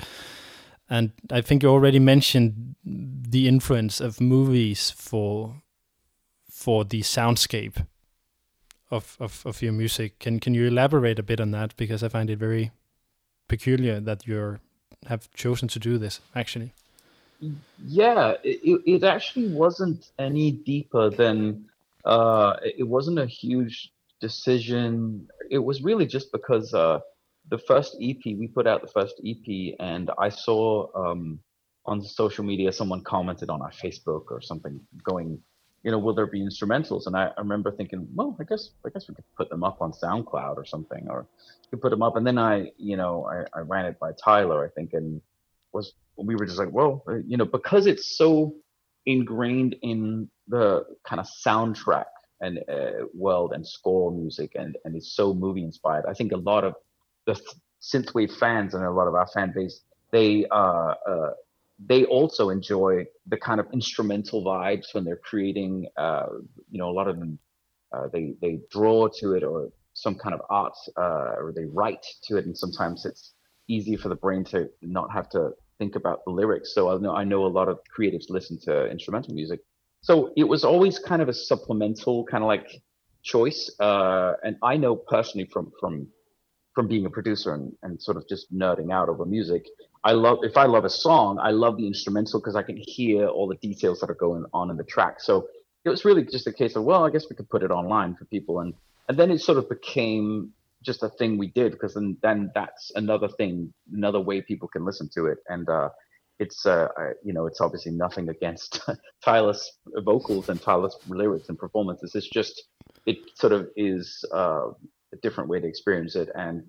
And 0.88 1.12
I 1.30 1.40
think 1.40 1.62
you 1.62 1.70
already 1.70 1.98
mentioned 1.98 2.76
the 2.84 3.48
influence 3.48 4.00
of 4.00 4.20
movies 4.20 4.90
for 4.90 5.62
for 6.50 6.84
the 6.84 7.00
soundscape 7.00 7.86
of, 8.92 9.16
of, 9.18 9.42
of 9.46 9.62
your 9.62 9.72
music. 9.72 10.18
Can 10.18 10.38
can 10.38 10.54
you 10.54 10.66
elaborate 10.66 11.18
a 11.18 11.22
bit 11.22 11.40
on 11.40 11.50
that? 11.52 11.74
Because 11.76 12.04
I 12.04 12.08
find 12.08 12.30
it 12.30 12.38
very 12.38 12.70
peculiar 13.48 13.98
that 14.00 14.26
you 14.26 14.58
have 15.06 15.28
chosen 15.34 15.68
to 15.68 15.78
do 15.78 15.98
this. 15.98 16.20
Actually, 16.36 16.72
yeah, 17.84 18.34
it, 18.44 18.82
it 18.86 19.02
actually 19.04 19.48
wasn't 19.48 20.10
any 20.18 20.52
deeper 20.52 21.10
than 21.10 21.64
uh, 22.04 22.56
it 22.62 22.86
wasn't 22.86 23.18
a 23.18 23.26
huge 23.26 23.92
decision. 24.20 25.28
It 25.50 25.58
was 25.58 25.82
really 25.82 26.06
just 26.06 26.30
because 26.30 26.74
uh, 26.74 27.00
the 27.48 27.58
first 27.58 27.96
EP 28.00 28.24
we 28.24 28.46
put 28.46 28.66
out 28.66 28.82
the 28.82 28.88
first 28.88 29.20
EP, 29.26 29.74
and 29.80 30.10
I 30.18 30.28
saw 30.28 30.86
um, 30.94 31.40
on 31.86 32.02
social 32.02 32.44
media 32.44 32.70
someone 32.72 33.02
commented 33.02 33.50
on 33.50 33.62
our 33.62 33.72
Facebook 33.72 34.24
or 34.30 34.40
something 34.40 34.80
going 35.02 35.40
you 35.82 35.90
know, 35.90 35.98
will 35.98 36.14
there 36.14 36.26
be 36.26 36.40
instrumentals? 36.40 37.06
And 37.06 37.16
I, 37.16 37.26
I, 37.36 37.40
remember 37.40 37.72
thinking, 37.72 38.06
well, 38.14 38.36
I 38.40 38.44
guess 38.44 38.70
I 38.86 38.90
guess 38.90 39.08
we 39.08 39.14
could 39.14 39.24
put 39.36 39.50
them 39.50 39.64
up 39.64 39.82
on 39.82 39.92
SoundCloud 39.92 40.56
or 40.56 40.64
something, 40.64 41.08
or 41.08 41.26
could 41.70 41.80
put 41.80 41.90
them 41.90 42.02
up. 42.02 42.16
And 42.16 42.26
then 42.26 42.38
I, 42.38 42.70
you 42.76 42.96
know, 42.96 43.26
I, 43.26 43.58
I 43.58 43.62
ran 43.62 43.86
it 43.86 43.98
by 43.98 44.12
Tyler, 44.12 44.64
I 44.64 44.68
think, 44.68 44.92
and 44.92 45.20
was 45.72 45.94
we 46.16 46.36
were 46.36 46.46
just 46.46 46.58
like, 46.58 46.72
well, 46.72 47.02
uh, 47.08 47.16
you 47.26 47.36
know, 47.36 47.44
because 47.44 47.86
it's 47.86 48.16
so 48.16 48.54
ingrained 49.06 49.74
in 49.82 50.28
the 50.48 50.84
kind 51.04 51.18
of 51.18 51.26
soundtrack 51.44 52.04
and 52.40 52.58
uh, 52.68 53.06
world 53.14 53.52
and 53.52 53.66
score 53.66 54.12
music, 54.12 54.52
and 54.54 54.76
and 54.84 54.94
it's 54.94 55.12
so 55.14 55.34
movie 55.34 55.64
inspired. 55.64 56.04
I 56.08 56.14
think 56.14 56.32
a 56.32 56.36
lot 56.36 56.64
of 56.64 56.74
the 57.26 57.40
synthwave 57.80 58.36
fans 58.38 58.74
and 58.74 58.84
a 58.84 58.90
lot 58.90 59.08
of 59.08 59.14
our 59.14 59.26
fan 59.26 59.52
base, 59.54 59.80
they 60.12 60.46
uh, 60.50 60.94
uh 61.08 61.30
they 61.78 62.04
also 62.04 62.50
enjoy 62.50 63.04
the 63.26 63.36
kind 63.36 63.60
of 63.60 63.66
instrumental 63.72 64.44
vibes 64.44 64.94
when 64.94 65.04
they're 65.04 65.16
creating. 65.16 65.86
Uh, 65.96 66.26
you 66.70 66.78
know, 66.78 66.88
a 66.88 66.92
lot 66.92 67.08
of 67.08 67.18
them 67.18 67.38
uh, 67.92 68.08
they 68.12 68.34
they 68.40 68.60
draw 68.70 69.08
to 69.08 69.34
it 69.34 69.42
or 69.42 69.70
some 69.94 70.14
kind 70.14 70.34
of 70.34 70.40
art, 70.48 70.74
uh, 70.96 71.34
or 71.38 71.52
they 71.54 71.64
write 71.64 72.04
to 72.24 72.36
it, 72.36 72.46
and 72.46 72.56
sometimes 72.56 73.04
it's 73.04 73.34
easy 73.68 73.96
for 73.96 74.08
the 74.08 74.14
brain 74.16 74.44
to 74.44 74.68
not 74.80 75.12
have 75.12 75.28
to 75.28 75.50
think 75.78 75.96
about 75.96 76.24
the 76.24 76.30
lyrics. 76.30 76.74
So 76.74 76.90
I 76.90 76.98
know 76.98 77.14
I 77.14 77.24
know 77.24 77.46
a 77.46 77.48
lot 77.48 77.68
of 77.68 77.78
creatives 77.96 78.30
listen 78.30 78.58
to 78.62 78.86
instrumental 78.90 79.34
music. 79.34 79.60
So 80.02 80.32
it 80.36 80.44
was 80.44 80.64
always 80.64 80.98
kind 80.98 81.22
of 81.22 81.28
a 81.28 81.34
supplemental 81.34 82.24
kind 82.24 82.42
of 82.42 82.48
like 82.48 82.68
choice. 83.22 83.70
Uh, 83.78 84.34
and 84.42 84.56
I 84.62 84.76
know 84.76 84.96
personally 84.96 85.48
from 85.52 85.72
from 85.78 86.08
from 86.74 86.88
being 86.88 87.04
a 87.06 87.10
producer 87.10 87.54
and, 87.54 87.72
and 87.82 88.00
sort 88.00 88.16
of 88.16 88.26
just 88.28 88.52
nerding 88.52 88.92
out 88.92 89.08
over 89.08 89.26
music 89.26 89.66
I 90.04 90.12
love 90.12 90.38
if 90.42 90.56
I 90.56 90.64
love 90.66 90.84
a 90.84 90.90
song, 90.90 91.38
I 91.40 91.50
love 91.50 91.76
the 91.76 91.86
instrumental 91.86 92.40
because 92.40 92.56
I 92.56 92.62
can 92.62 92.76
hear 92.76 93.26
all 93.26 93.46
the 93.46 93.56
details 93.56 94.00
that 94.00 94.10
are 94.10 94.14
going 94.14 94.44
on 94.52 94.70
in 94.70 94.76
the 94.76 94.84
track. 94.84 95.20
So 95.20 95.48
it 95.84 95.90
was 95.90 96.04
really 96.04 96.24
just 96.24 96.46
a 96.46 96.52
case 96.52 96.74
of 96.76 96.84
well, 96.84 97.04
I 97.04 97.10
guess 97.10 97.26
we 97.30 97.36
could 97.36 97.48
put 97.48 97.62
it 97.62 97.70
online 97.70 98.14
for 98.14 98.24
people, 98.24 98.60
and 98.60 98.74
and 99.08 99.18
then 99.18 99.30
it 99.30 99.40
sort 99.40 99.58
of 99.58 99.68
became 99.68 100.52
just 100.82 101.04
a 101.04 101.08
thing 101.08 101.38
we 101.38 101.48
did 101.48 101.72
because 101.72 101.94
then 101.94 102.16
then 102.22 102.50
that's 102.54 102.90
another 102.96 103.28
thing, 103.28 103.72
another 103.92 104.20
way 104.20 104.40
people 104.40 104.68
can 104.68 104.84
listen 104.84 105.08
to 105.14 105.26
it, 105.26 105.38
and 105.48 105.68
uh, 105.68 105.88
it's 106.40 106.66
uh, 106.66 106.88
you 107.24 107.32
know 107.32 107.46
it's 107.46 107.60
obviously 107.60 107.92
nothing 107.92 108.28
against 108.28 108.80
Tyler's 109.24 109.70
vocals 110.04 110.48
and 110.48 110.60
Tyler's 110.60 110.96
lyrics 111.06 111.48
and 111.48 111.58
performances. 111.58 112.16
It's 112.16 112.28
just 112.28 112.64
it 113.06 113.18
sort 113.34 113.52
of 113.52 113.68
is 113.76 114.24
uh, 114.34 114.70
a 115.12 115.16
different 115.22 115.48
way 115.48 115.60
to 115.60 115.66
experience 115.66 116.16
it, 116.16 116.28
and 116.34 116.64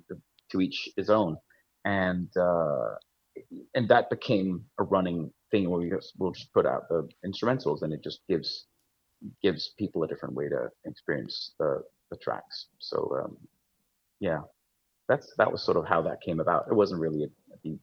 to 0.52 0.62
each 0.62 0.90
his 0.96 1.10
own. 1.10 1.38
And 1.86 2.30
uh, 2.38 2.96
and 3.76 3.88
that 3.90 4.10
became 4.10 4.64
a 4.80 4.84
running 4.84 5.32
thing 5.52 5.70
where 5.70 5.80
we 5.80 5.90
just, 5.90 6.14
we'll 6.18 6.32
just 6.32 6.54
put 6.54 6.66
out 6.66 6.90
the 6.90 7.08
instrumentals, 7.26 7.82
and 7.82 7.94
it 7.94 8.04
just 8.04 8.22
gives 8.28 8.66
gives 9.42 9.72
people 9.78 10.04
a 10.04 10.08
different 10.08 10.36
way 10.36 10.50
to 10.50 10.70
experience 10.86 11.52
the 11.60 11.82
the 12.12 12.18
tracks. 12.18 12.68
So 12.80 12.98
um, 13.24 13.38
yeah, 14.20 14.42
that's 15.08 15.34
that 15.38 15.52
was 15.52 15.64
sort 15.64 15.78
of 15.78 15.86
how 15.86 16.02
that 16.04 16.22
came 16.22 16.40
about. 16.40 16.68
It 16.70 16.74
wasn't 16.76 17.02
really 17.02 17.24
a, 17.24 17.28
a 17.28 17.58
deep. 17.64 17.82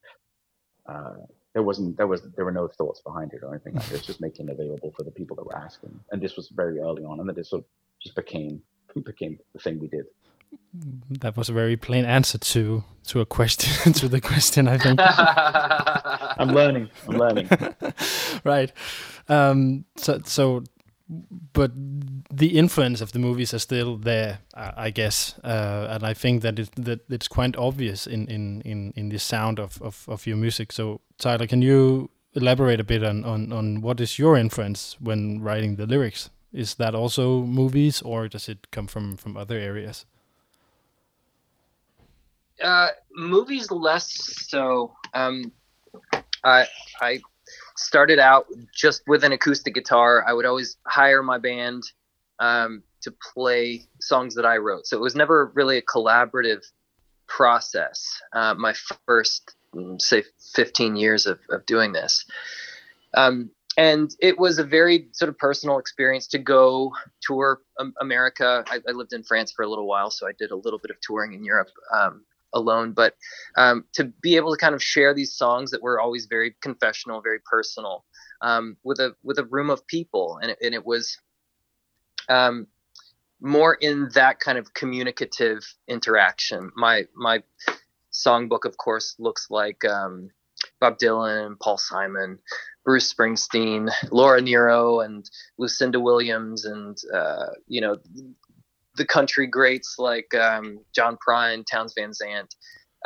Uh, 0.87 1.15
there 1.55 1.63
wasn't 1.63 1.97
there 1.97 2.07
was 2.07 2.23
there 2.37 2.45
were 2.45 2.53
no 2.53 2.69
thoughts 2.69 3.01
behind 3.01 3.33
it 3.33 3.43
or 3.43 3.55
anything 3.55 3.75
like 3.75 3.87
that. 3.87 3.97
It's 3.97 4.07
just 4.07 4.21
making 4.21 4.49
it 4.49 4.53
available 4.53 4.93
for 4.97 5.03
the 5.03 5.11
people 5.11 5.37
that 5.37 5.47
were 5.47 5.57
asking. 5.57 5.99
And 6.13 6.23
this 6.23 6.37
was 6.37 6.49
very 6.49 6.79
early 6.79 7.05
on, 7.05 7.21
and 7.21 7.29
then 7.29 7.37
it 7.39 7.47
sort 7.47 7.63
of 7.63 7.67
just 8.03 8.17
became 8.17 8.63
became 9.05 9.39
the 9.53 9.59
thing 9.61 9.79
we 9.79 9.89
did. 9.89 10.07
That 11.21 11.37
was 11.37 11.49
a 11.49 11.53
very 11.53 11.77
plain 11.77 12.05
answer 12.05 12.39
to 12.39 12.85
to 13.09 13.21
a 13.21 13.27
question 13.27 13.93
to 14.01 14.09
the 14.09 14.21
question. 14.21 14.69
I 14.69 14.79
think 14.79 15.01
I'm 16.39 16.55
learning. 16.55 16.91
I'm 17.09 17.19
learning. 17.19 17.49
right. 18.45 18.73
Um, 19.29 19.85
so 19.97 20.21
so 20.25 20.63
but 21.53 21.73
the 22.31 22.57
influence 22.57 23.01
of 23.01 23.13
the 23.13 23.19
movies 23.19 23.53
are 23.53 23.59
still 23.59 23.97
there, 23.97 24.39
I 24.55 24.91
guess, 24.91 25.37
uh, 25.43 25.89
and 25.91 26.05
I 26.05 26.15
think 26.15 26.43
that 26.43 26.59
it, 26.59 26.71
that 26.77 27.01
it's 27.11 27.27
quite 27.27 27.57
obvious 27.57 28.07
in 28.07 28.29
in 28.29 28.63
in 28.63 28.93
in 28.95 29.09
the 29.09 29.19
sound 29.19 29.59
of, 29.59 29.83
of 29.83 30.05
of 30.09 30.27
your 30.27 30.37
music. 30.37 30.73
So, 30.73 31.01
Tyler, 31.19 31.49
can 31.49 31.63
you 31.63 32.11
elaborate 32.35 32.81
a 32.81 32.85
bit 32.85 33.03
on 33.03 33.25
on 33.25 33.53
on 33.53 33.81
what 33.81 34.01
is 34.01 34.19
your 34.19 34.37
influence 34.37 34.97
when 35.01 35.41
writing 35.43 35.77
the 35.77 35.87
lyrics? 35.87 36.31
Is 36.53 36.75
that 36.77 36.95
also 36.95 37.43
movies, 37.43 38.03
or 38.03 38.29
does 38.29 38.49
it 38.49 38.71
come 38.71 38.87
from 38.87 39.17
from 39.17 39.37
other 39.37 39.59
areas? 39.59 40.07
Uh, 42.63 42.89
movies 43.15 43.71
less 43.71 44.11
so. 44.49 44.95
Um, 45.15 45.53
I 46.45 46.67
I 47.01 47.21
started 47.77 48.19
out 48.19 48.47
just 48.75 49.03
with 49.07 49.25
an 49.25 49.33
acoustic 49.33 49.75
guitar. 49.75 50.25
I 50.27 50.33
would 50.33 50.47
always 50.47 50.77
hire 50.87 51.23
my 51.23 51.39
band 51.39 51.85
um, 52.39 52.83
to 53.03 53.13
play 53.35 53.87
songs 54.01 54.35
that 54.35 54.45
I 54.45 54.59
wrote. 54.59 54.87
So 54.87 54.97
it 54.97 55.01
was 55.01 55.15
never 55.15 55.51
really 55.55 55.79
a 55.79 55.83
collaborative 55.83 56.63
process. 57.27 58.21
Uh, 58.33 58.55
my 58.55 58.75
first, 59.07 59.55
mm, 59.75 60.01
say, 60.01 60.25
15 60.55 60.97
years 60.97 61.27
of, 61.27 61.39
of 61.49 61.65
doing 61.67 61.93
this. 61.93 62.27
Um, 63.15 63.51
and 63.77 64.15
it 64.21 64.39
was 64.39 64.59
a 64.59 64.65
very 64.65 65.09
sort 65.13 65.29
of 65.29 65.39
personal 65.39 65.79
experience 65.79 66.27
to 66.29 66.39
go 66.39 66.93
tour 67.23 67.61
um, 67.79 67.95
America. 68.01 68.65
I, 68.69 68.81
I, 68.87 68.93
lived 68.93 69.13
in 69.13 69.23
France 69.23 69.53
for 69.53 69.63
a 69.63 69.69
little 69.69 69.87
while, 69.87 70.11
so 70.11 70.27
I 70.27 70.33
did 70.39 70.51
a 70.51 70.57
little 70.57 70.79
bit 70.79 70.91
of 70.91 71.01
touring 71.01 71.33
in 71.33 71.45
Europe. 71.45 71.69
Um, 71.95 72.25
alone, 72.53 72.93
but 72.93 73.17
um, 73.57 73.85
to 73.93 74.05
be 74.05 74.37
able 74.37 74.53
to 74.53 74.59
kind 74.59 74.75
of 74.75 74.83
share 74.83 75.15
these 75.15 75.33
songs 75.33 75.71
that 75.71 75.83
were 75.83 76.01
always 76.01 76.27
very 76.27 76.55
confessional, 76.61 77.21
very 77.21 77.41
personal, 77.41 78.05
um, 78.43 78.77
with 78.83 78.99
a 79.01 79.15
with 79.23 79.39
a 79.39 79.45
room 79.45 79.71
of 79.71 79.87
people, 79.87 80.39
and 80.43 80.51
it, 80.53 80.59
and 80.63 80.75
it 80.75 80.85
was 80.85 81.19
um, 82.29 82.67
more 83.41 83.75
in 83.75 84.09
that 84.15 84.41
kind 84.41 84.59
of 84.59 84.75
communicative 84.75 85.61
interaction. 85.89 86.71
My 86.77 87.07
my 87.15 87.43
songbook, 88.13 88.65
of 88.65 88.77
course, 88.77 89.15
looks 89.19 89.51
like 89.51 89.85
um, 89.85 90.31
Bob 90.81 90.99
Dylan, 90.99 91.59
Paul 91.61 91.79
Simon, 91.79 92.39
Bruce 92.85 93.13
Springsteen, 93.13 93.91
Laura 94.11 94.41
Nyro, 94.41 95.01
and 95.01 95.29
Lucinda 95.59 96.01
Williams, 96.01 96.65
and 96.65 96.99
uh, 97.13 97.47
you 97.67 97.81
know 97.81 97.97
the 99.01 99.07
country 99.07 99.47
greats 99.47 99.97
like 99.99 100.35
um, 100.35 100.79
John 100.95 101.17
Prine, 101.27 101.65
Townes 101.65 101.95
Van 101.97 102.13
Zandt. 102.13 102.55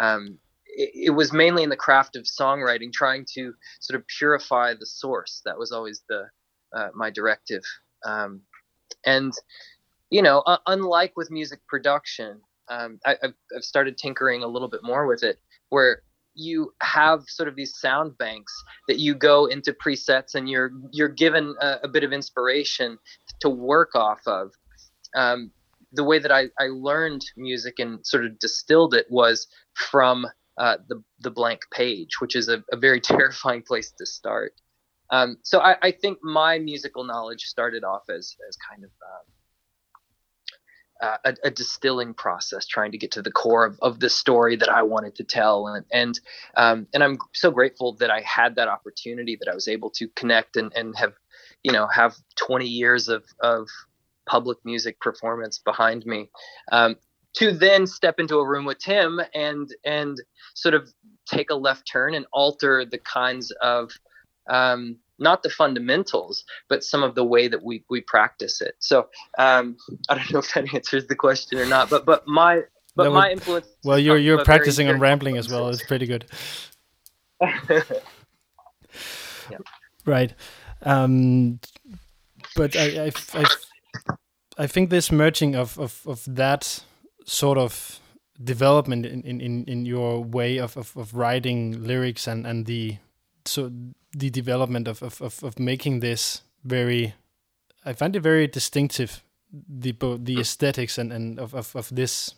Um, 0.00 0.38
it, 0.66 0.90
it, 1.06 1.10
was 1.10 1.32
mainly 1.32 1.62
in 1.62 1.68
the 1.68 1.76
craft 1.76 2.16
of 2.16 2.24
songwriting, 2.24 2.92
trying 2.92 3.24
to 3.34 3.54
sort 3.78 4.00
of 4.00 4.04
purify 4.08 4.74
the 4.74 4.86
source. 4.86 5.40
That 5.44 5.56
was 5.56 5.70
always 5.70 6.02
the 6.08 6.24
uh, 6.76 6.88
my 6.96 7.10
directive. 7.10 7.62
Um, 8.04 8.40
and 9.06 9.32
you 10.10 10.20
know, 10.20 10.40
uh, 10.40 10.58
unlike 10.66 11.12
with 11.16 11.30
music 11.30 11.60
production, 11.68 12.40
um, 12.68 12.98
I, 13.06 13.14
have 13.22 13.34
I've 13.56 13.62
started 13.62 13.96
tinkering 13.96 14.42
a 14.42 14.48
little 14.48 14.68
bit 14.68 14.80
more 14.82 15.06
with 15.06 15.22
it, 15.22 15.38
where 15.68 16.02
you 16.34 16.74
have 16.82 17.22
sort 17.28 17.48
of 17.48 17.54
these 17.54 17.78
sound 17.78 18.18
banks 18.18 18.52
that 18.88 18.98
you 18.98 19.14
go 19.14 19.46
into 19.46 19.72
presets 19.72 20.34
and 20.34 20.50
you're 20.50 20.72
you're 20.90 21.08
given 21.08 21.54
a, 21.60 21.76
a 21.84 21.88
bit 21.88 22.02
of 22.02 22.12
inspiration 22.12 22.98
to 23.42 23.48
work 23.48 23.94
off 23.94 24.22
of 24.26 24.50
um, 25.14 25.52
the 25.94 26.04
way 26.04 26.18
that 26.18 26.32
I, 26.32 26.48
I 26.58 26.66
learned 26.68 27.24
music 27.36 27.78
and 27.78 28.04
sort 28.06 28.24
of 28.24 28.38
distilled 28.38 28.94
it 28.94 29.06
was 29.10 29.46
from 29.74 30.26
uh, 30.58 30.76
the 30.88 31.02
the 31.20 31.30
blank 31.30 31.62
page, 31.72 32.20
which 32.20 32.36
is 32.36 32.48
a, 32.48 32.62
a 32.72 32.76
very 32.76 33.00
terrifying 33.12 33.62
place 33.62 33.92
to 33.98 34.06
start. 34.06 34.52
Um, 35.10 35.38
so 35.42 35.60
I, 35.60 35.76
I, 35.82 35.90
think 35.90 36.18
my 36.22 36.58
musical 36.58 37.04
knowledge 37.04 37.42
started 37.42 37.84
off 37.84 38.08
as 38.08 38.36
as 38.48 38.56
kind 38.56 38.84
of 38.84 38.90
um, 39.02 39.34
a, 41.24 41.34
a, 41.44 41.50
distilling 41.50 42.14
process, 42.14 42.66
trying 42.66 42.92
to 42.92 42.98
get 42.98 43.12
to 43.12 43.22
the 43.22 43.30
core 43.30 43.66
of, 43.66 43.78
of 43.82 44.00
the 44.00 44.08
story 44.08 44.56
that 44.56 44.70
I 44.70 44.82
wanted 44.82 45.16
to 45.16 45.24
tell, 45.24 45.66
and 45.66 45.84
and 45.92 46.18
um, 46.56 46.86
and 46.94 47.04
I'm 47.04 47.18
so 47.32 47.50
grateful 47.50 47.96
that 47.96 48.10
I 48.10 48.20
had 48.20 48.56
that 48.56 48.68
opportunity, 48.68 49.36
that 49.36 49.50
I 49.50 49.54
was 49.54 49.68
able 49.68 49.90
to 49.90 50.08
connect 50.08 50.56
and 50.56 50.72
and 50.74 50.96
have, 50.96 51.12
you 51.62 51.72
know, 51.72 51.86
have 51.86 52.16
20 52.36 52.66
years 52.66 53.08
of 53.08 53.24
of 53.40 53.68
public 54.26 54.58
music 54.64 55.00
performance 55.00 55.58
behind 55.58 56.04
me. 56.06 56.30
Um, 56.72 56.96
to 57.34 57.50
then 57.52 57.86
step 57.86 58.20
into 58.20 58.36
a 58.36 58.46
room 58.46 58.64
with 58.64 58.78
Tim 58.78 59.20
and 59.34 59.68
and 59.84 60.20
sort 60.54 60.74
of 60.74 60.88
take 61.26 61.50
a 61.50 61.54
left 61.54 61.88
turn 61.90 62.14
and 62.14 62.26
alter 62.32 62.84
the 62.84 62.98
kinds 62.98 63.50
of 63.60 63.90
um, 64.48 64.96
not 65.18 65.42
the 65.42 65.50
fundamentals, 65.50 66.44
but 66.68 66.84
some 66.84 67.02
of 67.02 67.14
the 67.14 67.24
way 67.24 67.48
that 67.48 67.62
we 67.62 67.84
we 67.90 68.00
practice 68.00 68.60
it. 68.60 68.76
So 68.78 69.08
um, 69.38 69.76
I 70.08 70.16
don't 70.16 70.32
know 70.32 70.38
if 70.40 70.52
that 70.54 70.72
answers 70.74 71.06
the 71.06 71.16
question 71.16 71.58
or 71.58 71.66
not, 71.66 71.90
but 71.90 72.06
but 72.06 72.26
my 72.26 72.62
but 72.96 73.12
my 73.12 73.32
influence. 73.32 73.66
Well, 73.82 73.98
you're 73.98 74.18
you're 74.18 74.44
practicing 74.44 74.88
on 74.88 75.00
rambling 75.00 75.36
as 75.36 75.48
well. 75.48 75.68
It's 75.68 75.84
pretty 75.84 76.06
good. 76.06 76.26
yeah. 77.40 77.80
Right. 80.06 80.32
Um, 80.82 81.58
but 82.54 82.76
I, 82.76 83.06
I, 83.06 83.12
I 83.34 83.44
I 84.56 84.66
think 84.66 84.90
this 84.90 85.10
merging 85.10 85.54
of, 85.56 85.78
of, 85.78 86.02
of 86.06 86.22
that 86.26 86.84
sort 87.24 87.58
of 87.58 88.00
development 88.42 89.06
in, 89.06 89.22
in, 89.22 89.64
in 89.64 89.86
your 89.86 90.22
way 90.22 90.58
of, 90.58 90.76
of, 90.76 90.96
of 90.96 91.14
writing 91.14 91.84
lyrics 91.84 92.26
and, 92.26 92.46
and 92.46 92.66
the 92.66 92.96
so 93.44 93.70
the 94.12 94.30
development 94.30 94.88
of, 94.88 95.02
of, 95.02 95.20
of, 95.42 95.58
making 95.58 96.00
this 96.00 96.42
very 96.64 97.14
I 97.84 97.92
find 97.92 98.16
it 98.16 98.20
very 98.20 98.46
distinctive 98.46 99.22
the 99.52 99.92
the 100.20 100.40
aesthetics 100.40 100.98
and, 100.98 101.12
and 101.12 101.38
of, 101.38 101.54
of, 101.54 101.76
of 101.76 101.94
this 101.94 102.34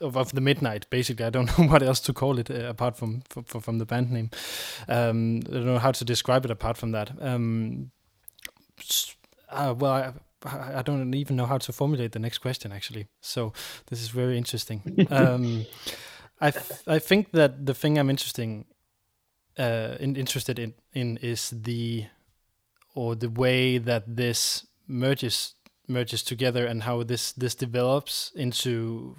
of, 0.00 0.16
of 0.16 0.32
the 0.32 0.40
midnight 0.40 0.86
basically. 0.90 1.24
I 1.24 1.30
don't 1.30 1.46
know 1.58 1.66
what 1.66 1.82
else 1.82 2.00
to 2.00 2.12
call 2.12 2.38
it 2.38 2.50
uh, 2.50 2.68
apart 2.68 2.96
from, 2.96 3.22
from 3.28 3.60
from 3.60 3.78
the 3.78 3.86
band 3.86 4.10
name. 4.10 4.30
Um, 4.88 5.42
I 5.48 5.52
don't 5.52 5.66
know 5.66 5.78
how 5.78 5.92
to 5.92 6.04
describe 6.04 6.44
it 6.44 6.50
apart 6.50 6.76
from 6.76 6.92
that. 6.92 7.10
Um, 7.20 7.90
uh, 9.48 9.74
well 9.78 10.14
I, 10.46 10.82
don't 10.82 11.14
even 11.14 11.36
know 11.36 11.46
how 11.46 11.58
to 11.58 11.72
formulate 11.72 12.12
the 12.12 12.18
next 12.18 12.38
question 12.38 12.72
actually. 12.72 13.06
So 13.20 13.52
this 13.86 14.00
is 14.00 14.08
very 14.08 14.36
interesting. 14.36 15.06
um, 15.10 15.66
I 16.40 16.52
I 16.86 16.98
think 16.98 17.32
that 17.32 17.66
the 17.66 17.74
thing 17.74 17.98
I'm 17.98 18.10
interesting 18.10 18.66
uh, 19.58 19.96
in, 20.00 20.16
interested 20.16 20.58
in 20.58 20.74
in 20.92 21.16
is 21.18 21.50
the 21.50 22.06
or 22.94 23.14
the 23.14 23.30
way 23.30 23.78
that 23.78 24.16
this 24.16 24.66
merges 24.86 25.54
merges 25.88 26.22
together 26.22 26.66
and 26.66 26.82
how 26.82 27.02
this 27.02 27.32
this 27.32 27.54
develops 27.54 28.32
into 28.34 29.16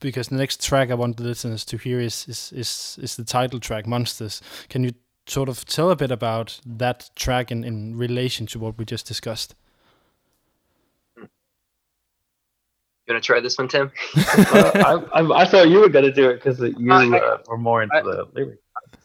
because 0.00 0.28
the 0.28 0.36
next 0.36 0.64
track 0.64 0.90
I 0.90 0.94
want 0.94 1.16
the 1.16 1.24
listeners 1.24 1.64
to 1.66 1.76
hear 1.76 2.00
is 2.00 2.26
is 2.28 2.52
is, 2.52 2.98
is 3.02 3.16
the 3.16 3.24
title 3.24 3.60
track 3.60 3.86
Monsters. 3.86 4.42
Can 4.68 4.84
you 4.84 4.92
sort 5.26 5.48
of 5.48 5.64
tell 5.64 5.90
a 5.90 5.96
bit 5.96 6.10
about 6.10 6.60
that 6.66 7.10
track 7.16 7.50
in, 7.50 7.64
in 7.64 7.96
relation 7.96 8.46
to 8.46 8.58
what 8.58 8.78
we 8.78 8.84
just 8.84 9.06
discussed? 9.06 9.54
You 13.06 13.14
want 13.14 13.22
to 13.22 13.26
try 13.26 13.40
this 13.40 13.58
one, 13.58 13.68
Tim? 13.68 13.92
uh, 14.16 14.70
I, 15.12 15.20
I, 15.20 15.42
I, 15.42 15.44
thought 15.44 15.68
you 15.68 15.80
were 15.80 15.90
going 15.90 16.06
to 16.06 16.12
do 16.12 16.30
it 16.30 16.42
because 16.42 16.58
you 16.60 16.92
uh, 16.92 17.38
were 17.46 17.58
more 17.58 17.82
into 17.82 17.96
I, 17.96 18.02
the 18.02 18.28
lyrics. 18.32 18.62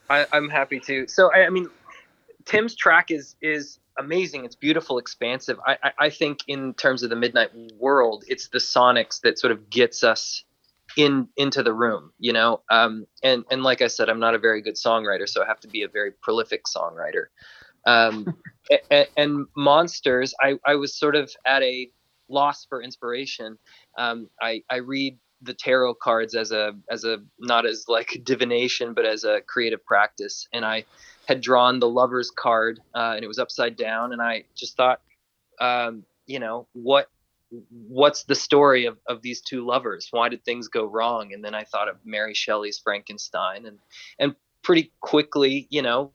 I, 0.10 0.26
am 0.32 0.50
happy 0.50 0.80
to. 0.82 1.06
So 1.08 1.32
I, 1.34 1.48
I, 1.48 1.50
mean, 1.50 1.68
Tim's 2.46 2.76
track 2.76 3.12
is 3.12 3.36
is 3.42 3.80
amazing. 3.98 4.46
It's 4.46 4.56
beautiful, 4.56 5.00
expansive. 5.00 5.60
I, 5.68 5.92
I 6.00 6.10
think 6.10 6.40
in 6.48 6.74
terms 6.76 7.04
of 7.04 7.10
the 7.10 7.18
Midnight 7.18 7.50
World, 7.78 8.24
it's 8.28 8.48
the 8.48 8.60
sonics 8.60 9.20
that 9.22 9.38
sort 9.38 9.52
of 9.52 9.70
gets 9.70 10.04
us 10.04 10.46
in 10.98 11.28
into 11.38 11.62
the 11.62 11.74
room 11.74 12.12
you 12.20 12.34
know 12.34 12.62
um, 12.72 13.06
and 13.24 13.46
and 13.52 13.64
like 13.64 13.82
i 13.82 13.88
said 13.88 14.10
i'm 14.10 14.20
not 14.20 14.34
a 14.34 14.40
very 14.40 14.62
good 14.62 14.76
songwriter 14.76 15.28
so 15.28 15.44
i 15.44 15.46
have 15.46 15.60
to 15.60 15.68
be 15.68 15.84
a 15.84 15.88
very 15.88 16.12
prolific 16.12 16.64
songwriter 16.66 17.26
um, 17.86 18.36
and, 18.92 19.08
and, 19.16 19.46
monsters 19.56 20.34
I, 20.42 20.60
I 20.66 20.76
was 20.76 20.98
sort 20.98 21.16
of 21.16 21.32
at 21.46 21.64
a 21.64 21.90
loss 22.30 22.66
for 22.66 22.82
inspiration. 22.82 23.58
Um, 23.98 24.30
I, 24.42 24.64
I 24.70 24.78
read 24.78 25.18
the 25.42 25.54
tarot 25.54 25.94
cards 25.96 26.36
as 26.36 26.52
a 26.52 26.74
as 26.90 27.06
a 27.06 27.18
not 27.40 27.66
as 27.66 27.86
like 27.88 28.20
divination 28.24 28.94
but 28.94 29.06
as 29.06 29.24
a 29.24 29.42
creative 29.48 29.84
practice. 29.86 30.48
And 30.54 30.66
i 30.66 30.86
had 31.28 31.42
drawn 31.42 31.80
the 31.80 31.88
lover's 31.88 32.32
card 32.32 32.80
uh, 32.96 33.14
and 33.16 33.24
it 33.24 33.28
was 33.28 33.40
upside 33.40 33.76
down. 33.76 34.14
And 34.14 34.22
i 34.22 34.44
just 34.56 34.76
thought 34.76 35.02
um, 35.62 36.04
you 36.26 36.40
know 36.40 36.68
what 36.74 37.08
what's 37.72 38.26
the 38.26 38.36
story 38.36 38.86
of, 38.86 38.98
of 39.08 39.24
these 39.24 39.42
two 39.42 39.66
lovers? 39.66 40.10
Why 40.12 40.30
did 40.30 40.46
things 40.46 40.68
go 40.68 40.86
wrong? 40.86 41.34
And 41.34 41.44
then 41.44 41.56
i 41.56 41.64
thought 41.64 41.88
of 41.88 41.98
mary 42.04 42.34
shelley's 42.34 42.80
frankenstein 42.80 43.66
and 43.66 43.80
and 44.20 44.36
pretty 44.62 44.92
quickly 45.00 45.68
you 45.70 45.82
know 45.82 46.12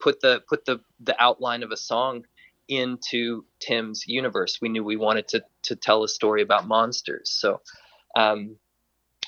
put 0.00 0.20
the 0.20 0.42
put 0.48 0.64
the 0.64 0.80
the 1.00 1.20
outline 1.22 1.62
of 1.62 1.70
a 1.70 1.76
song 1.76 2.24
into 2.70 3.44
tim's 3.60 4.04
universe 4.06 4.58
we 4.62 4.68
knew 4.68 4.84
we 4.84 4.96
wanted 4.96 5.26
to 5.28 5.42
to 5.62 5.76
tell 5.76 6.02
a 6.04 6.08
story 6.08 6.42
about 6.42 6.66
monsters 6.66 7.30
so 7.30 7.60
um 8.16 8.56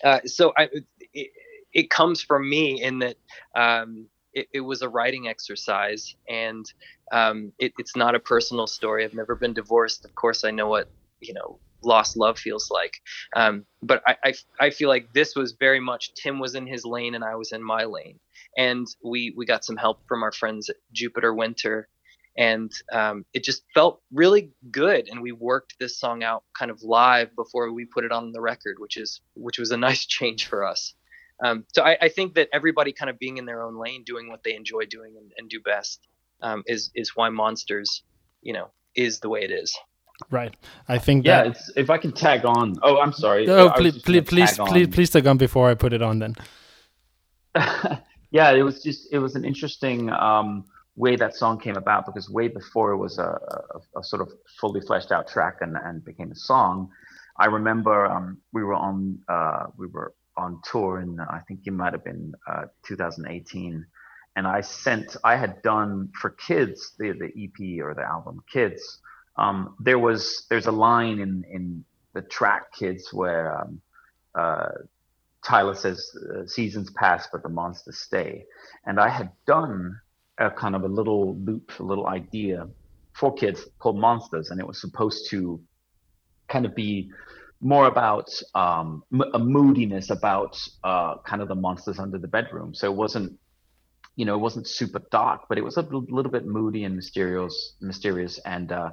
uh, 0.05 0.21
so 0.25 0.53
i 0.57 0.69
it, 1.13 1.31
it 1.73 1.91
comes 1.91 2.23
from 2.23 2.49
me 2.49 2.83
in 2.83 3.01
that 3.01 3.17
um 3.55 4.07
it, 4.35 4.49
it 4.53 4.61
was 4.61 4.83
a 4.83 4.89
writing 4.89 5.29
exercise 5.29 6.15
and 6.29 6.67
um, 7.13 7.53
it, 7.59 7.75
it's 7.79 7.95
not 7.95 8.15
a 8.15 8.21
personal 8.21 8.67
story. 8.67 9.05
I've 9.05 9.15
never 9.15 9.35
been 9.35 9.53
divorced. 9.53 10.05
Of 10.05 10.15
course, 10.15 10.45
I 10.45 10.51
know 10.51 10.69
what 10.69 10.89
you 11.21 11.35
know 11.35 11.59
lost 11.85 12.17
love 12.17 12.39
feels 12.39 12.71
like. 12.71 12.95
Um, 13.37 13.67
but 13.83 14.03
I, 14.07 14.17
I, 14.25 14.35
I 14.61 14.71
feel 14.71 14.89
like 14.89 15.13
this 15.13 15.37
was 15.37 15.53
very 15.53 15.81
much 15.81 16.15
Tim 16.15 16.39
was 16.39 16.55
in 16.55 16.67
his 16.67 16.85
lane 16.85 17.15
and 17.15 17.25
I 17.25 17.35
was 17.35 17.53
in 17.53 17.63
my 17.63 17.85
lane, 17.85 18.19
and 18.57 18.87
we 19.05 19.35
we 19.37 19.45
got 19.45 19.65
some 19.65 19.77
help 19.77 20.01
from 20.09 20.23
our 20.23 20.33
friends 20.33 20.71
at 20.71 20.77
Jupiter 20.93 21.35
Winter, 21.35 21.89
and 22.37 22.73
um, 22.93 23.25
it 23.35 23.45
just 23.45 23.63
felt 23.75 24.01
really 24.13 24.51
good. 24.71 25.09
And 25.09 25.21
we 25.21 25.33
worked 25.33 25.75
this 25.79 25.99
song 25.99 26.23
out 26.23 26.45
kind 26.59 26.71
of 26.71 26.83
live 26.83 27.35
before 27.37 27.73
we 27.73 27.85
put 27.85 28.05
it 28.05 28.13
on 28.13 28.33
the 28.33 28.41
record, 28.41 28.77
which 28.79 28.97
is 28.97 29.21
which 29.35 29.59
was 29.59 29.71
a 29.71 29.77
nice 29.89 30.07
change 30.07 30.47
for 30.47 30.65
us. 30.65 30.95
Um, 31.45 31.65
so 31.75 31.83
I, 31.83 31.97
I, 32.01 32.09
think 32.09 32.35
that 32.35 32.49
everybody 32.53 32.93
kind 32.93 33.11
of 33.11 33.19
being 33.19 33.37
in 33.37 33.47
their 33.47 33.65
own 33.65 33.77
lane, 33.77 34.05
doing 34.05 34.29
what 34.29 34.45
they 34.45 34.55
enjoy 34.55 34.85
doing 34.85 35.17
and, 35.17 35.33
and 35.37 35.51
do 35.51 35.61
best, 35.61 36.07
um, 36.41 36.63
is 36.67 36.91
is 36.95 37.17
why 37.17 37.31
Monsters, 37.31 38.05
you 38.43 38.53
know, 38.53 38.71
is 38.95 39.19
the 39.21 39.29
way 39.29 39.43
it 39.43 39.51
is. 39.51 39.77
Right. 40.31 40.55
I 40.89 40.99
think. 40.99 41.27
Yeah. 41.27 41.45
That... 41.45 41.59
if 41.77 41.91
I 41.91 41.99
can 41.99 42.13
tag 42.13 42.45
on. 42.45 42.79
Oh, 42.83 43.01
I'm 43.01 43.13
sorry. 43.13 43.49
Oh, 43.49 43.71
please, 43.71 44.01
please, 44.03 44.23
please, 44.23 44.57
please, 44.57 44.89
please 44.89 45.11
tag 45.11 45.27
on 45.27 45.37
before 45.37 45.69
I 45.69 45.75
put 45.75 45.93
it 45.93 46.03
on. 46.03 46.21
Then. 46.21 46.37
yeah, 48.31 48.51
it 48.53 48.63
was 48.63 48.83
just 48.83 49.13
it 49.13 49.19
was 49.19 49.35
an 49.35 49.45
interesting 49.45 50.11
um, 50.11 50.65
way 50.97 51.17
that 51.17 51.35
song 51.35 51.59
came 51.59 51.77
about 51.77 52.07
because 52.07 52.29
way 52.29 52.49
before 52.49 52.93
it 52.93 52.99
was 52.99 53.19
a, 53.19 53.23
a, 53.23 53.99
a, 54.01 54.05
sort 54.05 54.21
of 54.21 54.31
fully 54.61 54.81
fleshed 54.81 55.11
out 55.11 55.27
track 55.27 55.57
and, 55.61 55.77
and 55.77 56.05
became 56.05 56.31
a 56.31 56.37
song. 56.37 56.91
I 57.39 57.47
remember 57.47 58.07
um, 58.07 58.39
we 58.53 58.63
were 58.63 58.75
on 58.75 59.19
uh, 59.29 59.65
we 59.77 59.87
were 59.87 60.13
on 60.37 60.61
tour 60.71 61.01
in 61.01 61.19
I 61.21 61.41
think 61.49 61.61
it 61.65 61.73
might 61.73 61.93
have 61.93 62.05
been 62.05 62.33
uh, 62.51 62.65
2018 62.87 63.87
and 64.37 64.47
I 64.47 64.61
sent 64.61 65.17
I 65.25 65.37
had 65.37 65.63
done 65.63 66.11
for 66.21 66.31
kids 66.31 66.93
the 66.99 67.13
the 67.13 67.45
EP 67.45 67.85
or 67.85 67.95
the 67.95 68.03
album 68.03 68.43
Kids. 68.53 69.01
Um, 69.37 69.77
there 69.81 69.99
was 69.99 70.47
there's 70.51 70.67
a 70.67 70.73
line 70.73 71.19
in 71.21 71.45
in 71.51 71.85
the 72.15 72.23
track 72.23 72.73
Kids 72.73 73.13
where 73.13 73.59
um, 73.61 73.81
uh, 74.35 74.69
Tyler 75.45 75.75
says 75.75 76.15
seasons 76.47 76.91
pass 76.91 77.29
but 77.33 77.43
the 77.43 77.49
monsters 77.49 77.99
stay, 77.99 78.45
and 78.87 79.01
I 79.01 79.09
had 79.09 79.31
done 79.47 80.01
a 80.39 80.51
kind 80.51 80.75
of 80.75 80.83
a 80.83 80.89
little 80.89 81.37
loop, 81.37 81.73
a 81.79 81.83
little 81.83 82.07
idea 82.07 82.69
for 83.15 83.33
kids 83.35 83.67
called 83.79 83.99
Monsters, 83.99 84.51
and 84.51 84.61
it 84.61 84.67
was 84.67 84.81
supposed 84.81 85.29
to 85.31 85.61
kind 86.49 86.67
of 86.67 86.75
be 86.75 87.11
more 87.61 87.87
about 87.87 88.29
um, 88.55 89.05
a 89.35 89.39
moodiness 89.39 90.11
about 90.11 90.59
uh, 90.83 91.19
kind 91.19 91.41
of 91.41 91.49
the 91.49 91.55
monsters 91.55 91.99
under 91.99 92.19
the 92.19 92.27
bedroom. 92.27 92.75
So 92.75 92.91
it 92.91 92.97
wasn't 92.97 93.39
you 94.17 94.27
know, 94.27 94.35
it 94.35 94.39
wasn't 94.39 94.67
super 94.67 95.01
dark, 95.11 95.43
but 95.49 95.59
it 95.59 95.65
was 95.65 95.77
a 95.77 95.83
little 95.83 96.31
bit 96.31 96.47
moody 96.47 96.85
and 96.85 96.95
mysterious, 96.95 97.75
mysterious, 97.81 98.39
and 98.45 98.71
uh, 98.73 98.91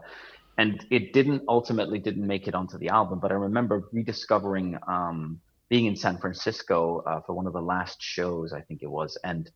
and 0.57 0.85
it 0.89 1.13
didn't 1.13 1.43
ultimately 1.47 1.99
didn't 1.99 2.25
make 2.25 2.47
it 2.47 2.55
onto 2.55 2.77
the 2.77 2.89
album. 2.89 3.19
But 3.19 3.31
I 3.31 3.35
remember 3.35 3.83
rediscovering 3.91 4.77
um, 4.87 5.39
being 5.67 5.85
in 5.85 5.95
San 5.95 6.17
Francisco 6.17 7.03
uh, 7.05 7.21
for 7.21 7.33
one 7.33 7.47
of 7.47 7.53
the 7.53 7.61
last 7.61 8.01
shows, 8.01 8.53
I 8.53 8.61
think 8.61 8.81
it 8.81 8.89
was, 8.89 9.17
and 9.23 9.49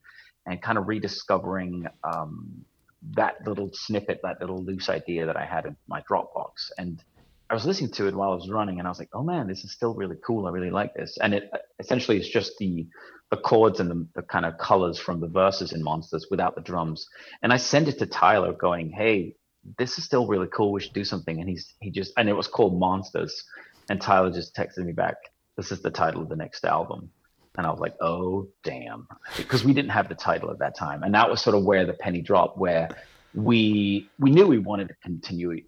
and 0.45 0.61
kind 0.61 0.77
of 0.77 0.87
rediscovering 0.87 1.87
um, 2.03 2.65
that 3.11 3.45
little 3.45 3.69
snippet, 3.73 4.19
that 4.23 4.39
little 4.39 4.63
loose 4.63 4.89
idea 4.89 5.25
that 5.25 5.37
I 5.37 5.45
had 5.45 5.65
in 5.65 5.75
my 5.87 6.01
Dropbox, 6.01 6.71
and 6.77 7.03
I 7.49 7.53
was 7.53 7.65
listening 7.65 7.91
to 7.91 8.07
it 8.07 8.15
while 8.15 8.31
I 8.31 8.35
was 8.35 8.49
running, 8.49 8.79
and 8.79 8.87
I 8.87 8.91
was 8.91 8.97
like, 8.97 9.11
"Oh 9.13 9.21
man, 9.21 9.47
this 9.47 9.63
is 9.63 9.71
still 9.71 9.93
really 9.93 10.15
cool. 10.25 10.47
I 10.47 10.49
really 10.49 10.71
like 10.71 10.93
this." 10.95 11.17
And 11.21 11.35
it 11.35 11.51
essentially 11.79 12.17
is 12.17 12.27
just 12.27 12.57
the 12.57 12.87
the 13.29 13.37
chords 13.37 13.79
and 13.79 13.91
the, 13.91 14.07
the, 14.15 14.21
kind 14.21 14.45
of 14.45 14.57
colors 14.57 14.99
from 14.99 15.19
the 15.19 15.27
verses 15.27 15.71
in 15.71 15.83
Monsters 15.83 16.27
without 16.29 16.55
the 16.55 16.61
drums. 16.61 17.07
And 17.41 17.51
I 17.51 17.57
sent 17.57 17.87
it 17.87 17.99
to 17.99 18.05
Tyler, 18.05 18.53
going, 18.53 18.89
"Hey, 18.89 19.35
this 19.77 19.97
is 19.97 20.03
still 20.03 20.25
really 20.25 20.47
cool. 20.47 20.71
We 20.71 20.81
should 20.81 20.93
do 20.93 21.03
something." 21.03 21.39
And 21.39 21.47
he's 21.47 21.73
he 21.79 21.91
just 21.91 22.13
and 22.17 22.27
it 22.27 22.33
was 22.33 22.47
called 22.47 22.79
Monsters, 22.79 23.43
and 23.89 24.01
Tyler 24.01 24.31
just 24.31 24.55
texted 24.55 24.85
me 24.85 24.93
back, 24.93 25.17
"This 25.55 25.71
is 25.71 25.81
the 25.81 25.91
title 25.91 26.23
of 26.23 26.29
the 26.29 26.35
next 26.35 26.65
album." 26.65 27.11
And 27.55 27.67
I 27.67 27.69
was 27.69 27.79
like, 27.79 27.95
"Oh 28.01 28.47
damn," 28.63 29.07
because 29.37 29.63
we 29.63 29.73
didn't 29.73 29.91
have 29.91 30.09
the 30.09 30.15
title 30.15 30.49
at 30.49 30.59
that 30.59 30.75
time, 30.75 31.03
and 31.03 31.13
that 31.13 31.29
was 31.29 31.41
sort 31.41 31.55
of 31.55 31.63
where 31.63 31.85
the 31.85 31.93
penny 31.93 32.21
dropped, 32.21 32.57
where 32.57 32.89
we 33.35 34.09
we 34.19 34.31
knew 34.31 34.47
we 34.47 34.57
wanted 34.57 34.87
to 34.87 34.95
continue 35.03 35.61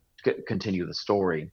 continue 0.47 0.87
the 0.87 0.93
story 0.93 1.51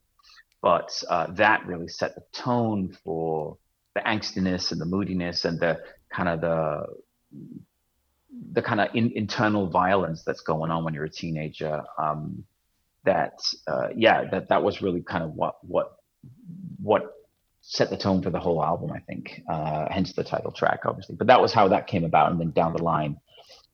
but 0.63 1.03
uh, 1.09 1.27
that 1.33 1.67
really 1.67 1.89
set 1.89 2.15
the 2.15 2.23
tone 2.33 2.97
for 3.05 3.59
the 3.95 4.01
angstiness 4.01 4.71
and 4.71 4.81
the 4.81 4.87
moodiness 4.87 5.45
and 5.45 5.59
the 5.59 5.81
kind 6.11 6.29
of 6.29 6.41
the 6.41 6.87
the 8.53 8.63
kind 8.63 8.81
of 8.81 8.89
in, 8.95 9.11
internal 9.13 9.67
violence 9.67 10.23
that's 10.23 10.41
going 10.41 10.71
on 10.71 10.85
when 10.85 10.95
you're 10.95 11.05
a 11.05 11.11
teenager. 11.11 11.83
Um, 11.99 12.45
that 13.05 13.41
uh, 13.67 13.89
yeah, 13.97 14.31
that 14.31 14.49
that 14.49 14.63
was 14.63 14.81
really 14.81 15.03
kind 15.03 15.25
of 15.25 15.35
what 15.35 15.57
what 15.67 15.97
what 16.81 17.13
set 17.63 17.91
the 17.91 17.97
tone 17.97 18.23
for 18.23 18.31
the 18.31 18.41
whole 18.41 18.63
album. 18.63 18.93
I 18.93 19.01
think, 19.01 19.41
uh, 19.49 19.87
hence 19.91 20.13
the 20.13 20.25
title 20.25 20.53
track, 20.53 20.81
obviously. 20.85 21.17
But 21.17 21.29
that 21.29 21.41
was 21.41 21.53
how 21.53 21.69
that 21.69 21.87
came 21.87 22.05
about, 22.05 22.31
and 22.31 22.41
then 22.41 22.51
down 22.51 22.75
the 22.75 22.83
line, 22.83 23.17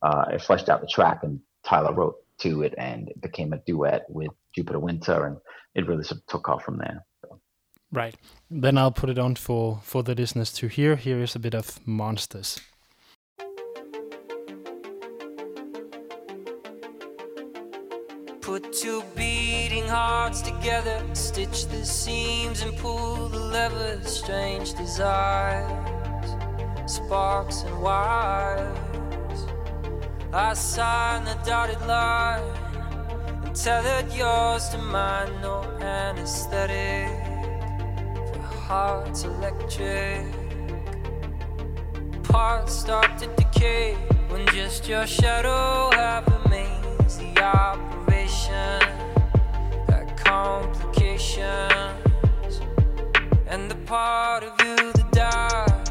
uh, 0.01 0.25
it 0.31 0.41
fleshed 0.41 0.69
out 0.69 0.81
the 0.81 0.87
track, 0.87 1.19
and 1.23 1.41
Tyler 1.63 1.93
wrote 1.93 2.15
to 2.39 2.63
it, 2.63 2.73
and 2.77 3.09
it 3.09 3.21
became 3.21 3.51
a 3.51 3.57
duet 3.57 4.05
with 4.09 4.31
Jupiter 4.55 4.79
Winter, 4.79 5.25
and 5.25 5.37
it 5.75 5.87
really 5.87 6.03
sort 6.03 6.21
of 6.21 6.27
took 6.27 6.47
off 6.47 6.63
from 6.63 6.77
there. 6.77 7.05
Right. 7.91 8.15
Then 8.51 8.77
I'll 8.77 8.91
put 8.91 9.09
it 9.09 9.17
on 9.17 9.35
for 9.35 9.79
for 9.83 10.03
the 10.03 10.13
listeners 10.13 10.53
to 10.53 10.67
hear. 10.67 10.95
Here 10.95 11.19
is 11.21 11.35
a 11.35 11.39
bit 11.39 11.55
of 11.55 11.85
monsters. 11.87 12.61
Put 18.49 18.73
two 18.73 19.03
beating 19.15 19.87
hearts 19.87 20.41
together, 20.41 21.03
stitch 21.13 21.67
the 21.67 21.85
seams 21.85 22.63
and 22.63 22.75
pull 22.77 23.29
the 23.29 23.37
levers. 23.37 24.07
Strange 24.07 24.73
desires, 24.73 25.69
sparks 26.87 27.61
and 27.61 27.79
wires. 27.79 28.75
I 30.33 30.55
sign 30.55 31.25
the 31.25 31.37
dotted 31.45 31.79
line 31.85 32.41
and 33.45 33.55
tethered 33.55 34.11
yours 34.13 34.67
to 34.69 34.79
mine. 34.79 35.29
No 35.43 35.61
anesthetic 35.79 37.07
for 38.33 38.41
hearts 38.41 39.25
electric. 39.25 40.25
Parts 42.23 42.73
start 42.73 43.15
to 43.19 43.27
decay 43.35 43.93
when 44.29 44.47
just 44.47 44.87
your 44.87 45.05
shadow 45.05 45.91
have 45.95 46.25
remains. 46.25 47.17
The 47.19 47.39
had 47.41 47.98
complications, 50.49 52.55
and 53.47 53.69
the 53.69 53.75
part 53.85 54.43
of 54.43 54.53
you 54.65 54.75
that 54.93 55.11
died, 55.11 55.89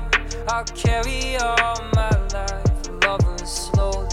I'll 0.48 0.64
carry 0.84 1.36
all 1.36 1.80
my 1.94 2.10
life. 2.34 2.90
Lovers 3.04 3.52
slowly 3.66 4.07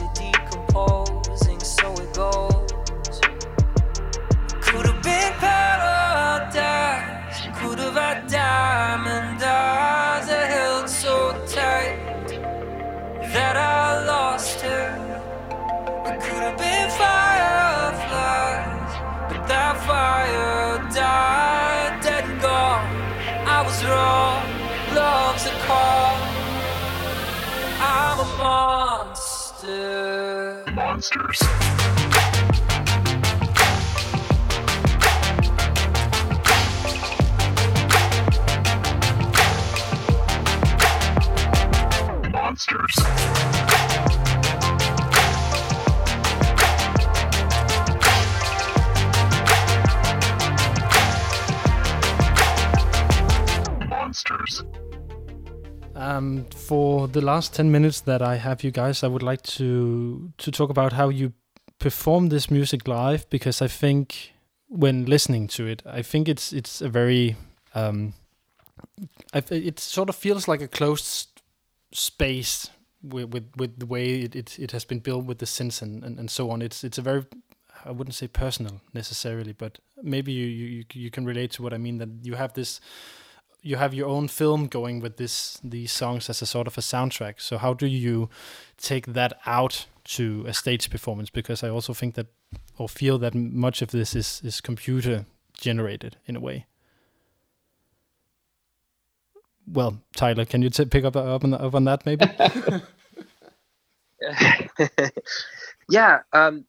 monster. 28.46 30.64
Monsters. 30.76 31.41
Monsters. 53.89 54.74
Um, 56.06 56.45
for 56.56 57.08
the 57.08 57.22
last 57.22 57.56
ten 57.56 57.72
minutes 57.72 58.01
that 58.01 58.22
I 58.22 58.36
have 58.36 58.64
you 58.64 58.70
guys, 58.70 59.03
I 59.03 59.08
would 59.08 59.24
like 59.24 59.41
to 59.58 60.32
to 60.38 60.51
talk 60.51 60.70
about 60.70 60.93
how 60.93 61.10
you 61.10 61.34
perform 61.80 62.30
this 62.30 62.51
music 62.51 62.88
live 62.88 63.28
because 63.30 63.60
I 63.66 63.68
think 63.68 64.34
when 64.68 65.06
listening 65.06 65.47
to 65.47 65.66
it, 65.66 65.82
I 65.84 66.03
think 66.03 66.28
it's 66.28 66.53
it's 66.53 66.82
a 66.82 66.89
very 66.89 67.36
um, 67.74 68.14
it 69.34 69.80
sort 69.80 70.10
of 70.10 70.16
feels 70.16 70.47
like 70.47 70.62
a 70.62 70.68
closed 70.68 71.41
space 71.91 72.70
with 73.01 73.34
with, 73.34 73.51
with 73.58 73.80
the 73.80 73.88
way 73.88 74.22
it, 74.22 74.36
it, 74.36 74.60
it 74.60 74.72
has 74.72 74.86
been 74.86 74.99
built 74.99 75.26
with 75.26 75.39
the 75.39 75.47
synths 75.47 75.82
and, 75.82 76.03
and, 76.03 76.20
and 76.20 76.30
so 76.30 76.51
on. 76.51 76.62
It's 76.62 76.84
it's 76.84 76.99
a 76.99 77.01
very 77.01 77.26
I 77.84 77.91
wouldn't 77.91 78.16
say 78.16 78.28
personal 78.28 78.80
necessarily, 78.93 79.53
but 79.53 79.80
maybe 80.03 80.32
you, 80.32 80.45
you 80.45 80.84
you 80.93 81.10
can 81.10 81.26
relate 81.26 81.51
to 81.53 81.64
what 81.64 81.74
I 81.74 81.78
mean. 81.78 81.97
That 81.97 82.10
you 82.22 82.36
have 82.36 82.53
this 82.53 82.80
you 83.66 83.78
have 83.78 83.95
your 83.95 84.07
own 84.07 84.28
film 84.28 84.68
going 84.68 85.01
with 85.01 85.18
this 85.18 85.59
these 85.63 85.91
songs 85.91 86.30
as 86.30 86.41
a 86.41 86.45
sort 86.45 86.68
of 86.68 86.78
a 86.78 86.82
soundtrack. 86.82 87.41
So 87.41 87.57
how 87.57 87.74
do 87.74 87.88
you 87.88 88.30
take 88.78 89.07
that 89.07 89.34
out 89.47 89.88
to 90.16 90.45
a 90.47 90.53
stage 90.53 90.91
performance? 90.91 91.32
Because 91.32 91.63
I 91.63 91.70
also 91.70 91.93
think 91.93 92.13
that 92.13 92.28
or 92.78 92.88
feel 92.88 93.18
that 93.18 93.34
much 93.34 93.82
of 93.82 93.89
this 93.89 94.16
is 94.16 94.39
is 94.43 94.61
computer 94.61 95.26
generated 95.57 96.18
in 96.28 96.36
a 96.36 96.39
way. 96.39 96.68
Well, 99.68 99.99
Tyler, 100.16 100.45
can 100.45 100.61
you 100.61 100.70
pick 100.70 101.03
up 101.03 101.16
up 101.16 101.43
on, 101.43 101.53
up 101.55 101.74
on 101.74 101.86
that 101.86 102.05
maybe? 102.05 102.26
yeah, 105.89 106.20
um, 106.34 106.66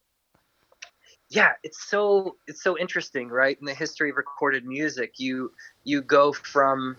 yeah 1.36 1.52
it's 1.62 1.88
so 1.88 2.36
it's 2.46 2.62
so 2.62 2.78
interesting 2.78 3.28
right? 3.28 3.56
In 3.60 3.66
the 3.66 3.74
history 3.74 4.10
of 4.10 4.16
recorded 4.16 4.64
music 4.64 5.14
you 5.18 5.52
you 5.84 6.02
go 6.02 6.32
from 6.32 6.96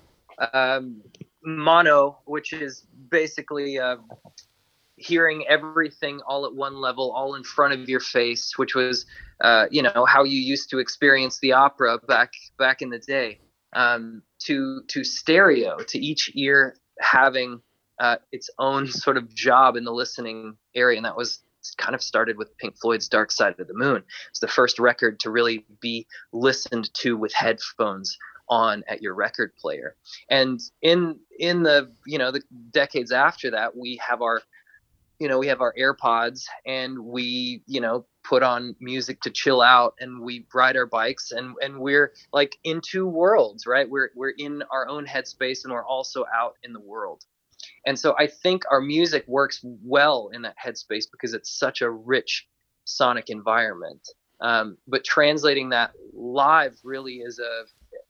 um, 0.53 1.01
mono 1.43 2.19
which 2.25 2.53
is 2.53 2.85
basically 3.09 3.79
uh, 3.79 3.97
hearing 4.95 5.45
everything 5.47 6.21
all 6.27 6.45
at 6.45 6.53
one 6.53 6.75
level 6.79 7.11
all 7.11 7.35
in 7.35 7.43
front 7.43 7.73
of 7.73 7.89
your 7.89 7.99
face 7.99 8.57
which 8.57 8.75
was 8.75 9.05
uh, 9.41 9.65
you 9.71 9.81
know 9.81 10.05
how 10.05 10.23
you 10.23 10.39
used 10.39 10.69
to 10.69 10.79
experience 10.79 11.39
the 11.39 11.51
opera 11.51 11.97
back 12.07 12.31
back 12.57 12.81
in 12.81 12.89
the 12.89 12.99
day 12.99 13.39
um, 13.73 14.21
to 14.39 14.81
to 14.87 15.03
stereo 15.03 15.77
to 15.77 15.97
each 15.99 16.31
ear 16.35 16.75
having 16.99 17.61
uh, 17.99 18.17
its 18.31 18.49
own 18.59 18.87
sort 18.87 19.17
of 19.17 19.33
job 19.33 19.75
in 19.75 19.83
the 19.83 19.91
listening 19.91 20.55
area. 20.75 20.97
And 20.97 21.05
that 21.05 21.17
was 21.17 21.39
kind 21.77 21.95
of 21.95 22.01
started 22.01 22.37
with 22.37 22.57
Pink 22.57 22.77
Floyd's 22.77 23.07
Dark 23.07 23.31
Side 23.31 23.59
of 23.59 23.67
the 23.67 23.73
Moon. 23.73 24.03
It's 24.29 24.39
the 24.39 24.47
first 24.47 24.79
record 24.79 25.19
to 25.21 25.29
really 25.29 25.65
be 25.79 26.07
listened 26.31 26.93
to 26.95 27.17
with 27.17 27.33
headphones 27.33 28.17
on 28.49 28.83
at 28.87 29.01
your 29.01 29.13
record 29.13 29.55
player. 29.57 29.95
And 30.29 30.59
in 30.81 31.19
in 31.39 31.63
the 31.63 31.91
you 32.05 32.17
know 32.17 32.31
the 32.31 32.41
decades 32.71 33.11
after 33.11 33.51
that, 33.51 33.75
we 33.75 33.99
have 34.07 34.21
our 34.21 34.41
you 35.19 35.27
know 35.27 35.39
we 35.39 35.47
have 35.47 35.61
our 35.61 35.73
AirPods 35.77 36.45
and 36.65 36.99
we 36.99 37.63
you 37.65 37.81
know 37.81 38.05
put 38.23 38.43
on 38.43 38.75
music 38.79 39.21
to 39.21 39.29
chill 39.29 39.61
out 39.61 39.95
and 39.99 40.21
we 40.21 40.45
ride 40.53 40.75
our 40.77 40.85
bikes 40.85 41.31
and 41.31 41.55
and 41.61 41.79
we're 41.79 42.13
like 42.33 42.57
in 42.63 42.81
two 42.81 43.07
worlds 43.07 43.65
right 43.65 43.89
we're 43.89 44.11
we're 44.15 44.33
in 44.37 44.63
our 44.69 44.87
own 44.87 45.05
headspace 45.05 45.63
and 45.63 45.73
we're 45.73 45.85
also 45.85 46.25
out 46.33 46.55
in 46.63 46.73
the 46.73 46.79
world 46.79 47.23
and 47.87 47.97
so 47.97 48.13
I 48.19 48.27
think 48.27 48.63
our 48.69 48.81
music 48.81 49.23
works 49.27 49.61
well 49.63 50.29
in 50.33 50.41
that 50.41 50.55
headspace 50.63 51.05
because 51.09 51.33
it's 51.33 51.57
such 51.57 51.81
a 51.81 51.89
rich 51.89 52.45
sonic 52.83 53.29
environment. 53.29 54.05
Um, 54.41 54.77
but 54.87 55.05
translating 55.05 55.69
that 55.69 55.91
live 56.13 56.77
really 56.83 57.19
is 57.19 57.39
a 57.39 57.63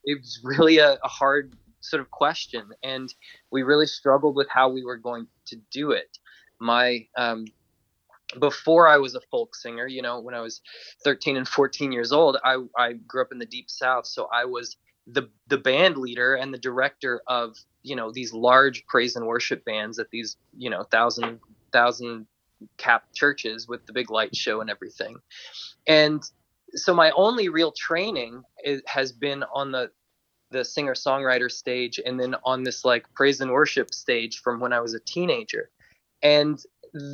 it's 0.04 0.42
really 0.44 0.80
a, 0.80 0.94
a 1.04 1.08
hard 1.08 1.54
sort 1.82 2.02
of 2.02 2.10
question, 2.10 2.70
and 2.82 3.14
we 3.52 3.62
really 3.62 3.86
struggled 3.86 4.36
with 4.36 4.50
how 4.50 4.68
we 4.68 4.84
were 4.84 4.98
going 4.98 5.28
to 5.46 5.58
do 5.72 5.92
it. 5.92 6.18
My 6.60 7.06
um, 7.16 7.46
before 8.40 8.88
I 8.88 8.98
was 8.98 9.14
a 9.14 9.22
folk 9.30 9.56
singer, 9.56 9.86
you 9.86 10.02
know, 10.02 10.20
when 10.20 10.34
I 10.34 10.42
was 10.42 10.60
13 11.04 11.38
and 11.38 11.48
14 11.48 11.92
years 11.92 12.12
old, 12.12 12.38
I, 12.44 12.58
I 12.76 12.94
grew 12.94 13.22
up 13.22 13.32
in 13.32 13.38
the 13.38 13.46
deep 13.46 13.70
south. 13.70 14.08
So 14.08 14.28
I 14.34 14.44
was 14.44 14.76
the 15.12 15.30
the 15.48 15.58
band 15.58 15.98
leader 15.98 16.36
and 16.36 16.54
the 16.54 16.58
director 16.58 17.22
of 17.28 17.56
you 17.84 17.96
know 17.96 18.12
these 18.12 18.34
large 18.34 18.86
praise 18.88 19.16
and 19.16 19.26
worship 19.26 19.64
bands 19.66 20.00
at 20.00 20.10
these 20.12 20.38
you 20.58 20.70
know 20.70 20.84
thousand 20.84 21.40
thousand 21.72 22.28
cap 22.78 23.06
churches 23.14 23.68
with 23.68 23.86
the 23.86 23.94
big 23.94 24.10
light 24.10 24.36
show 24.36 24.62
and 24.62 24.70
everything. 24.70 25.18
And 25.86 26.24
so 26.74 26.94
my 26.94 27.12
only 27.12 27.50
real 27.50 27.72
training 27.72 28.44
is, 28.64 28.82
has 28.88 29.12
been 29.12 29.44
on 29.54 29.72
the 29.72 29.92
the 30.50 30.64
singer 30.64 30.94
songwriter 30.94 31.52
stage 31.52 32.00
and 32.06 32.20
then 32.20 32.36
on 32.46 32.64
this 32.64 32.86
like 32.86 33.12
praise 33.14 33.42
and 33.42 33.52
worship 33.52 33.94
stage 33.94 34.40
from 34.42 34.60
when 34.60 34.72
I 34.72 34.80
was 34.80 34.94
a 34.94 35.00
teenager. 35.02 35.70
And 36.24 36.58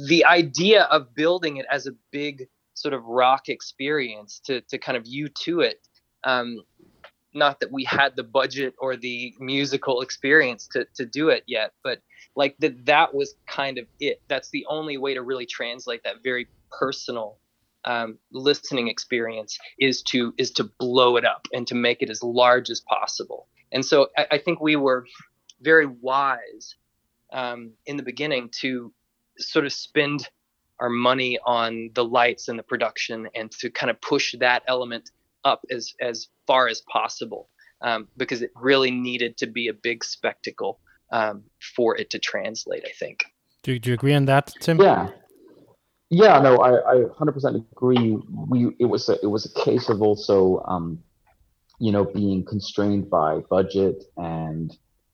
the 0.07 0.23
idea 0.25 0.83
of 0.83 1.15
building 1.15 1.57
it 1.57 1.65
as 1.69 1.87
a 1.87 1.95
big 2.11 2.47
sort 2.75 2.93
of 2.93 3.03
rock 3.05 3.49
experience 3.49 4.39
to 4.45 4.61
to 4.61 4.77
kind 4.77 4.97
of 4.97 5.05
you 5.05 5.29
to 5.43 5.61
it 5.61 5.87
um, 6.23 6.63
not 7.34 7.59
that 7.59 7.71
we 7.71 7.84
had 7.84 8.15
the 8.15 8.23
budget 8.23 8.73
or 8.77 8.95
the 8.95 9.34
musical 9.39 10.01
experience 10.01 10.67
to, 10.67 10.86
to 10.95 11.05
do 11.05 11.29
it 11.29 11.43
yet 11.47 11.73
but 11.84 11.99
like 12.36 12.55
that 12.59 12.86
that 12.86 13.13
was 13.13 13.36
kind 13.47 13.77
of 13.77 13.86
it. 13.99 14.21
That's 14.27 14.49
the 14.49 14.65
only 14.69 14.97
way 14.97 15.13
to 15.13 15.21
really 15.21 15.45
translate 15.45 16.03
that 16.03 16.23
very 16.23 16.47
personal 16.71 17.38
um, 17.86 18.17
listening 18.31 18.88
experience 18.88 19.57
is 19.79 20.01
to 20.03 20.34
is 20.38 20.51
to 20.51 20.63
blow 20.63 21.17
it 21.17 21.25
up 21.25 21.47
and 21.53 21.67
to 21.67 21.75
make 21.75 22.01
it 22.01 22.09
as 22.09 22.23
large 22.23 22.69
as 22.69 22.79
possible. 22.81 23.47
And 23.71 23.86
so 23.86 24.09
i, 24.17 24.27
I 24.31 24.38
think 24.38 24.61
we 24.61 24.75
were 24.75 25.05
very 25.61 25.86
wise 25.86 26.75
um, 27.31 27.71
in 27.86 27.97
the 27.97 28.03
beginning 28.03 28.49
to 28.61 28.93
sort 29.38 29.65
of 29.65 29.73
spend 29.73 30.29
our 30.79 30.89
money 30.89 31.39
on 31.45 31.89
the 31.93 32.03
lights 32.03 32.47
and 32.47 32.57
the 32.57 32.63
production 32.63 33.27
and 33.36 33.51
to 33.51 33.69
kind 33.69 33.89
of 33.89 33.99
push 34.01 34.36
that 34.39 34.63
element 34.67 35.11
up 35.43 35.65
as 35.69 35.93
as 35.99 36.27
far 36.47 36.67
as 36.67 36.81
possible 36.81 37.49
um, 37.81 38.07
because 38.17 38.41
it 38.41 38.51
really 38.55 38.91
needed 38.91 39.37
to 39.37 39.47
be 39.47 39.67
a 39.67 39.73
big 39.73 40.03
spectacle 40.03 40.79
um, 41.11 41.43
for 41.75 41.97
it 41.97 42.09
to 42.11 42.19
translate. 42.19 42.83
I 42.85 42.91
think. 42.91 43.25
Do, 43.63 43.79
do 43.79 43.91
you 43.91 43.93
agree 43.93 44.13
on 44.13 44.25
that, 44.25 44.51
Tim? 44.59 44.79
Yeah. 44.79 45.09
Yeah, 46.09 46.39
no, 46.39 46.57
I, 46.57 46.75
I 46.91 46.95
100% 47.05 47.65
agree. 47.71 48.17
We 48.29 48.75
it 48.79 48.85
was 48.85 49.09
a, 49.09 49.13
it 49.23 49.27
was 49.27 49.45
a 49.45 49.63
case 49.63 49.89
of 49.89 50.01
also, 50.01 50.61
um, 50.67 50.99
you 51.79 51.91
know, 51.91 52.03
being 52.03 52.45
constrained 52.45 53.09
by 53.09 53.39
budget 53.49 54.03
and 54.17 54.71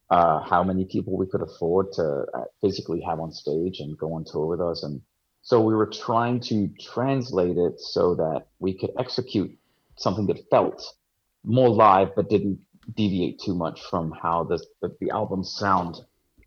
uh, 0.10 0.42
how 0.42 0.62
many 0.62 0.84
people 0.84 1.16
we 1.16 1.28
could 1.28 1.42
afford 1.42 1.94
to 1.94 2.26
uh, 2.34 2.44
physically 2.60 3.00
have 3.08 3.22
on 3.22 3.32
stage 3.32 3.80
and 3.80 3.98
go 3.98 4.14
on 4.14 4.26
tour 4.26 4.46
with 4.48 4.60
us, 4.60 4.84
and 4.84 5.00
so 5.42 5.62
we 5.62 5.74
were 5.74 5.86
trying 5.86 6.42
to 6.42 6.70
translate 6.82 7.58
it 7.58 7.80
so 7.80 8.16
that 8.16 8.48
we 8.60 8.74
could 8.74 8.92
execute 9.00 9.58
something 10.00 10.26
that 10.28 10.40
felt 10.50 10.84
more 11.44 11.70
live 11.70 12.10
but 12.16 12.30
didn't 12.30 12.60
deviate 12.96 13.40
too 13.40 13.56
much 13.56 13.82
from 13.90 14.12
how 14.12 14.44
the 14.44 14.58
the, 14.82 14.96
the 15.00 15.12
albums 15.12 15.56
sound, 15.58 15.96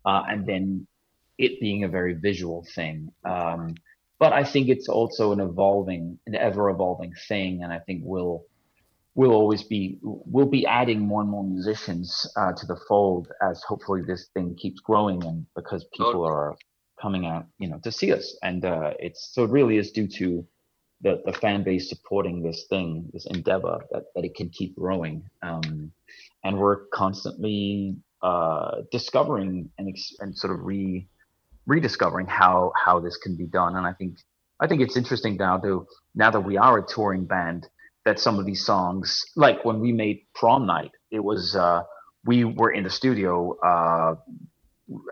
uh, 0.05 0.23
and 0.27 0.45
then 0.45 0.87
it 1.37 1.59
being 1.59 1.83
a 1.83 1.87
very 1.87 2.13
visual 2.13 2.65
thing. 2.75 3.09
Um, 3.25 3.75
but 4.19 4.33
I 4.33 4.43
think 4.43 4.69
it's 4.69 4.87
also 4.87 5.31
an 5.31 5.39
evolving, 5.39 6.19
an 6.27 6.35
ever 6.35 6.69
evolving 6.69 7.13
thing, 7.27 7.63
and 7.63 7.73
I 7.73 7.79
think 7.79 8.01
we'll 8.03 8.45
we'll 9.15 9.33
always 9.33 9.63
be 9.63 9.99
we'll 10.01 10.45
be 10.45 10.65
adding 10.65 10.99
more 10.99 11.21
and 11.21 11.29
more 11.29 11.43
musicians 11.43 12.27
uh, 12.35 12.51
to 12.53 12.65
the 12.65 12.79
fold 12.87 13.27
as 13.41 13.63
hopefully 13.63 14.01
this 14.05 14.29
thing 14.33 14.55
keeps 14.55 14.79
growing 14.81 15.23
and 15.23 15.45
because 15.55 15.85
people 15.95 16.25
are 16.25 16.55
coming 17.01 17.25
out 17.25 17.45
you 17.59 17.67
know 17.67 17.79
to 17.83 17.91
see 17.91 18.11
us 18.11 18.35
and 18.41 18.65
uh, 18.65 18.91
it's 18.99 19.29
so 19.33 19.43
it 19.43 19.51
really 19.51 19.77
is 19.77 19.91
due 19.91 20.07
to 20.07 20.45
the, 21.03 21.21
the 21.25 21.33
fan 21.33 21.63
base 21.63 21.89
supporting 21.89 22.41
this 22.41 22.65
thing, 22.69 23.09
this 23.13 23.25
endeavor, 23.27 23.79
that, 23.91 24.05
that 24.15 24.23
it 24.23 24.35
can 24.35 24.49
keep 24.49 24.75
growing. 24.75 25.23
Um, 25.41 25.91
and 26.43 26.57
we're 26.57 26.85
constantly 26.93 27.95
uh, 28.21 28.81
discovering 28.91 29.69
and, 29.77 29.95
and 30.19 30.37
sort 30.37 30.53
of 30.53 30.65
re 30.65 31.07
rediscovering 31.65 32.27
how 32.27 32.73
how 32.75 32.99
this 32.99 33.17
can 33.17 33.37
be 33.37 33.45
done. 33.45 33.75
And 33.75 33.85
I 33.85 33.93
think 33.93 34.17
I 34.59 34.67
think 34.67 34.81
it's 34.81 34.97
interesting 34.97 35.37
now 35.37 35.57
to 35.59 35.85
now 36.15 36.31
that 36.31 36.41
we 36.41 36.57
are 36.57 36.79
a 36.79 36.87
touring 36.87 37.25
band 37.25 37.67
that 38.05 38.19
some 38.19 38.37
of 38.39 38.45
these 38.45 38.65
songs, 38.65 39.23
like 39.35 39.63
when 39.63 39.79
we 39.79 39.91
made 39.91 40.21
Prom 40.35 40.65
Night, 40.65 40.91
it 41.11 41.23
was 41.23 41.55
uh, 41.55 41.83
we 42.25 42.43
were 42.43 42.71
in 42.71 42.83
the 42.83 42.89
studio 42.89 43.57
uh, 43.59 44.15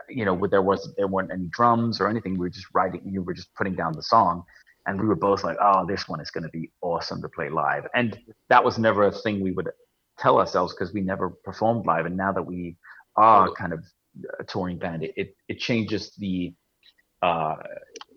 you 0.10 0.26
know, 0.26 0.48
there 0.48 0.62
was 0.62 0.94
there 0.98 1.08
weren't 1.08 1.32
any 1.32 1.48
drums 1.52 2.02
or 2.02 2.08
anything. 2.08 2.34
We 2.34 2.40
were 2.40 2.50
just 2.50 2.68
writing. 2.74 3.02
You 3.06 3.22
were 3.22 3.34
just 3.34 3.54
putting 3.56 3.76
down 3.76 3.94
the 3.94 4.04
song, 4.04 4.44
and 4.86 5.00
we 5.00 5.08
were 5.08 5.16
both 5.16 5.44
like, 5.44 5.58
"Oh, 5.62 5.86
this 5.86 6.08
one 6.08 6.22
is 6.22 6.32
going 6.32 6.44
to 6.44 6.50
be 6.50 6.72
awesome 6.82 7.22
to 7.22 7.30
play 7.30 7.50
live." 7.50 7.88
And 7.94 8.20
that 8.50 8.64
was 8.64 8.78
never 8.78 9.04
a 9.04 9.12
thing 9.12 9.42
we 9.42 9.52
would 9.52 9.70
tell 10.20 10.40
ourselves 10.40 10.74
because 10.74 10.94
we 10.94 11.02
never 11.02 11.30
performed 11.30 11.86
live. 11.86 12.06
And 12.06 12.18
now 12.18 12.32
that 12.32 12.44
we 12.44 12.78
are 13.16 13.52
kind 13.54 13.74
of 13.74 13.84
a 14.40 14.44
touring 14.44 14.78
band, 14.78 15.04
it 15.04 15.14
it, 15.16 15.36
it 15.48 15.60
changes 15.60 16.12
the 16.18 16.54
uh, 17.22 17.56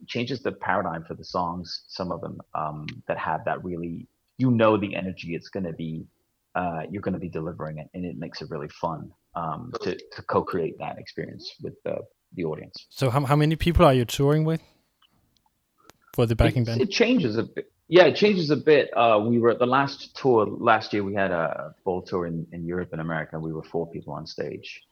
changes 0.06 0.42
the 0.42 0.52
paradigm 0.52 1.04
for 1.04 1.14
the 1.14 1.24
songs. 1.24 1.84
Some 1.88 2.10
of 2.12 2.20
them 2.20 2.40
um, 2.54 2.86
that 3.08 3.18
have 3.18 3.44
that 3.44 3.62
really, 3.62 4.06
you 4.38 4.50
know, 4.50 4.76
the 4.76 4.94
energy 4.94 5.34
it's 5.34 5.48
going 5.48 5.64
to 5.64 5.72
be. 5.72 6.06
Uh, 6.54 6.82
you're 6.88 7.02
going 7.02 7.14
to 7.14 7.18
be 7.18 7.28
delivering 7.28 7.78
it, 7.78 7.88
and 7.94 8.04
it 8.04 8.16
makes 8.16 8.40
it 8.40 8.48
really 8.48 8.68
fun 8.68 9.10
um, 9.34 9.72
to, 9.82 9.96
to 10.12 10.22
co-create 10.28 10.78
that 10.78 10.98
experience 10.98 11.52
with 11.60 11.74
the, 11.84 11.96
the 12.34 12.44
audience. 12.44 12.86
So 12.90 13.10
how, 13.10 13.24
how 13.24 13.36
many 13.36 13.56
people 13.56 13.84
are 13.84 13.92
you 13.92 14.04
touring 14.04 14.44
with 14.44 14.62
for 16.14 16.26
the 16.26 16.36
backing 16.36 16.62
it's, 16.62 16.70
band? 16.70 16.80
It 16.80 16.90
changes 16.90 17.36
a 17.36 17.42
bit. 17.42 17.70
Yeah, 17.88 18.04
it 18.04 18.16
changes 18.16 18.50
a 18.50 18.56
bit. 18.56 18.90
Uh, 18.96 19.22
we 19.26 19.38
were 19.38 19.50
at 19.50 19.58
the 19.58 19.66
last 19.66 20.16
tour 20.16 20.46
last 20.46 20.92
year. 20.92 21.04
We 21.04 21.14
had 21.14 21.30
a 21.30 21.74
full 21.84 22.02
tour 22.02 22.26
in, 22.26 22.46
in 22.52 22.64
Europe 22.64 22.90
and 22.92 23.00
America. 23.00 23.38
We 23.38 23.52
were 23.52 23.62
four 23.62 23.90
people 23.90 24.14
on 24.14 24.26
stage. 24.26 24.82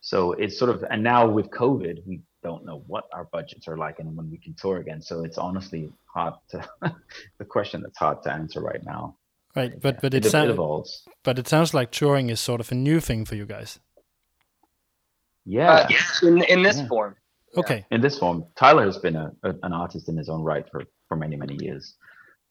So 0.00 0.32
it's 0.32 0.58
sort 0.58 0.70
of, 0.70 0.84
and 0.90 1.02
now 1.02 1.28
with 1.28 1.50
COVID, 1.50 2.04
we 2.06 2.20
don't 2.42 2.64
know 2.64 2.82
what 2.88 3.04
our 3.12 3.24
budgets 3.24 3.68
are 3.68 3.76
like 3.76 4.00
and 4.00 4.16
when 4.16 4.28
we 4.30 4.38
can 4.38 4.54
tour 4.54 4.78
again. 4.78 5.00
So 5.00 5.24
it's 5.24 5.38
honestly 5.38 5.92
hard 6.12 6.34
to, 6.50 6.68
the 7.38 7.44
question 7.44 7.82
that's 7.82 7.98
hard 7.98 8.22
to 8.24 8.32
answer 8.32 8.60
right 8.60 8.82
now. 8.84 9.16
Right, 9.54 9.78
but 9.78 10.00
but 10.00 10.14
it, 10.14 10.24
it, 10.24 10.30
sounds 10.30 11.04
but 11.22 11.38
it 11.38 11.46
sounds 11.46 11.74
like 11.74 11.90
touring 11.90 12.30
is 12.30 12.40
sort 12.40 12.60
of 12.60 12.72
a 12.72 12.74
new 12.74 13.00
thing 13.00 13.26
for 13.26 13.34
you 13.34 13.44
guys. 13.44 13.78
Yeah, 15.44 15.70
uh, 15.70 15.88
in 16.22 16.42
in 16.44 16.62
this 16.62 16.78
yeah. 16.78 16.88
form. 16.88 17.16
Okay, 17.56 17.84
in 17.90 18.00
this 18.00 18.18
form, 18.18 18.44
Tyler 18.56 18.84
has 18.84 18.98
been 18.98 19.16
a, 19.16 19.32
a, 19.42 19.50
an 19.62 19.72
artist 19.72 20.08
in 20.08 20.16
his 20.16 20.28
own 20.28 20.42
right 20.42 20.68
for 20.70 20.84
for 21.08 21.16
many 21.16 21.36
many 21.36 21.56
years. 21.62 21.94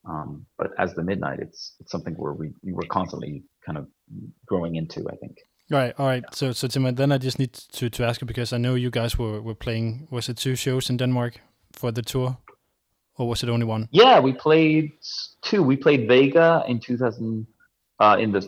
Um, 0.04 0.46
but 0.58 0.70
as 0.78 0.94
the 0.94 1.02
midnight, 1.02 1.40
it's 1.40 1.74
it's 1.80 1.90
something 1.90 2.14
where 2.14 2.32
we 2.32 2.52
we 2.62 2.72
were 2.72 2.86
constantly 2.88 3.44
kind 3.64 3.78
of 3.78 3.86
growing 4.46 4.76
into. 4.76 5.08
I 5.08 5.16
think. 5.16 5.38
Right. 5.70 5.94
All 5.98 6.06
right. 6.06 6.24
So 6.32 6.52
so 6.52 6.68
Tim, 6.68 6.94
then 6.94 7.12
I 7.12 7.18
just 7.18 7.38
need 7.38 7.52
to 7.52 7.88
to 7.90 8.04
ask 8.04 8.20
you 8.20 8.26
because 8.26 8.52
I 8.52 8.58
know 8.58 8.74
you 8.74 8.90
guys 8.90 9.18
were 9.18 9.40
were 9.40 9.54
playing. 9.54 10.08
Was 10.10 10.28
it 10.28 10.36
two 10.36 10.56
shows 10.56 10.90
in 10.90 10.96
Denmark 10.96 11.40
for 11.72 11.92
the 11.92 12.02
tour? 12.02 12.38
or 13.16 13.28
was 13.28 13.42
it 13.42 13.48
only 13.48 13.66
one? 13.66 13.88
Yeah, 13.90 14.20
we 14.20 14.32
played 14.32 14.92
two. 15.42 15.62
We 15.62 15.76
played 15.76 16.08
Vega 16.08 16.64
in 16.66 16.80
2000, 16.80 17.46
uh, 18.02 18.16
in 18.16 18.32
the 18.32 18.42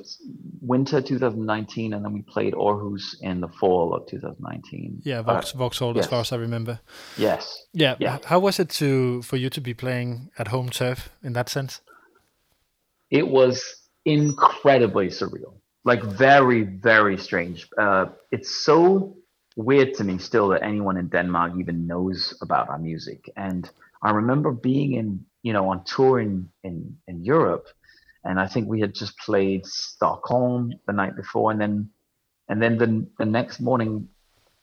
winter 0.61 1.01
2019, 1.01 1.93
and 1.93 2.05
then 2.05 2.13
we 2.13 2.23
played 2.23 2.55
Aarhus 2.55 3.15
in 3.21 3.41
the 3.41 3.47
fall 3.47 3.95
of 3.95 4.05
2019. 4.09 5.03
Yeah, 5.05 5.23
Vox, 5.23 5.55
uh, 5.55 5.59
Voxhall, 5.59 5.95
yes. 5.95 6.07
as 6.07 6.11
far 6.11 6.21
as 6.23 6.33
I 6.33 6.37
remember. 6.37 6.81
Yes. 7.17 7.65
Yeah. 7.73 7.95
yeah. 8.01 8.19
How 8.25 8.41
was 8.41 8.59
it 8.59 8.69
to 8.81 9.23
for 9.23 9.37
you 9.37 9.51
to 9.51 9.61
be 9.61 9.73
playing 9.73 10.31
at 10.39 10.49
home 10.49 10.71
turf 10.71 11.09
in 11.23 11.35
that 11.35 11.49
sense? 11.49 11.83
It 13.11 13.29
was 13.29 13.63
incredibly 14.05 15.07
surreal, 15.07 15.55
like 15.85 16.03
very, 16.03 16.63
very 16.65 17.17
strange. 17.17 17.69
Uh, 17.79 18.07
it's 18.33 18.51
so 18.65 19.17
weird 19.57 19.95
to 19.95 20.05
me 20.05 20.19
still 20.19 20.49
that 20.49 20.65
anyone 20.65 20.97
in 20.97 21.07
Denmark 21.07 21.53
even 21.61 21.87
knows 21.87 22.37
about 22.43 22.69
our 22.69 22.79
music 22.79 23.31
and 23.37 23.71
I 24.05 24.11
remember 24.11 24.53
being 24.53 24.93
in, 24.95 25.25
you 25.43 25.55
know, 25.55 25.71
on 25.71 25.83
tour 25.85 26.21
in, 26.21 26.51
in, 26.63 26.99
in 27.09 27.25
Europe, 27.25 27.69
and 28.25 28.41
I 28.41 28.47
think 28.47 28.69
we 28.69 28.81
had 28.81 28.95
just 28.95 29.17
played 29.19 29.67
Stockholm 29.67 30.73
the 30.87 30.93
night 30.93 31.17
before, 31.17 31.51
and 31.51 31.61
then 31.61 31.91
and 32.49 32.63
then 32.63 32.79
the, 32.79 33.07
the 33.19 33.25
next 33.25 33.61
morning 33.61 34.09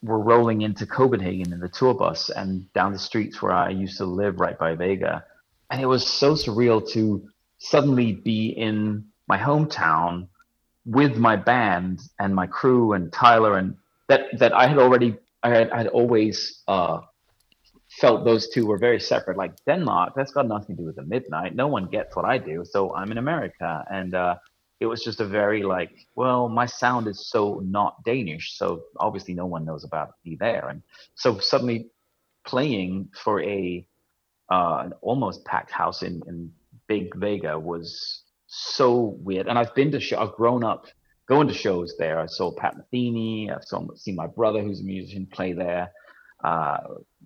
we're 0.03 0.19
rolling 0.19 0.61
into 0.61 0.85
Copenhagen 0.85 1.53
in 1.53 1.59
the 1.59 1.69
tour 1.69 1.93
bus 1.93 2.29
and 2.29 2.71
down 2.73 2.91
the 2.91 2.99
streets 2.99 3.41
where 3.41 3.51
I 3.51 3.69
used 3.69 3.97
to 3.97 4.05
live 4.05 4.39
right 4.39 4.57
by 4.57 4.73
Vega. 4.73 5.23
And 5.69 5.79
it 5.79 5.85
was 5.85 6.05
so 6.05 6.33
surreal 6.33 6.87
to 6.93 7.27
suddenly 7.59 8.13
be 8.13 8.49
in 8.49 9.05
my 9.27 9.37
hometown 9.37 10.27
with 10.85 11.17
my 11.17 11.35
band 11.35 12.01
and 12.19 12.33
my 12.33 12.47
crew 12.47 12.93
and 12.93 13.13
Tyler 13.13 13.57
and 13.57 13.75
that 14.07 14.21
that 14.39 14.53
I 14.53 14.67
had 14.67 14.79
already 14.79 15.15
I 15.43 15.49
had, 15.49 15.69
I 15.71 15.77
had 15.77 15.87
always 15.87 16.61
uh, 16.67 17.01
felt 17.99 18.25
those 18.25 18.49
two 18.49 18.65
were 18.65 18.77
very 18.77 18.99
separate. 18.99 19.37
Like 19.37 19.53
Denmark, 19.65 20.13
that's 20.15 20.31
got 20.31 20.47
nothing 20.47 20.75
to 20.75 20.81
do 20.81 20.85
with 20.87 20.95
the 20.95 21.03
midnight. 21.03 21.55
No 21.55 21.67
one 21.67 21.87
gets 21.87 22.15
what 22.15 22.25
I 22.25 22.37
do, 22.37 22.63
so 22.65 22.93
I'm 22.95 23.11
in 23.11 23.17
America, 23.17 23.85
and 23.91 24.15
uh, 24.15 24.35
it 24.79 24.85
was 24.85 25.03
just 25.03 25.19
a 25.19 25.25
very 25.25 25.63
like, 25.63 25.91
well, 26.15 26.49
my 26.49 26.65
sound 26.65 27.07
is 27.07 27.29
so 27.29 27.61
not 27.63 28.03
Danish, 28.03 28.57
so 28.57 28.83
obviously 28.99 29.33
no 29.33 29.45
one 29.45 29.65
knows 29.65 29.83
about 29.83 30.11
me 30.25 30.37
there, 30.39 30.69
and 30.69 30.81
so 31.15 31.37
suddenly 31.39 31.89
playing 32.45 33.09
for 33.23 33.41
a 33.43 33.85
uh, 34.49 34.81
an 34.85 34.93
almost 35.01 35.45
packed 35.45 35.71
house 35.71 36.01
in 36.01 36.21
in 36.27 36.51
Big 36.87 37.15
Vega 37.15 37.57
was 37.57 38.23
so 38.47 39.17
weird. 39.23 39.47
And 39.47 39.57
I've 39.57 39.73
been 39.75 39.91
to 39.91 39.99
show, 39.99 40.19
I've 40.19 40.33
grown 40.33 40.63
up 40.63 40.87
going 41.27 41.47
to 41.47 41.53
shows 41.53 41.95
there. 41.97 42.19
I 42.19 42.25
saw 42.25 42.51
Pat 42.51 42.75
Metheny. 42.75 43.49
I've 43.49 43.63
seen 43.97 44.15
my 44.15 44.27
brother, 44.27 44.61
who's 44.61 44.81
a 44.81 44.83
musician, 44.83 45.25
play 45.31 45.53
there. 45.53 45.89
Uh, 46.43 46.77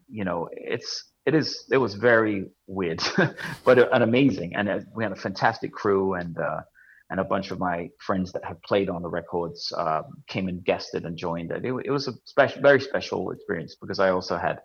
you 0.10 0.26
know, 0.26 0.50
it's 0.52 1.12
it 1.26 1.34
is 1.34 1.66
it 1.72 1.78
was 1.78 1.96
very 1.96 2.50
weird, 2.68 3.02
but 3.66 3.94
an 3.94 4.02
amazing. 4.02 4.56
And 4.56 4.70
uh, 4.70 4.80
we 4.96 5.04
had 5.04 5.12
a 5.12 5.16
fantastic 5.18 5.72
crew, 5.72 6.14
and 6.14 6.38
uh, 6.38 6.62
and 7.10 7.20
a 7.20 7.24
bunch 7.24 7.52
of 7.52 7.60
my 7.60 7.90
friends 8.00 8.32
that 8.34 8.44
have 8.44 8.62
played 8.64 8.90
on 8.90 9.02
the 9.02 9.10
records 9.10 9.72
uh, 9.78 10.04
came 10.28 10.48
and 10.48 10.64
guested 10.64 11.06
and 11.06 11.18
joined 11.18 11.52
it. 11.52 11.66
it. 11.66 11.74
It 11.86 11.92
was 11.92 12.08
a 12.08 12.14
special, 12.26 12.62
very 12.62 12.82
special 12.82 13.32
experience 13.32 13.76
because 13.80 14.00
I 14.00 14.10
also 14.10 14.38
had 14.38 14.60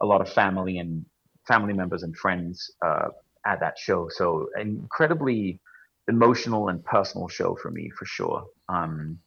a 0.00 0.06
lot 0.06 0.20
of 0.20 0.30
family 0.32 0.78
and 0.78 1.04
family 1.46 1.72
members 1.72 2.02
and 2.02 2.16
friends 2.16 2.70
uh, 2.84 3.08
at 3.46 3.60
that 3.60 3.78
show. 3.78 4.08
So 4.10 4.48
incredibly 4.60 5.60
emotional 6.08 6.68
and 6.68 6.84
personal 6.84 7.28
show 7.28 7.56
for 7.60 7.70
me 7.70 7.90
for 7.98 8.04
sure. 8.04 8.44
Um, 8.68 9.18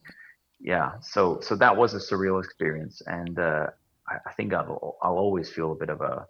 yeah, 0.59 0.91
so 1.01 1.39
so 1.41 1.55
that 1.55 1.75
was 1.75 1.93
a 1.93 1.97
surreal 1.99 2.43
experience, 2.43 3.01
and 3.05 3.39
uh, 3.39 3.67
I, 4.09 4.15
I 4.29 4.33
think 4.33 4.53
I'll, 4.53 4.97
I'll 5.01 5.17
always 5.17 5.49
feel 5.49 5.71
a 5.71 5.75
bit 5.75 5.89
of 5.89 6.01
a, 6.01 6.25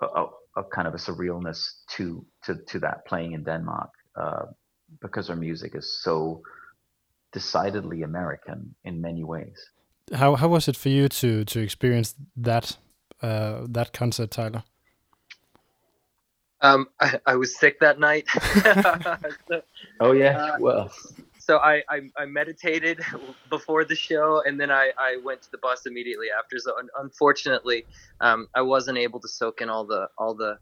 a, 0.00 0.26
a, 0.56 0.64
kind 0.64 0.88
of 0.88 0.94
a 0.94 0.98
surrealness 0.98 1.58
to 1.96 2.24
to 2.44 2.56
to 2.68 2.78
that 2.80 3.06
playing 3.06 3.32
in 3.32 3.44
Denmark 3.44 3.90
uh, 4.16 4.46
because 5.00 5.30
our 5.30 5.36
music 5.36 5.74
is 5.74 6.02
so 6.02 6.42
decidedly 7.32 8.02
American 8.02 8.74
in 8.84 9.00
many 9.00 9.24
ways. 9.24 9.70
How 10.12 10.36
how 10.36 10.48
was 10.48 10.68
it 10.68 10.76
for 10.76 10.88
you 10.88 11.08
to 11.08 11.44
to 11.44 11.60
experience 11.60 12.14
that 12.36 12.76
uh, 13.22 13.66
that 13.68 13.92
concert, 13.92 14.30
Tyler? 14.30 14.64
Um, 16.60 16.88
I, 17.00 17.20
I 17.26 17.36
was 17.36 17.58
sick 17.58 17.80
that 17.80 17.98
night. 17.98 18.28
so, 19.48 19.62
oh 20.00 20.12
yeah, 20.12 20.36
uh, 20.36 20.56
well, 20.60 20.92
so 21.52 21.58
I, 21.58 21.82
I, 21.90 22.00
I 22.16 22.24
meditated 22.24 23.00
before 23.50 23.84
the 23.84 23.94
show 23.94 24.42
and 24.46 24.58
then 24.58 24.70
I, 24.70 24.90
I 24.98 25.18
went 25.22 25.42
to 25.42 25.50
the 25.50 25.58
bus 25.58 25.84
immediately 25.84 26.28
after. 26.36 26.58
So 26.58 26.78
un- 26.78 26.88
unfortunately, 26.98 27.84
um, 28.22 28.48
I 28.56 28.62
wasn't 28.62 28.96
able 28.96 29.20
to 29.20 29.28
soak 29.28 29.60
in 29.60 29.68
all 29.68 29.84
the 29.84 30.08
all 30.16 30.34
the 30.34 30.56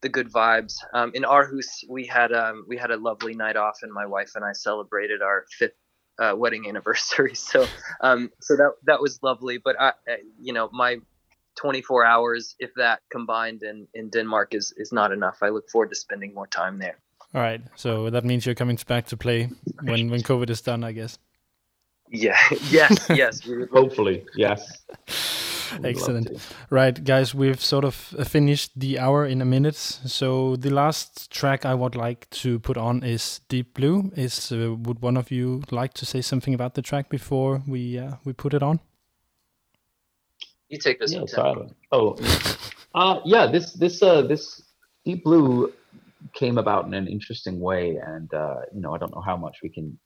the 0.00 0.08
good 0.08 0.32
vibes. 0.32 0.76
Um, 0.94 1.12
in 1.14 1.24
Aarhus, 1.24 1.84
we 1.86 2.06
had 2.06 2.32
um, 2.32 2.64
we 2.66 2.78
had 2.78 2.90
a 2.90 2.96
lovely 2.96 3.34
night 3.34 3.56
off, 3.56 3.80
and 3.82 3.92
my 3.92 4.06
wife 4.06 4.30
and 4.34 4.44
I 4.44 4.52
celebrated 4.52 5.20
our 5.20 5.44
fifth 5.58 5.76
uh, 6.18 6.34
wedding 6.34 6.66
anniversary. 6.66 7.34
So 7.52 7.66
um, 8.00 8.30
so 8.40 8.56
that 8.56 8.72
that 8.86 9.02
was 9.02 9.22
lovely. 9.22 9.58
But 9.58 9.76
I, 9.78 9.92
you 10.40 10.54
know, 10.54 10.70
my 10.72 10.96
24 11.56 12.06
hours, 12.06 12.56
if 12.58 12.70
that 12.76 13.00
combined 13.10 13.62
in 13.62 13.86
in 13.92 14.08
Denmark, 14.08 14.54
is 14.54 14.72
is 14.78 14.92
not 14.92 15.12
enough. 15.12 15.38
I 15.42 15.50
look 15.50 15.68
forward 15.68 15.90
to 15.90 15.96
spending 15.96 16.32
more 16.32 16.46
time 16.46 16.78
there. 16.78 16.98
All 17.34 17.40
right. 17.40 17.62
So 17.76 18.10
that 18.10 18.24
means 18.24 18.44
you're 18.44 18.54
coming 18.54 18.78
back 18.86 19.06
to 19.06 19.16
play 19.16 19.48
when 19.82 20.10
when 20.10 20.22
COVID 20.22 20.50
is 20.50 20.60
done, 20.60 20.84
I 20.84 20.92
guess. 20.92 21.18
Yeah. 22.10 22.38
Yes. 22.70 23.06
Yes. 23.08 23.40
Hopefully. 23.72 24.24
Yes. 24.36 24.82
Excellent. 25.84 26.28
Right, 26.70 27.02
guys, 27.02 27.34
we've 27.34 27.60
sort 27.60 27.84
of 27.84 27.94
finished 27.94 28.78
the 28.78 28.98
hour 28.98 29.24
in 29.24 29.40
a 29.40 29.44
minute. 29.46 29.76
So 29.76 30.56
the 30.56 30.68
last 30.70 31.30
track 31.30 31.64
I 31.64 31.74
would 31.74 31.94
like 31.96 32.28
to 32.42 32.58
put 32.58 32.76
on 32.76 33.02
is 33.02 33.40
Deep 33.48 33.74
Blue. 33.74 34.12
Is 34.14 34.52
uh, 34.52 34.74
would 34.74 35.00
one 35.00 35.16
of 35.16 35.30
you 35.30 35.62
like 35.70 35.94
to 35.94 36.06
say 36.06 36.20
something 36.20 36.54
about 36.54 36.74
the 36.74 36.82
track 36.82 37.08
before 37.08 37.62
we 37.66 37.98
uh, 37.98 38.16
we 38.24 38.34
put 38.34 38.52
it 38.54 38.62
on? 38.62 38.80
You 40.68 40.78
take 40.78 41.00
this. 41.00 41.12
Yeah, 41.12 41.24
Oh, 41.90 42.16
uh, 42.94 43.20
yeah. 43.24 43.46
This 43.46 43.72
this 43.72 44.02
uh 44.02 44.22
this 44.22 44.62
Deep 45.04 45.24
Blue 45.24 45.72
came 46.34 46.58
about 46.58 46.86
in 46.86 46.94
an 46.94 47.06
interesting 47.06 47.60
way, 47.60 47.96
and 47.96 48.32
uh, 48.34 48.60
you 48.74 48.80
know 48.80 48.94
I 48.94 48.98
don't 48.98 49.14
know 49.14 49.22
how 49.22 49.36
much 49.36 49.58
we 49.62 49.68
can 49.68 49.98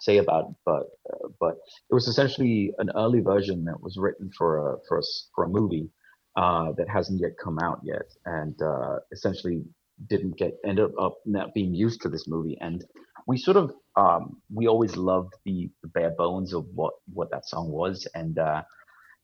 say 0.00 0.18
about, 0.18 0.50
it, 0.50 0.56
but 0.64 0.86
uh, 1.12 1.28
but 1.40 1.56
it 1.90 1.94
was 1.94 2.08
essentially 2.08 2.72
an 2.78 2.90
early 2.96 3.20
version 3.20 3.64
that 3.64 3.80
was 3.82 3.96
written 3.96 4.30
for 4.36 4.72
a 4.72 4.76
for 4.88 4.98
a, 4.98 5.02
for 5.34 5.44
a 5.44 5.48
movie 5.48 5.90
uh, 6.36 6.72
that 6.76 6.88
hasn't 6.88 7.20
yet 7.20 7.32
come 7.42 7.58
out 7.58 7.80
yet, 7.82 8.06
and 8.26 8.60
uh, 8.62 8.96
essentially 9.12 9.62
didn't 10.08 10.36
get 10.38 10.56
ended 10.64 10.90
up 11.00 11.18
not 11.24 11.52
being 11.54 11.74
used 11.74 12.00
to 12.02 12.08
this 12.08 12.28
movie, 12.28 12.56
and 12.60 12.84
we 13.26 13.36
sort 13.36 13.56
of 13.56 13.72
um, 13.96 14.40
we 14.52 14.68
always 14.68 14.96
loved 14.96 15.34
the, 15.44 15.68
the, 15.82 15.88
bare 15.88 16.10
bones 16.10 16.54
of 16.54 16.64
what 16.74 16.94
what 17.12 17.30
that 17.30 17.46
song 17.46 17.70
was, 17.70 18.06
and 18.14 18.38
uh, 18.38 18.62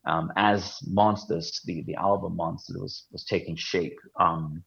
um, 0.06 0.32
as 0.36 0.78
Monsters, 0.86 1.60
the 1.64 1.82
the 1.86 1.94
album 1.94 2.36
Monsters 2.36 2.76
was 2.76 3.06
was 3.12 3.24
taking 3.24 3.56
shape. 3.56 3.98
Um, 4.18 4.62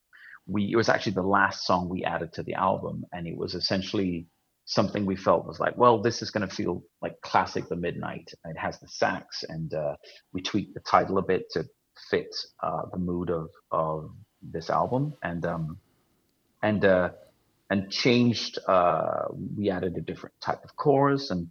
we 0.48 0.72
it 0.72 0.76
was 0.76 0.90
actually 0.90 1.14
the 1.14 1.22
last 1.22 1.66
song 1.66 1.90
we 1.90 2.04
added 2.04 2.34
to 2.34 2.44
the 2.44 2.54
album, 2.56 3.06
and 3.12 3.28
it 3.28 3.38
was 3.38 3.54
essentially 3.54 4.28
something 4.66 5.06
we 5.06 5.16
felt 5.16 5.48
was 5.48 5.60
like, 5.60 5.78
well, 5.78 6.02
this 6.02 6.22
is 6.22 6.30
going 6.30 6.48
to 6.48 6.54
feel 6.54 6.84
like 7.02 7.20
classic 7.22 7.70
The 7.70 7.76
Midnight. 7.76 8.34
It 8.46 8.58
has 8.58 8.80
the 8.80 8.88
sax, 8.88 9.44
and 9.48 9.74
uh, 9.74 9.96
we 10.34 10.42
tweaked 10.42 10.74
the 10.74 10.82
title 10.82 11.18
a 11.18 11.22
bit 11.22 11.50
to 11.52 11.66
fit 12.10 12.36
uh, 12.62 12.84
the 12.92 13.00
mood 13.00 13.30
of 13.30 13.50
of 13.72 14.12
this 14.42 14.70
album, 14.70 15.14
and 15.24 15.46
um, 15.46 15.78
and 16.64 16.84
uh, 16.86 17.10
and 17.70 17.92
changed. 17.92 18.60
Uh, 18.68 19.26
we 19.56 19.70
added 19.70 19.96
a 19.98 20.02
different 20.02 20.36
type 20.42 20.64
of 20.64 20.76
chorus, 20.76 21.32
and 21.32 21.48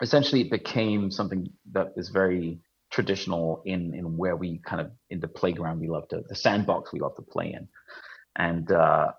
essentially 0.00 0.42
it 0.42 0.50
became 0.50 1.10
something 1.10 1.48
that 1.72 1.92
is 1.96 2.08
very 2.08 2.60
traditional 2.90 3.62
in 3.64 3.94
in 3.94 4.16
where 4.16 4.36
we 4.36 4.58
kind 4.66 4.80
of 4.80 4.90
in 5.10 5.20
the 5.20 5.28
playground 5.28 5.78
we 5.78 5.88
love 5.88 6.08
to 6.08 6.22
the 6.28 6.34
sandbox 6.34 6.92
we 6.92 6.98
love 6.98 7.14
to 7.14 7.22
play 7.22 7.52
in, 7.52 7.68
and 8.36 8.70
uh, 8.72 9.12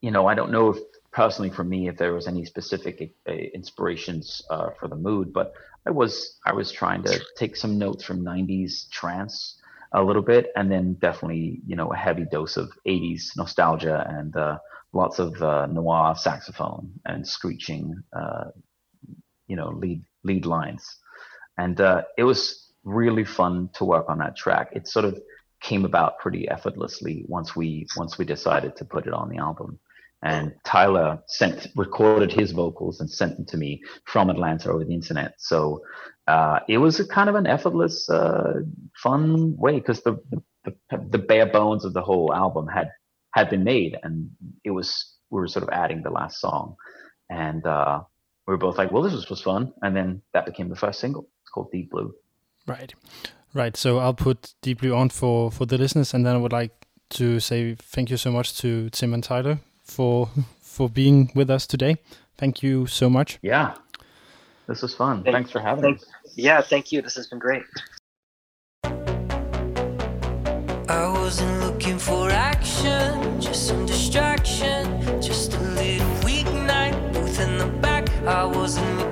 you 0.00 0.10
know 0.10 0.26
I 0.26 0.34
don't 0.34 0.50
know 0.50 0.70
if 0.70 0.78
personally 1.12 1.50
for 1.50 1.64
me 1.64 1.88
if 1.88 1.96
there 1.96 2.14
was 2.14 2.26
any 2.26 2.44
specific 2.44 3.14
uh, 3.28 3.32
inspirations 3.32 4.42
uh, 4.50 4.70
for 4.78 4.88
the 4.88 4.96
mood, 4.96 5.32
but 5.32 5.52
I 5.86 5.90
was 5.90 6.38
I 6.44 6.52
was 6.52 6.72
trying 6.72 7.02
to 7.04 7.20
take 7.36 7.56
some 7.56 7.78
notes 7.78 8.04
from 8.04 8.24
'90s 8.24 8.90
trance 8.90 9.60
a 9.92 10.02
little 10.02 10.22
bit, 10.22 10.50
and 10.56 10.70
then 10.70 10.94
definitely 10.94 11.60
you 11.66 11.76
know 11.76 11.92
a 11.92 11.96
heavy 11.96 12.24
dose 12.30 12.56
of 12.56 12.70
'80s 12.86 13.36
nostalgia 13.36 14.04
and 14.08 14.36
uh, 14.36 14.58
lots 14.92 15.18
of 15.18 15.40
uh, 15.42 15.66
noir 15.66 16.14
saxophone 16.16 16.90
and 17.04 17.26
screeching, 17.26 18.02
uh, 18.12 18.46
you 19.46 19.56
know, 19.56 19.68
lead 19.68 20.02
lead 20.24 20.46
lines, 20.46 20.98
and 21.58 21.80
uh, 21.80 22.02
it 22.18 22.24
was 22.24 22.72
really 22.84 23.24
fun 23.24 23.68
to 23.74 23.84
work 23.84 24.06
on 24.08 24.18
that 24.18 24.36
track. 24.36 24.70
It's 24.72 24.92
sort 24.92 25.04
of 25.04 25.20
came 25.60 25.84
about 25.84 26.18
pretty 26.18 26.48
effortlessly 26.48 27.24
once 27.28 27.56
we 27.56 27.86
once 27.96 28.18
we 28.18 28.24
decided 28.24 28.76
to 28.76 28.84
put 28.84 29.06
it 29.06 29.12
on 29.12 29.28
the 29.28 29.38
album. 29.38 29.78
And 30.22 30.54
Tyler 30.64 31.22
sent 31.26 31.68
recorded 31.76 32.32
his 32.32 32.52
vocals 32.52 33.00
and 33.00 33.10
sent 33.10 33.36
them 33.36 33.46
to 33.46 33.56
me 33.56 33.82
from 34.04 34.30
Atlanta 34.30 34.70
over 34.70 34.84
the 34.84 34.94
internet. 34.94 35.34
So 35.38 35.82
uh, 36.26 36.60
it 36.68 36.78
was 36.78 36.98
a 36.98 37.06
kind 37.06 37.28
of 37.28 37.34
an 37.34 37.46
effortless, 37.46 38.08
uh, 38.10 38.60
fun 39.02 39.56
way 39.56 39.78
because 39.78 40.02
the, 40.02 40.18
the 40.64 40.74
the 41.10 41.18
bare 41.18 41.46
bones 41.46 41.84
of 41.84 41.92
the 41.92 42.02
whole 42.02 42.34
album 42.34 42.66
had 42.66 42.90
had 43.32 43.50
been 43.50 43.62
made, 43.62 43.96
and 44.02 44.30
it 44.64 44.70
was 44.70 45.14
we 45.30 45.40
were 45.40 45.48
sort 45.48 45.62
of 45.62 45.68
adding 45.70 46.02
the 46.02 46.10
last 46.10 46.40
song, 46.40 46.76
and 47.30 47.64
uh, 47.66 48.00
we 48.46 48.52
were 48.52 48.58
both 48.58 48.78
like, 48.78 48.90
"Well, 48.90 49.02
this 49.02 49.12
was, 49.12 49.28
was 49.30 49.42
fun," 49.42 49.72
and 49.82 49.94
then 49.94 50.22
that 50.32 50.46
became 50.46 50.68
the 50.68 50.76
first 50.76 50.98
single. 50.98 51.28
It's 51.42 51.50
called 51.50 51.70
Deep 51.70 51.90
Blue. 51.90 52.14
Right, 52.66 52.92
right. 53.56 53.76
So 53.76 53.98
I'll 53.98 54.14
put 54.14 54.54
Deep 54.62 54.80
Blue 54.80 54.94
on 54.94 55.08
for 55.08 55.50
for 55.50 55.66
the 55.66 55.78
listeners, 55.78 56.14
and 56.14 56.24
then 56.24 56.34
I 56.36 56.38
would 56.38 56.52
like 56.52 56.86
to 57.10 57.40
say 57.40 57.74
thank 57.74 58.10
you 58.10 58.16
so 58.16 58.30
much 58.30 58.56
to 58.58 58.90
Tim 58.90 59.14
and 59.14 59.24
Tyler 59.24 59.58
for 59.82 60.28
for 60.60 60.88
being 60.88 61.32
with 61.34 61.50
us 61.50 61.66
today. 61.66 61.96
Thank 62.36 62.62
you 62.62 62.86
so 62.86 63.08
much. 63.08 63.38
Yeah, 63.42 63.74
this 64.68 64.82
was 64.82 64.94
fun. 64.94 65.24
Thank, 65.24 65.34
Thanks 65.34 65.50
for 65.50 65.60
having 65.60 65.82
thank, 65.82 65.98
us. 65.98 66.06
Yeah, 66.34 66.60
thank 66.60 66.92
you. 66.92 67.02
This 67.02 67.16
has 67.16 67.28
been 67.28 67.38
great. 67.38 67.62
I 70.88 71.08
wasn't 71.08 71.60
looking 71.60 71.98
for 71.98 72.30
action, 72.30 73.40
just 73.40 73.66
some 73.66 73.86
distraction, 73.86 75.00
just 75.20 75.54
a 75.54 75.60
little 75.60 76.06
weeknight, 76.22 77.12
booth 77.12 77.40
in 77.40 77.58
the 77.58 77.66
back. 77.80 78.08
I 78.24 78.44
wasn't 78.44 79.05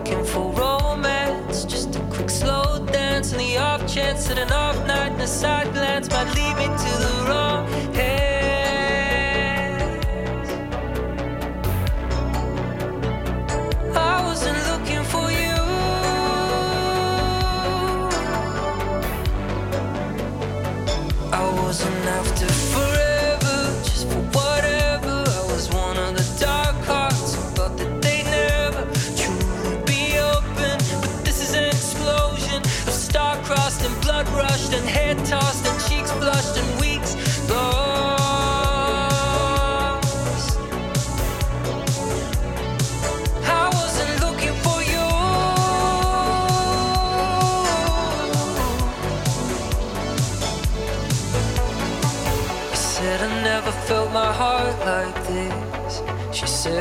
off 3.57 3.87
chance 3.87 4.27
that 4.29 4.39
an 4.39 4.51
off 4.53 4.77
night 4.87 5.13
and 5.13 5.21
a 5.21 5.27
side 5.27 5.73
glance 5.75 6.09
might 6.11 6.33
lead 6.35 6.57
me 6.57 6.65
to 6.65 6.93
the 7.05 7.25
wrong 7.29 7.94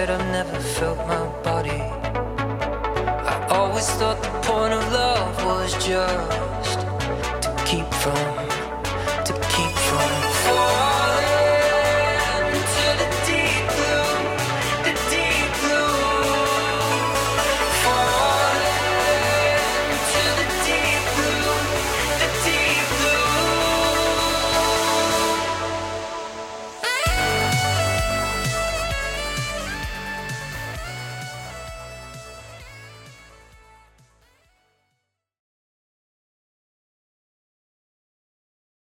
said 0.05 0.21
I 0.21 0.31
never 0.31 0.59
felt 0.59 0.97
my 1.07 1.25
body. 1.43 1.81
I 3.33 3.47
always 3.49 3.89
thought 3.97 4.21
the 4.21 4.33
point 4.49 4.73
of 4.73 4.83
love 4.91 5.45
was 5.45 5.71
just 5.85 6.62